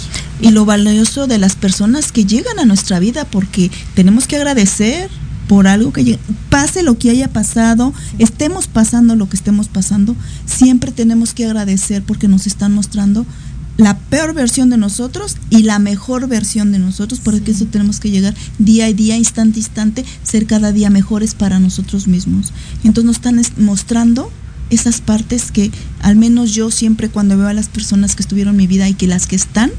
Y 0.40 0.50
lo 0.50 0.64
valioso 0.64 1.26
de 1.26 1.38
las 1.38 1.56
personas 1.56 2.10
que 2.10 2.24
llegan 2.24 2.58
a 2.58 2.64
nuestra 2.64 2.98
vida, 2.98 3.24
porque 3.24 3.70
tenemos 3.94 4.26
que 4.26 4.36
agradecer 4.36 5.10
por 5.48 5.66
algo 5.66 5.92
que 5.92 6.18
pase 6.50 6.82
lo 6.82 6.98
que 6.98 7.10
haya 7.10 7.28
pasado, 7.28 7.92
estemos 8.18 8.68
pasando 8.68 9.16
lo 9.16 9.28
que 9.28 9.36
estemos 9.36 9.68
pasando, 9.68 10.14
siempre 10.46 10.92
tenemos 10.92 11.32
que 11.32 11.46
agradecer 11.46 12.02
porque 12.02 12.28
nos 12.28 12.46
están 12.46 12.74
mostrando 12.74 13.26
la 13.78 13.96
peor 13.96 14.34
versión 14.34 14.70
de 14.70 14.76
nosotros 14.76 15.36
y 15.50 15.62
la 15.62 15.78
mejor 15.78 16.28
versión 16.28 16.72
de 16.72 16.78
nosotros, 16.78 17.20
porque 17.22 17.52
eso 17.52 17.64
tenemos 17.66 18.00
que 18.00 18.10
llegar 18.10 18.34
día 18.58 18.86
a 18.86 18.92
día, 18.92 19.16
instante 19.16 19.58
a 19.58 19.62
instante, 19.62 20.04
ser 20.22 20.46
cada 20.46 20.72
día 20.72 20.90
mejores 20.90 21.34
para 21.34 21.60
nosotros 21.60 22.08
mismos. 22.08 22.52
Entonces 22.82 23.04
nos 23.04 23.16
están 23.16 23.40
mostrando 23.64 24.30
esas 24.70 25.00
partes 25.00 25.50
que 25.50 25.70
al 26.00 26.16
menos 26.16 26.54
yo 26.54 26.70
siempre 26.70 27.08
cuando 27.08 27.38
veo 27.38 27.48
a 27.48 27.54
las 27.54 27.68
personas 27.68 28.16
que 28.16 28.22
estuvieron 28.22 28.54
en 28.54 28.58
mi 28.58 28.66
vida 28.66 28.88
y 28.88 28.94
que 28.94 29.06
las 29.06 29.26
que 29.26 29.36
están, 29.36 29.70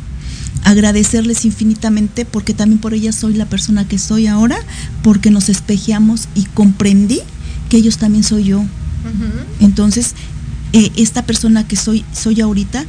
agradecerles 0.64 1.46
infinitamente 1.46 2.26
porque 2.26 2.54
también 2.54 2.80
por 2.80 2.94
ellas 2.94 3.16
soy 3.16 3.34
la 3.34 3.46
persona 3.46 3.88
que 3.88 3.98
soy 3.98 4.28
ahora, 4.28 4.58
porque 5.04 5.32
nos 5.32 5.50
espejeamos 5.50 6.28
y 6.36 6.46
comprendí 6.46 7.22
que 7.70 7.78
ellos 7.78 7.98
también 7.98 8.24
soy 8.24 8.46
yo. 8.46 8.64
Entonces, 9.60 10.14
eh, 10.74 10.92
esta 10.98 11.24
persona 11.24 11.68
que 11.68 11.76
soy, 11.76 12.06
soy 12.14 12.42
ahorita, 12.42 12.86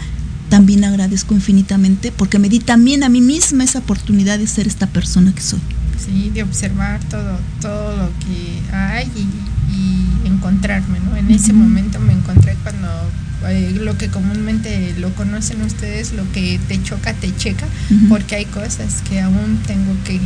también 0.50 0.84
agradezco 0.84 1.34
infinitamente 1.34 2.12
porque 2.12 2.38
me 2.38 2.48
di 2.48 2.58
también 2.58 3.04
a 3.04 3.08
mí 3.08 3.20
misma 3.20 3.64
esa 3.64 3.78
oportunidad 3.78 4.38
de 4.38 4.46
ser 4.46 4.66
esta 4.66 4.86
persona 4.86 5.32
que 5.32 5.40
soy. 5.40 5.60
Sí, 6.04 6.30
de 6.30 6.42
observar 6.42 7.00
todo, 7.08 7.38
todo 7.60 7.96
lo 7.96 8.10
que 8.18 8.74
hay 8.74 9.10
y, 9.16 9.28
encontrarme, 10.26 10.98
¿no? 11.00 11.16
En 11.16 11.30
ese 11.30 11.52
momento 11.52 11.98
me 12.00 12.12
encontré 12.12 12.56
cuando 12.62 12.88
eh, 13.49 13.72
lo 13.80 13.97
que 13.97 14.09
comúnmente 14.09 14.95
lo 14.99 15.14
conocen 15.14 15.62
ustedes, 15.62 16.12
lo 16.12 16.30
que 16.32 16.61
te 16.68 16.82
choca, 16.82 17.14
te 17.14 17.34
checa, 17.36 17.66
porque 18.09 18.34
hay 18.36 18.45
cosas 18.45 19.03
que 19.09 19.20
aún 19.20 19.61
tengo 19.66 19.93
que, 20.05 20.20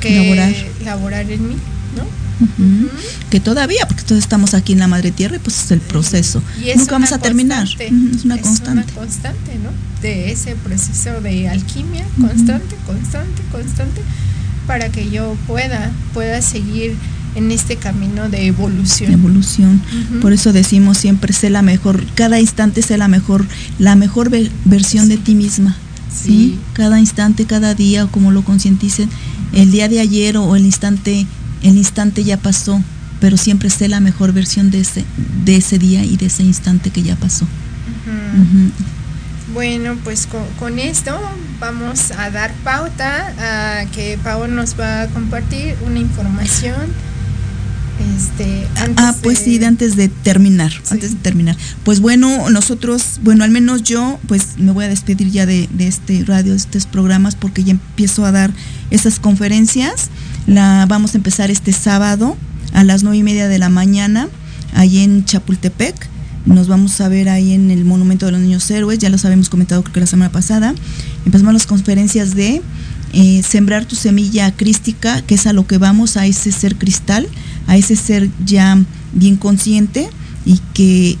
que 0.00 0.32
elaborar 0.80 1.30
en 1.30 1.48
mí, 1.48 1.56
¿no? 1.96 2.22
Que 3.30 3.40
todavía, 3.40 3.86
porque 3.86 4.02
todos 4.02 4.20
estamos 4.20 4.54
aquí 4.54 4.72
en 4.72 4.80
la 4.80 4.88
madre 4.88 5.10
tierra 5.10 5.36
y 5.36 5.38
pues 5.38 5.64
es 5.64 5.70
el 5.70 5.80
proceso. 5.80 6.42
Y 6.60 6.76
Nunca 6.76 6.92
vamos 6.92 7.12
a 7.12 7.18
terminar. 7.18 7.66
es 7.78 8.24
una 8.24 8.38
constante. 8.38 8.70
una 8.72 8.92
constante, 8.92 9.58
¿no? 9.62 9.70
De 10.00 10.32
ese 10.32 10.54
proceso 10.56 11.20
de 11.20 11.48
alquimia, 11.48 12.04
constante, 12.20 12.76
constante, 12.86 13.42
constante, 13.50 14.00
para 14.66 14.88
que 14.88 15.10
yo 15.10 15.36
pueda, 15.46 15.90
pueda 16.14 16.42
seguir 16.42 16.96
en 17.34 17.50
este 17.50 17.76
camino 17.76 18.28
de 18.28 18.46
evolución. 18.46 19.12
Evolución. 19.12 19.80
Por 20.20 20.32
eso 20.32 20.52
decimos 20.52 20.98
siempre 20.98 21.32
sé 21.32 21.50
la 21.50 21.62
mejor, 21.62 22.04
cada 22.14 22.40
instante 22.40 22.82
sé 22.82 22.98
la 22.98 23.08
mejor, 23.08 23.46
la 23.78 23.96
mejor 23.96 24.30
versión 24.64 25.08
de 25.08 25.16
ti 25.16 25.34
misma. 25.34 25.76
Sí. 26.14 26.58
Cada 26.74 27.00
instante, 27.00 27.46
cada 27.46 27.74
día, 27.74 28.04
o 28.04 28.08
como 28.08 28.32
lo 28.32 28.42
concienticen, 28.42 29.08
el 29.54 29.70
día 29.70 29.88
de 29.88 30.00
ayer 30.00 30.36
o 30.36 30.56
el 30.56 30.66
instante 30.66 31.26
el 31.62 31.76
instante 31.76 32.24
ya 32.24 32.36
pasó, 32.36 32.82
pero 33.20 33.36
siempre 33.36 33.70
sé 33.70 33.88
la 33.88 34.00
mejor 34.00 34.32
versión 34.32 34.70
de 34.70 34.80
ese, 34.80 35.04
de 35.44 35.56
ese 35.56 35.78
día 35.78 36.04
y 36.04 36.16
de 36.16 36.26
ese 36.26 36.42
instante 36.42 36.90
que 36.90 37.02
ya 37.02 37.16
pasó. 37.16 37.46
Bueno, 39.52 39.96
pues 40.02 40.28
con, 40.58 40.78
esto 40.78 41.18
vamos 41.60 42.10
a 42.12 42.30
dar 42.30 42.52
pauta 42.64 43.32
a 43.38 43.84
que 43.86 44.18
Pau 44.22 44.48
nos 44.48 44.78
va 44.78 45.02
a 45.02 45.06
compartir 45.08 45.76
una 45.86 45.98
información. 45.98 46.92
Este, 48.16 48.66
ah, 48.96 49.14
pues 49.22 49.38
sí, 49.38 49.62
antes 49.64 49.96
de 49.96 50.08
terminar, 50.08 50.72
antes 50.90 51.12
de 51.12 51.20
terminar. 51.20 51.56
Pues 51.84 52.00
bueno, 52.00 52.50
nosotros, 52.50 53.20
bueno, 53.22 53.44
al 53.44 53.50
menos 53.50 53.82
yo, 53.82 54.18
pues 54.26 54.58
me 54.58 54.72
voy 54.72 54.84
a 54.84 54.88
despedir 54.88 55.30
ya 55.30 55.46
de, 55.46 55.68
de 55.72 55.86
este 55.86 56.24
radio, 56.24 56.52
de 56.52 56.58
estos 56.58 56.86
programas, 56.86 57.34
porque 57.34 57.64
ya 57.64 57.72
empiezo 57.72 58.24
a 58.24 58.32
dar 58.32 58.52
esas 58.90 59.20
conferencias. 59.20 60.08
La 60.46 60.86
vamos 60.88 61.14
a 61.14 61.18
empezar 61.18 61.50
este 61.50 61.72
sábado 61.72 62.36
a 62.72 62.84
las 62.84 63.02
nueve 63.02 63.18
y 63.18 63.22
media 63.22 63.48
de 63.48 63.58
la 63.58 63.68
mañana, 63.68 64.28
ahí 64.74 64.98
en 64.98 65.24
Chapultepec. 65.24 66.08
Nos 66.44 66.66
vamos 66.66 67.00
a 67.00 67.08
ver 67.08 67.28
ahí 67.28 67.52
en 67.52 67.70
el 67.70 67.84
Monumento 67.84 68.26
de 68.26 68.32
los 68.32 68.40
Niños 68.40 68.68
Héroes, 68.70 68.98
ya 68.98 69.10
los 69.10 69.24
habíamos 69.24 69.48
comentado 69.48 69.82
creo 69.82 69.92
que 69.92 70.00
la 70.00 70.06
semana 70.06 70.32
pasada. 70.32 70.74
Empezamos 71.24 71.52
las 71.52 71.66
conferencias 71.66 72.34
de 72.34 72.62
eh, 73.12 73.42
sembrar 73.48 73.84
tu 73.84 73.94
semilla 73.94 74.50
crística, 74.56 75.22
que 75.22 75.36
es 75.36 75.46
a 75.46 75.52
lo 75.52 75.66
que 75.66 75.78
vamos, 75.78 76.16
a 76.16 76.26
ese 76.26 76.50
ser 76.50 76.76
cristal, 76.76 77.28
a 77.66 77.76
ese 77.76 77.96
ser 77.96 78.30
ya 78.44 78.78
bien 79.12 79.36
consciente 79.36 80.08
y 80.44 80.60
que, 80.74 81.16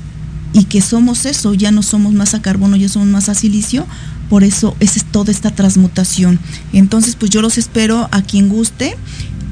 y 0.52 0.64
que 0.64 0.80
somos 0.80 1.26
eso, 1.26 1.54
ya 1.54 1.70
no 1.70 1.82
somos 1.82 2.12
más 2.12 2.34
a 2.34 2.42
carbono, 2.42 2.76
ya 2.76 2.88
somos 2.88 3.08
más 3.08 3.28
a 3.28 3.34
silicio, 3.34 3.86
por 4.28 4.44
eso 4.44 4.76
es 4.80 5.04
toda 5.04 5.30
esta 5.30 5.50
transmutación. 5.50 6.38
Entonces, 6.72 7.16
pues 7.16 7.30
yo 7.30 7.42
los 7.42 7.58
espero 7.58 8.08
a 8.12 8.22
quien 8.22 8.48
guste. 8.48 8.96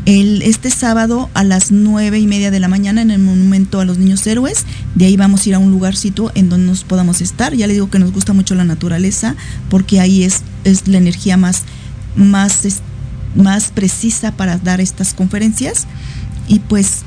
El, 0.07 0.41
este 0.41 0.71
sábado 0.71 1.29
a 1.35 1.45
las 1.45 1.71
nueve 1.71 2.19
y 2.19 2.27
media 2.27 2.51
de 2.51 2.59
la 2.59 2.69
mañana 2.69 3.03
en 3.03 3.11
el 3.11 3.19
Monumento 3.19 3.81
a 3.81 3.85
los 3.85 3.99
Niños 3.99 4.27
Héroes. 4.27 4.65
De 4.95 5.05
ahí 5.05 5.19
vamos 5.19 5.45
a 5.45 5.49
ir 5.51 5.55
a 5.55 5.59
un 5.59 5.71
lugarcito 5.71 6.33
en 6.35 6.49
donde 6.49 6.67
nos 6.67 6.85
podamos 6.85 7.21
estar. 7.21 7.55
Ya 7.55 7.67
les 7.67 7.77
digo 7.77 7.91
que 7.91 7.99
nos 7.99 8.11
gusta 8.11 8.33
mucho 8.33 8.55
la 8.55 8.65
naturaleza 8.65 9.37
porque 9.69 10.01
ahí 10.01 10.23
es, 10.23 10.41
es 10.65 10.89
la 10.89 10.97
energía 10.97 11.37
más, 11.37 11.65
más, 12.17 12.63
más 13.37 13.73
precisa 13.73 14.33
para 14.33 14.57
dar 14.57 14.81
estas 14.81 15.13
conferencias. 15.13 15.87
Y 16.51 16.59
pues 16.59 17.03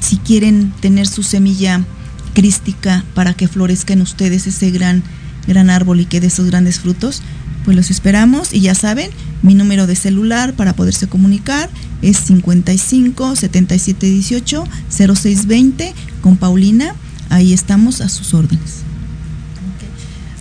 si 0.00 0.16
quieren 0.16 0.72
tener 0.80 1.06
su 1.06 1.22
semilla 1.22 1.84
crística 2.32 3.04
para 3.14 3.34
que 3.34 3.46
florezca 3.46 3.92
en 3.92 4.00
ustedes 4.00 4.46
ese 4.46 4.70
gran 4.70 5.04
gran 5.46 5.70
árbol 5.70 6.00
y 6.00 6.06
que 6.06 6.20
de 6.20 6.28
esos 6.28 6.46
grandes 6.46 6.80
frutos, 6.80 7.22
pues 7.64 7.76
los 7.76 7.90
esperamos 7.90 8.52
y 8.54 8.60
ya 8.60 8.74
saben, 8.74 9.10
mi 9.42 9.54
número 9.54 9.86
de 9.86 9.94
celular 9.94 10.54
para 10.54 10.74
poderse 10.74 11.06
comunicar 11.06 11.68
es 12.00 12.16
55 12.18 13.36
77 13.36 14.06
18 14.06 14.64
06 14.88 15.46
20 15.46 15.94
con 16.22 16.36
Paulina, 16.36 16.94
ahí 17.28 17.52
estamos 17.52 18.00
a 18.00 18.08
sus 18.08 18.32
órdenes. 18.32 18.87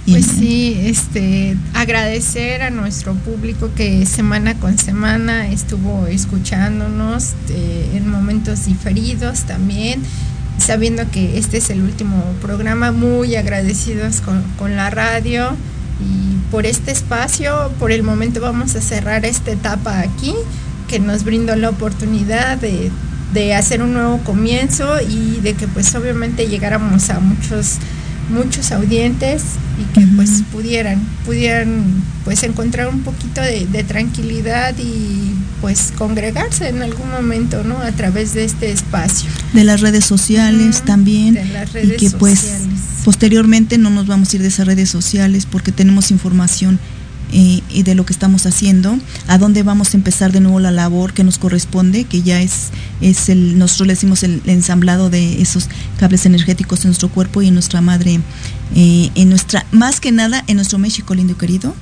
Pues 0.08 0.26
sí, 0.26 0.80
este, 0.86 1.58
agradecer 1.74 2.62
a 2.62 2.70
nuestro 2.70 3.14
público 3.14 3.70
que 3.76 4.06
semana 4.06 4.58
con 4.58 4.78
semana 4.78 5.50
estuvo 5.50 6.08
escuchándonos 6.08 7.34
eh, 7.50 7.92
en 7.94 8.10
momentos 8.10 8.66
diferidos 8.66 9.42
también 9.42 10.02
sabiendo 10.58 11.10
que 11.12 11.38
este 11.38 11.58
es 11.58 11.70
el 11.70 11.82
último 11.82 12.22
programa, 12.42 12.92
muy 12.92 13.36
agradecidos 13.36 14.22
con, 14.22 14.76
la 14.76 14.90
radio 14.90 15.52
y 16.02 16.38
por 16.52 16.66
este 16.66 16.92
espacio. 16.92 17.72
Por 17.80 17.92
el 17.92 18.04
momento 18.04 18.42
vamos 18.42 18.76
a 18.76 18.82
cerrar 18.82 19.26
esta 19.26 19.52
etapa 19.52 20.00
aquí, 20.00 20.34
que 20.88 21.00
nos 21.00 21.24
brindó 21.24 21.56
la 21.56 21.70
oportunidad 21.70 22.58
de, 22.58 22.92
de 23.34 23.56
hacer 23.56 23.82
un 23.82 23.94
nuevo 23.94 24.20
comienzo 24.24 25.00
y 25.02 25.40
de 25.42 25.54
que 25.54 25.68
pues 25.68 25.94
obviamente 25.96 26.48
llegáramos 26.48 27.10
a 27.10 27.20
muchos 27.20 27.78
muchos 28.30 28.72
audientes 28.72 29.44
y 29.80 29.94
que 29.94 30.06
pues 30.16 30.44
pudieran 30.52 31.00
pudieran 31.26 31.84
pues 32.26 32.44
encontrar 32.44 32.90
un 32.90 33.02
poquito 33.02 33.42
de, 33.42 33.66
tranquilidad 33.84 34.76
y 34.78 35.34
pues 35.62 35.94
congregarse 35.98 36.70
en 36.70 36.82
algún 36.82 37.10
momento 37.10 37.64
no 37.64 37.78
a 37.78 37.92
través 37.94 38.34
de 38.34 38.44
este 38.44 38.72
espacio. 38.72 39.30
De 39.54 39.64
las 39.64 39.82
redes 39.82 40.06
sociales 40.06 40.84
también 40.84 41.36
de 41.36 41.46
las 41.46 41.72
redes 41.72 41.94
y 41.94 41.96
que 41.96 42.18
pues 42.18 42.52
posteriormente 43.06 43.78
no 43.78 43.90
nos 43.90 44.08
vamos 44.08 44.34
a 44.34 44.36
ir 44.36 44.42
de 44.42 44.50
esas 44.50 44.68
redes 44.68 44.90
sociales 44.90 45.46
porque 45.46 45.72
tenemos 45.72 46.12
información 46.12 46.80
y 47.32 47.84
de 47.84 47.96
lo 47.96 48.06
que 48.06 48.14
estamos 48.14 48.46
haciendo, 48.46 48.98
a 49.28 49.38
dónde 49.38 49.64
vamos 49.64 49.94
a 49.94 49.98
empezar 49.98 50.32
de 50.32 50.40
nuevo 50.40 50.60
la 50.60 50.72
labor 50.72 51.14
que 51.14 51.24
nos 51.24 51.38
corresponde, 51.38 52.06
que 52.06 52.22
ya 52.22 52.42
es, 52.42 52.70
es 53.02 53.30
el, 53.30 53.58
nosotros 53.58 53.88
le 53.88 53.94
decimos 53.94 54.24
el, 54.24 54.42
ensamblado 54.46 55.10
de 55.10 55.42
esos 55.42 55.68
cables 56.00 56.26
energéticos 56.26 56.84
en 56.86 56.90
nuestro 56.90 57.10
cuerpo 57.10 57.42
y 57.42 57.48
en 57.48 57.54
nuestra 57.54 57.82
madre, 57.82 58.20
eh, 58.76 59.10
en 59.16 59.30
nuestra, 59.30 59.66
más 59.72 60.00
que 60.00 60.12
nada 60.12 60.44
en 60.48 60.56
nuestro 60.56 60.80
México 60.80 61.14
lindo 61.16 61.38
querido, 61.38 61.76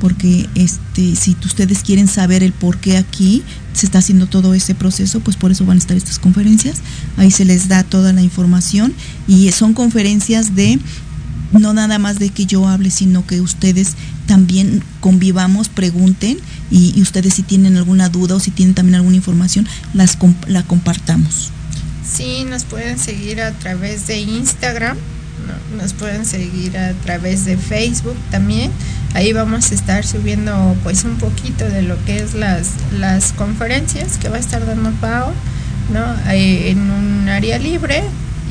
porque 0.00 0.48
este, 0.54 1.16
si 1.16 1.36
ustedes 1.44 1.82
quieren 1.82 2.08
saber 2.08 2.42
el 2.42 2.52
por 2.52 2.78
qué 2.78 2.96
aquí 2.96 3.42
se 3.72 3.86
está 3.86 3.98
haciendo 3.98 4.26
todo 4.26 4.54
ese 4.54 4.74
proceso, 4.74 5.20
pues 5.20 5.36
por 5.36 5.50
eso 5.50 5.64
van 5.64 5.78
a 5.78 5.80
estar 5.80 5.96
estas 5.96 6.18
conferencias, 6.18 6.78
ahí 7.16 7.30
se 7.30 7.44
les 7.44 7.68
da 7.68 7.82
toda 7.84 8.12
la 8.12 8.22
información 8.22 8.92
y 9.26 9.50
son 9.52 9.72
conferencias 9.72 10.54
de 10.54 10.78
no 11.58 11.72
nada 11.72 11.98
más 11.98 12.18
de 12.18 12.30
que 12.30 12.46
yo 12.46 12.66
hable, 12.68 12.90
sino 12.90 13.26
que 13.26 13.40
ustedes 13.40 13.94
también 14.26 14.82
convivamos, 15.00 15.68
pregunten 15.68 16.38
y, 16.70 17.00
ustedes 17.00 17.34
si 17.34 17.42
tienen 17.42 17.76
alguna 17.76 18.08
duda 18.08 18.36
o 18.36 18.40
si 18.40 18.50
tienen 18.50 18.74
también 18.74 18.96
alguna 18.96 19.16
información, 19.16 19.66
las, 19.92 20.18
la 20.46 20.62
compartamos. 20.62 21.50
Sí, 22.10 22.44
nos 22.48 22.64
pueden 22.64 22.98
seguir 22.98 23.40
a 23.40 23.52
través 23.52 24.06
de 24.06 24.20
Instagram, 24.20 24.96
nos 25.76 25.92
pueden 25.92 26.24
seguir 26.24 26.76
a 26.76 26.92
través 26.92 27.44
de 27.44 27.56
Facebook 27.56 28.16
también. 28.30 28.70
Ahí 29.14 29.32
vamos 29.32 29.70
a 29.70 29.74
estar 29.74 30.04
subiendo 30.04 30.76
pues 30.82 31.04
un 31.04 31.16
poquito 31.16 31.64
de 31.64 31.82
lo 31.82 32.02
que 32.04 32.18
es 32.18 32.34
las, 32.34 32.70
las 32.98 33.32
conferencias 33.32 34.18
que 34.18 34.28
va 34.28 34.36
a 34.36 34.40
estar 34.40 34.66
dando 34.66 34.90
Pau, 35.00 35.32
¿no? 35.92 36.04
en 36.30 36.90
un 36.90 37.28
área 37.28 37.58
libre 37.58 38.02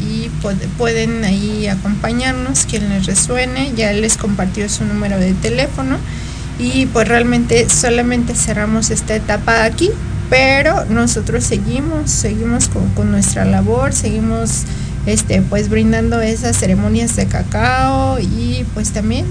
y 0.03 0.29
pueden 0.77 1.23
ahí 1.23 1.67
acompañarnos, 1.67 2.65
quien 2.65 2.89
les 2.89 3.05
resuene, 3.05 3.71
ya 3.75 3.93
les 3.93 4.17
compartió 4.17 4.67
su 4.67 4.83
número 4.85 5.17
de 5.17 5.33
teléfono. 5.33 5.97
Y 6.59 6.85
pues 6.87 7.07
realmente 7.07 7.69
solamente 7.69 8.35
cerramos 8.35 8.91
esta 8.91 9.15
etapa 9.15 9.63
aquí, 9.63 9.89
pero 10.29 10.85
nosotros 10.85 11.43
seguimos, 11.43 12.11
seguimos 12.11 12.69
con, 12.95 13.11
nuestra 13.11 13.45
labor, 13.45 13.93
seguimos 13.93 14.63
este 15.05 15.41
pues 15.41 15.69
brindando 15.69 16.21
esas 16.21 16.57
ceremonias 16.57 17.15
de 17.15 17.25
cacao 17.25 18.19
y 18.19 18.65
pues 18.73 18.91
también 18.91 19.25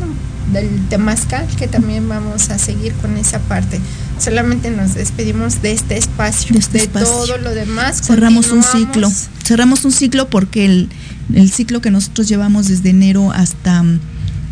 del 0.52 0.68
temazcal 0.88 1.46
que 1.56 1.66
también 1.66 2.08
vamos 2.08 2.50
a 2.50 2.58
seguir 2.58 2.92
con 2.94 3.16
esa 3.16 3.38
parte. 3.40 3.80
Solamente 4.18 4.70
nos 4.70 4.94
despedimos 4.94 5.62
de 5.62 5.72
este 5.72 5.96
espacio, 5.96 6.52
de, 6.52 6.58
este 6.60 6.86
todo 6.86 7.38
lo 7.38 7.54
demás. 7.54 8.02
Cerramos 8.02 8.50
un 8.52 8.62
ciclo, 8.62 9.10
cerramos 9.44 9.84
un 9.84 9.92
ciclo 9.92 10.28
porque 10.28 10.64
el, 10.64 10.88
el, 11.34 11.50
ciclo 11.50 11.80
que 11.80 11.90
nosotros 11.90 12.28
llevamos 12.28 12.68
desde 12.68 12.90
enero 12.90 13.32
hasta, 13.32 13.84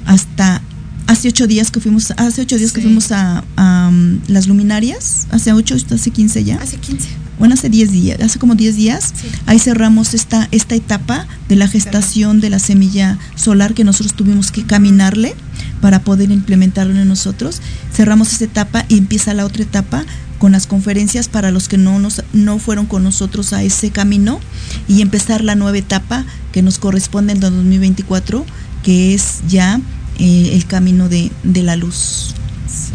hasta 0.07 0.63
hace 1.07 1.29
ocho 1.29 1.47
días 1.47 1.71
que 1.71 1.81
fuimos, 1.81 2.13
hace 2.17 2.43
ocho 2.43 2.57
días 2.57 2.73
que 2.73 2.81
fuimos 2.81 3.13
a, 3.13 3.45
um, 3.59 4.21
las 4.29 4.47
luminarias, 4.47 5.27
hace 5.31 5.53
ocho, 5.53 5.75
hace 5.75 6.11
quince 6.11 6.45
ya. 6.45 6.57
Hace 6.57 6.77
quince. 6.77 7.09
Bueno, 7.39 7.55
hace 7.55 7.71
diez 7.71 7.91
días, 7.91 8.21
hace 8.21 8.39
como 8.39 8.55
diez 8.55 8.77
días, 8.77 9.15
ahí 9.47 9.59
cerramos 9.59 10.13
esta, 10.13 10.47
esta 10.51 10.75
etapa 10.75 11.27
de 11.49 11.57
la 11.57 11.69
gestación 11.69 12.41
de 12.41 12.51
la 12.51 12.59
semilla 12.59 13.19
solar 13.35 13.73
que 13.73 13.83
nosotros 13.83 14.13
tuvimos 14.13 14.53
que 14.53 14.65
caminarle 14.65 15.35
para 15.81 16.01
poder 16.01 16.31
implementarlo 16.31 16.95
en 16.95 17.09
nosotros. 17.09 17.61
Cerramos 17.93 18.33
esta 18.33 18.45
etapa 18.45 18.85
y 18.89 18.99
empieza 18.99 19.35
la 19.35 19.45
otra 19.45 19.63
etapa 19.63 20.05
con 20.41 20.53
las 20.53 20.67
conferencias 20.67 21.29
para 21.29 21.51
los 21.51 21.69
que 21.69 21.77
no, 21.77 21.99
nos, 21.99 22.25
no 22.33 22.59
fueron 22.59 22.87
con 22.87 23.05
nosotros 23.05 23.53
a 23.53 23.63
ese 23.63 23.91
camino 23.91 24.41
y 24.89 25.03
empezar 25.03 25.45
la 25.45 25.55
nueva 25.55 25.77
etapa 25.77 26.25
que 26.51 26.63
nos 26.63 26.79
corresponde 26.79 27.33
en 27.33 27.37
el 27.37 27.41
2024, 27.43 28.47
que 28.83 29.15
es 29.15 29.41
ya 29.49 29.81
eh, 30.19 30.51
el 30.55 30.65
camino 30.67 31.09
de, 31.09 31.31
la 31.45 31.77
luz. 31.77 32.35
Sí, 32.67 32.95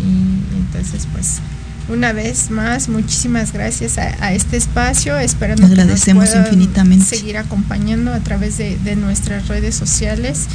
entonces 0.57 1.07
pues 1.11 1.39
una 1.87 2.13
vez 2.13 2.49
más, 2.49 2.89
muchísimas 2.89 3.53
gracias 3.53 3.99
a, 3.99 4.33
este 4.33 4.57
espacio. 4.57 5.19
Esperando 5.19 5.67
Agradecemos 5.67 6.29
que 6.29 6.37
nos 6.37 6.47
infinitamente. 6.47 7.05
seguir 7.05 7.37
acompañando 7.37 8.11
a 8.11 8.21
través 8.21 8.57
de, 8.57 8.75
de 8.79 8.95
nuestras 8.95 9.47
redes 9.47 9.75
sociales. 9.75 10.47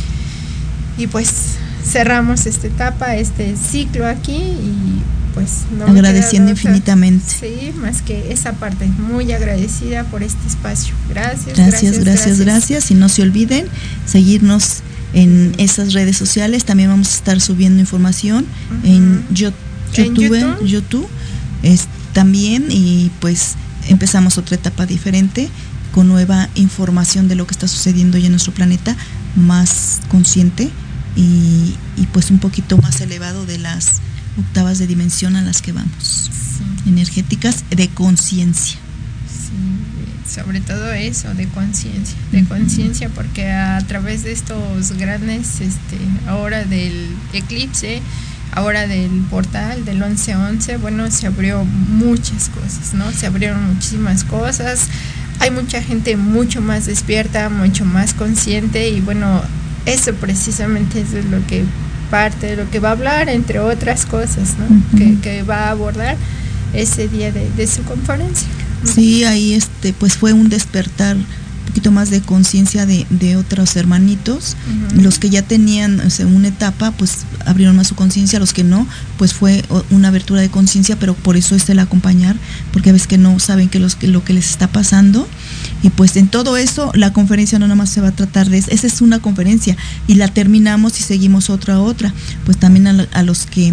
Y 0.98 1.06
pues 1.06 1.56
cerramos 1.84 2.46
esta 2.46 2.66
etapa, 2.66 3.16
este 3.16 3.56
ciclo 3.56 4.06
aquí 4.06 4.36
y 4.36 5.02
pues 5.34 5.62
no 5.76 5.86
agradeciendo 5.86 6.50
infinitamente. 6.50 7.24
Sí, 7.40 7.72
más 7.80 8.02
que 8.02 8.32
esa 8.32 8.52
parte, 8.52 8.86
muy 8.86 9.32
agradecida 9.32 10.04
por 10.04 10.22
este 10.22 10.46
espacio. 10.46 10.94
Gracias. 11.08 11.56
Gracias, 11.56 11.98
gracias, 11.98 12.40
gracias. 12.40 12.90
Y 12.90 12.94
no 12.94 13.08
se 13.08 13.22
olviden 13.22 13.66
seguirnos 14.06 14.82
en 15.12 15.54
esas 15.58 15.92
redes 15.92 16.16
sociales. 16.16 16.64
También 16.64 16.90
vamos 16.90 17.08
a 17.08 17.14
estar 17.14 17.40
subiendo 17.40 17.80
información 17.80 18.44
en, 18.82 19.24
YouTube, 19.30 20.34
¿En 20.34 20.66
YouTube, 20.66 21.08
es, 21.62 21.86
también 22.12 22.66
y 22.70 23.10
pues 23.20 23.54
empezamos 23.88 24.38
otra 24.38 24.56
etapa 24.56 24.86
diferente 24.86 25.48
con 25.92 26.08
nueva 26.08 26.48
información 26.54 27.28
de 27.28 27.34
lo 27.34 27.46
que 27.46 27.52
está 27.52 27.66
sucediendo 27.66 28.18
ya 28.18 28.26
en 28.26 28.32
nuestro 28.32 28.52
planeta, 28.52 28.96
más 29.36 30.00
consciente 30.08 30.70
y, 31.16 31.76
pues 32.12 32.30
un 32.30 32.38
poquito 32.38 32.76
más 32.78 33.00
elevado 33.00 33.46
de 33.46 33.58
las 33.58 34.00
octavas 34.38 34.78
de 34.78 34.86
dimensión 34.86 35.36
a 35.36 35.42
las 35.42 35.62
que 35.62 35.72
vamos, 35.72 36.30
energéticas 36.86 37.64
de 37.70 37.88
conciencia. 37.88 38.78
sobre 40.26 40.60
todo 40.60 40.92
eso, 40.92 41.34
de 41.34 41.48
conciencia, 41.48 42.16
de 42.30 42.44
conciencia, 42.44 43.08
porque 43.08 43.50
a 43.50 43.80
través 43.86 44.22
de 44.22 44.32
estos 44.32 44.92
grandes, 44.92 45.60
este, 45.60 45.98
ahora 46.28 46.64
del 46.64 47.08
eclipse, 47.32 48.00
ahora 48.52 48.86
del 48.86 49.10
portal 49.30 49.84
del 49.84 49.98
1111, 49.98 50.76
bueno, 50.76 51.10
se 51.10 51.26
abrió 51.26 51.64
muchas 51.64 52.48
cosas, 52.48 52.94
¿no? 52.94 53.10
Se 53.12 53.26
abrieron 53.26 53.74
muchísimas 53.74 54.24
cosas, 54.24 54.88
hay 55.40 55.50
mucha 55.50 55.82
gente 55.82 56.16
mucho 56.16 56.60
más 56.60 56.86
despierta, 56.86 57.48
mucho 57.48 57.84
más 57.84 58.14
consciente 58.14 58.90
y 58.90 59.00
bueno, 59.00 59.42
eso 59.86 60.12
precisamente 60.14 61.00
es 61.00 61.24
lo 61.26 61.46
que 61.46 61.64
parte 62.10 62.48
de 62.48 62.56
lo 62.56 62.70
que 62.70 62.80
va 62.80 62.90
a 62.90 62.92
hablar, 62.92 63.28
entre 63.28 63.60
otras 63.60 64.04
cosas, 64.04 64.56
¿no? 64.58 65.20
que, 65.22 65.42
va 65.42 65.68
a 65.68 65.70
abordar 65.70 66.16
ese 66.74 67.08
día 67.08 67.32
de, 67.32 67.66
su 67.66 67.82
conferencia. 67.84 68.48
Sí, 68.84 69.24
ahí 69.24 69.54
este, 69.54 69.92
pues 69.92 70.16
fue 70.16 70.32
un 70.32 70.48
despertar 70.48 71.16
un 71.16 71.66
poquito 71.66 71.92
más 71.92 72.10
de 72.10 72.20
conciencia 72.20 72.84
de, 72.84 73.06
de, 73.10 73.36
otros 73.36 73.76
hermanitos. 73.76 74.56
Los 74.94 75.18
que 75.18 75.30
ya 75.30 75.42
tenían 75.42 76.02
una 76.34 76.48
etapa, 76.48 76.90
pues 76.90 77.18
abrieron 77.46 77.76
más 77.76 77.86
su 77.86 77.94
conciencia, 77.94 78.40
los 78.40 78.52
que 78.52 78.64
no, 78.64 78.86
pues 79.18 79.34
fue 79.34 79.64
una 79.90 80.08
abertura 80.08 80.40
de 80.40 80.48
conciencia, 80.50 80.96
pero 80.98 81.14
por 81.14 81.36
eso 81.36 81.54
es 81.54 81.68
el 81.68 81.78
acompañar, 81.78 82.36
porque 82.72 82.90
a 82.90 82.92
veces 82.92 83.06
que 83.06 83.18
no 83.18 83.38
saben 83.38 83.68
que, 83.68 83.78
los, 83.78 83.94
que 83.94 84.08
lo 84.08 84.24
que 84.24 84.32
les 84.32 84.50
está 84.50 84.66
pasando 84.66 85.28
y 85.82 85.90
pues 85.90 86.16
en 86.16 86.28
todo 86.28 86.56
eso, 86.56 86.90
la 86.94 87.12
conferencia 87.12 87.58
no 87.58 87.66
nada 87.66 87.76
más 87.76 87.90
se 87.90 88.00
va 88.00 88.08
a 88.08 88.12
tratar 88.12 88.48
de 88.48 88.58
eso. 88.58 88.70
Esa 88.70 88.86
es 88.86 89.00
una 89.00 89.20
conferencia 89.20 89.76
y 90.06 90.14
la 90.14 90.28
terminamos 90.28 90.98
y 91.00 91.02
seguimos 91.02 91.50
otra 91.50 91.74
a 91.74 91.80
otra. 91.80 92.12
Pues 92.44 92.58
también 92.58 92.86
a, 92.86 93.22
los 93.22 93.46
que 93.46 93.72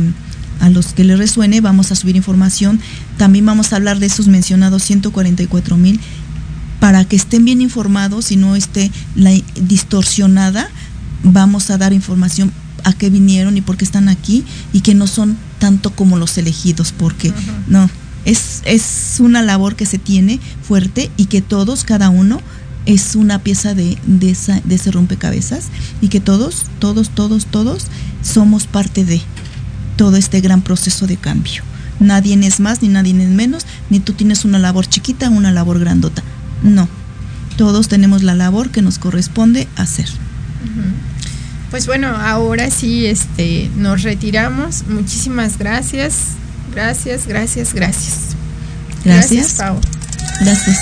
a 0.59 0.69
los 0.69 0.87
que 0.93 1.03
les 1.03 1.17
resuene 1.17 1.61
vamos 1.61 1.91
a 1.91 1.95
subir 1.95 2.15
información. 2.15 2.79
También 3.17 3.45
vamos 3.45 3.73
a 3.73 3.77
hablar 3.77 3.99
de 3.99 4.05
esos 4.05 4.27
mencionados 4.27 4.83
144 4.83 5.77
mil 5.77 5.99
para 6.79 7.03
que 7.05 7.15
estén 7.15 7.43
bien 7.43 7.61
informados 7.61 8.31
y 8.31 8.37
no 8.37 8.55
esté 8.55 8.91
la 9.15 9.31
distorsionada. 9.55 10.69
Vamos 11.23 11.69
a 11.69 11.77
dar 11.77 11.93
información 11.93 12.51
a 12.83 12.93
qué 12.93 13.09
vinieron 13.09 13.57
y 13.57 13.61
por 13.61 13.75
qué 13.75 13.83
están 13.83 14.07
aquí 14.07 14.45
y 14.71 14.81
que 14.81 14.93
no 14.93 15.07
son 15.07 15.37
tanto 15.59 15.91
como 15.91 16.17
los 16.17 16.37
elegidos, 16.37 16.93
porque 16.95 17.33
no, 17.67 17.89
es, 18.27 18.61
es 18.65 19.19
una 19.19 19.41
labor 19.41 19.75
que 19.75 19.85
se 19.85 19.97
tiene 19.97 20.39
fuerte 20.61 21.09
y 21.15 21.25
que 21.25 21.41
todos, 21.41 21.85
cada 21.85 22.09
uno, 22.09 22.41
es 22.85 23.15
una 23.15 23.39
pieza 23.39 23.73
de, 23.73 23.97
de, 24.05 24.35
de 24.63 24.75
ese 24.75 24.91
rompecabezas 24.91 25.67
y 26.01 26.09
que 26.09 26.19
todos, 26.19 26.65
todos, 26.79 27.09
todos, 27.09 27.45
todos 27.45 27.87
somos 28.21 28.67
parte 28.67 29.05
de 29.05 29.21
todo 29.95 30.17
este 30.17 30.41
gran 30.41 30.61
proceso 30.61 31.07
de 31.07 31.15
cambio. 31.15 31.63
Nadie 31.99 32.37
es 32.45 32.59
más 32.59 32.81
ni 32.81 32.89
nadie 32.89 33.11
es 33.11 33.29
menos, 33.29 33.65
ni 33.89 33.99
tú 33.99 34.13
tienes 34.13 34.45
una 34.45 34.59
labor 34.59 34.85
chiquita 34.85 35.29
una 35.29 35.51
labor 35.51 35.79
grandota. 35.79 36.21
No, 36.63 36.87
todos 37.55 37.87
tenemos 37.87 38.23
la 38.23 38.35
labor 38.35 38.71
que 38.71 38.81
nos 38.81 38.99
corresponde 38.99 39.67
hacer. 39.77 40.07
Pues 41.71 41.87
bueno, 41.87 42.07
ahora 42.07 42.69
sí 42.71 43.05
este, 43.05 43.69
nos 43.77 44.03
retiramos. 44.03 44.83
Muchísimas 44.87 45.57
gracias. 45.57 46.35
Gracias, 46.77 47.25
gracias, 47.25 47.73
gracias. 47.73 48.35
Gracias. 49.03 49.53
Pau. 49.53 49.81
Gracias. 50.41 50.77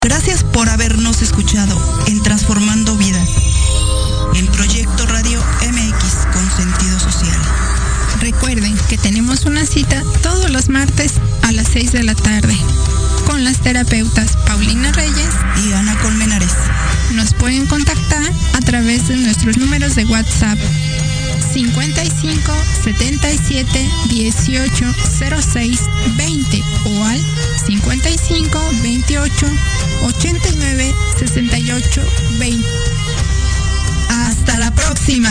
Gracias 0.00 0.44
por 0.44 0.70
habernos 0.70 1.20
escuchado 1.20 1.78
en 2.06 2.17
que 8.88 8.96
tenemos 8.96 9.44
una 9.44 9.66
cita 9.66 10.02
todos 10.22 10.50
los 10.50 10.70
martes 10.70 11.14
a 11.42 11.52
las 11.52 11.68
6 11.68 11.92
de 11.92 12.04
la 12.04 12.14
tarde 12.14 12.56
con 13.26 13.44
las 13.44 13.60
terapeutas 13.60 14.36
Paulina 14.46 14.90
Reyes 14.92 15.28
y 15.62 15.72
Ana 15.74 15.98
Colmenares. 16.00 16.54
Nos 17.12 17.34
pueden 17.34 17.66
contactar 17.66 18.32
a 18.54 18.60
través 18.60 19.08
de 19.08 19.16
nuestros 19.16 19.58
números 19.58 19.94
de 19.94 20.06
WhatsApp 20.06 20.58
55 21.52 22.52
77 22.84 23.90
18 24.08 24.94
06 25.52 25.80
20 26.16 26.62
o 26.86 27.04
al 27.04 27.20
55 27.66 28.70
28 28.82 29.46
89 30.04 30.94
68 31.18 32.02
20. 32.38 32.68
Hasta 34.08 34.58
la 34.58 34.74
próxima. 34.74 35.30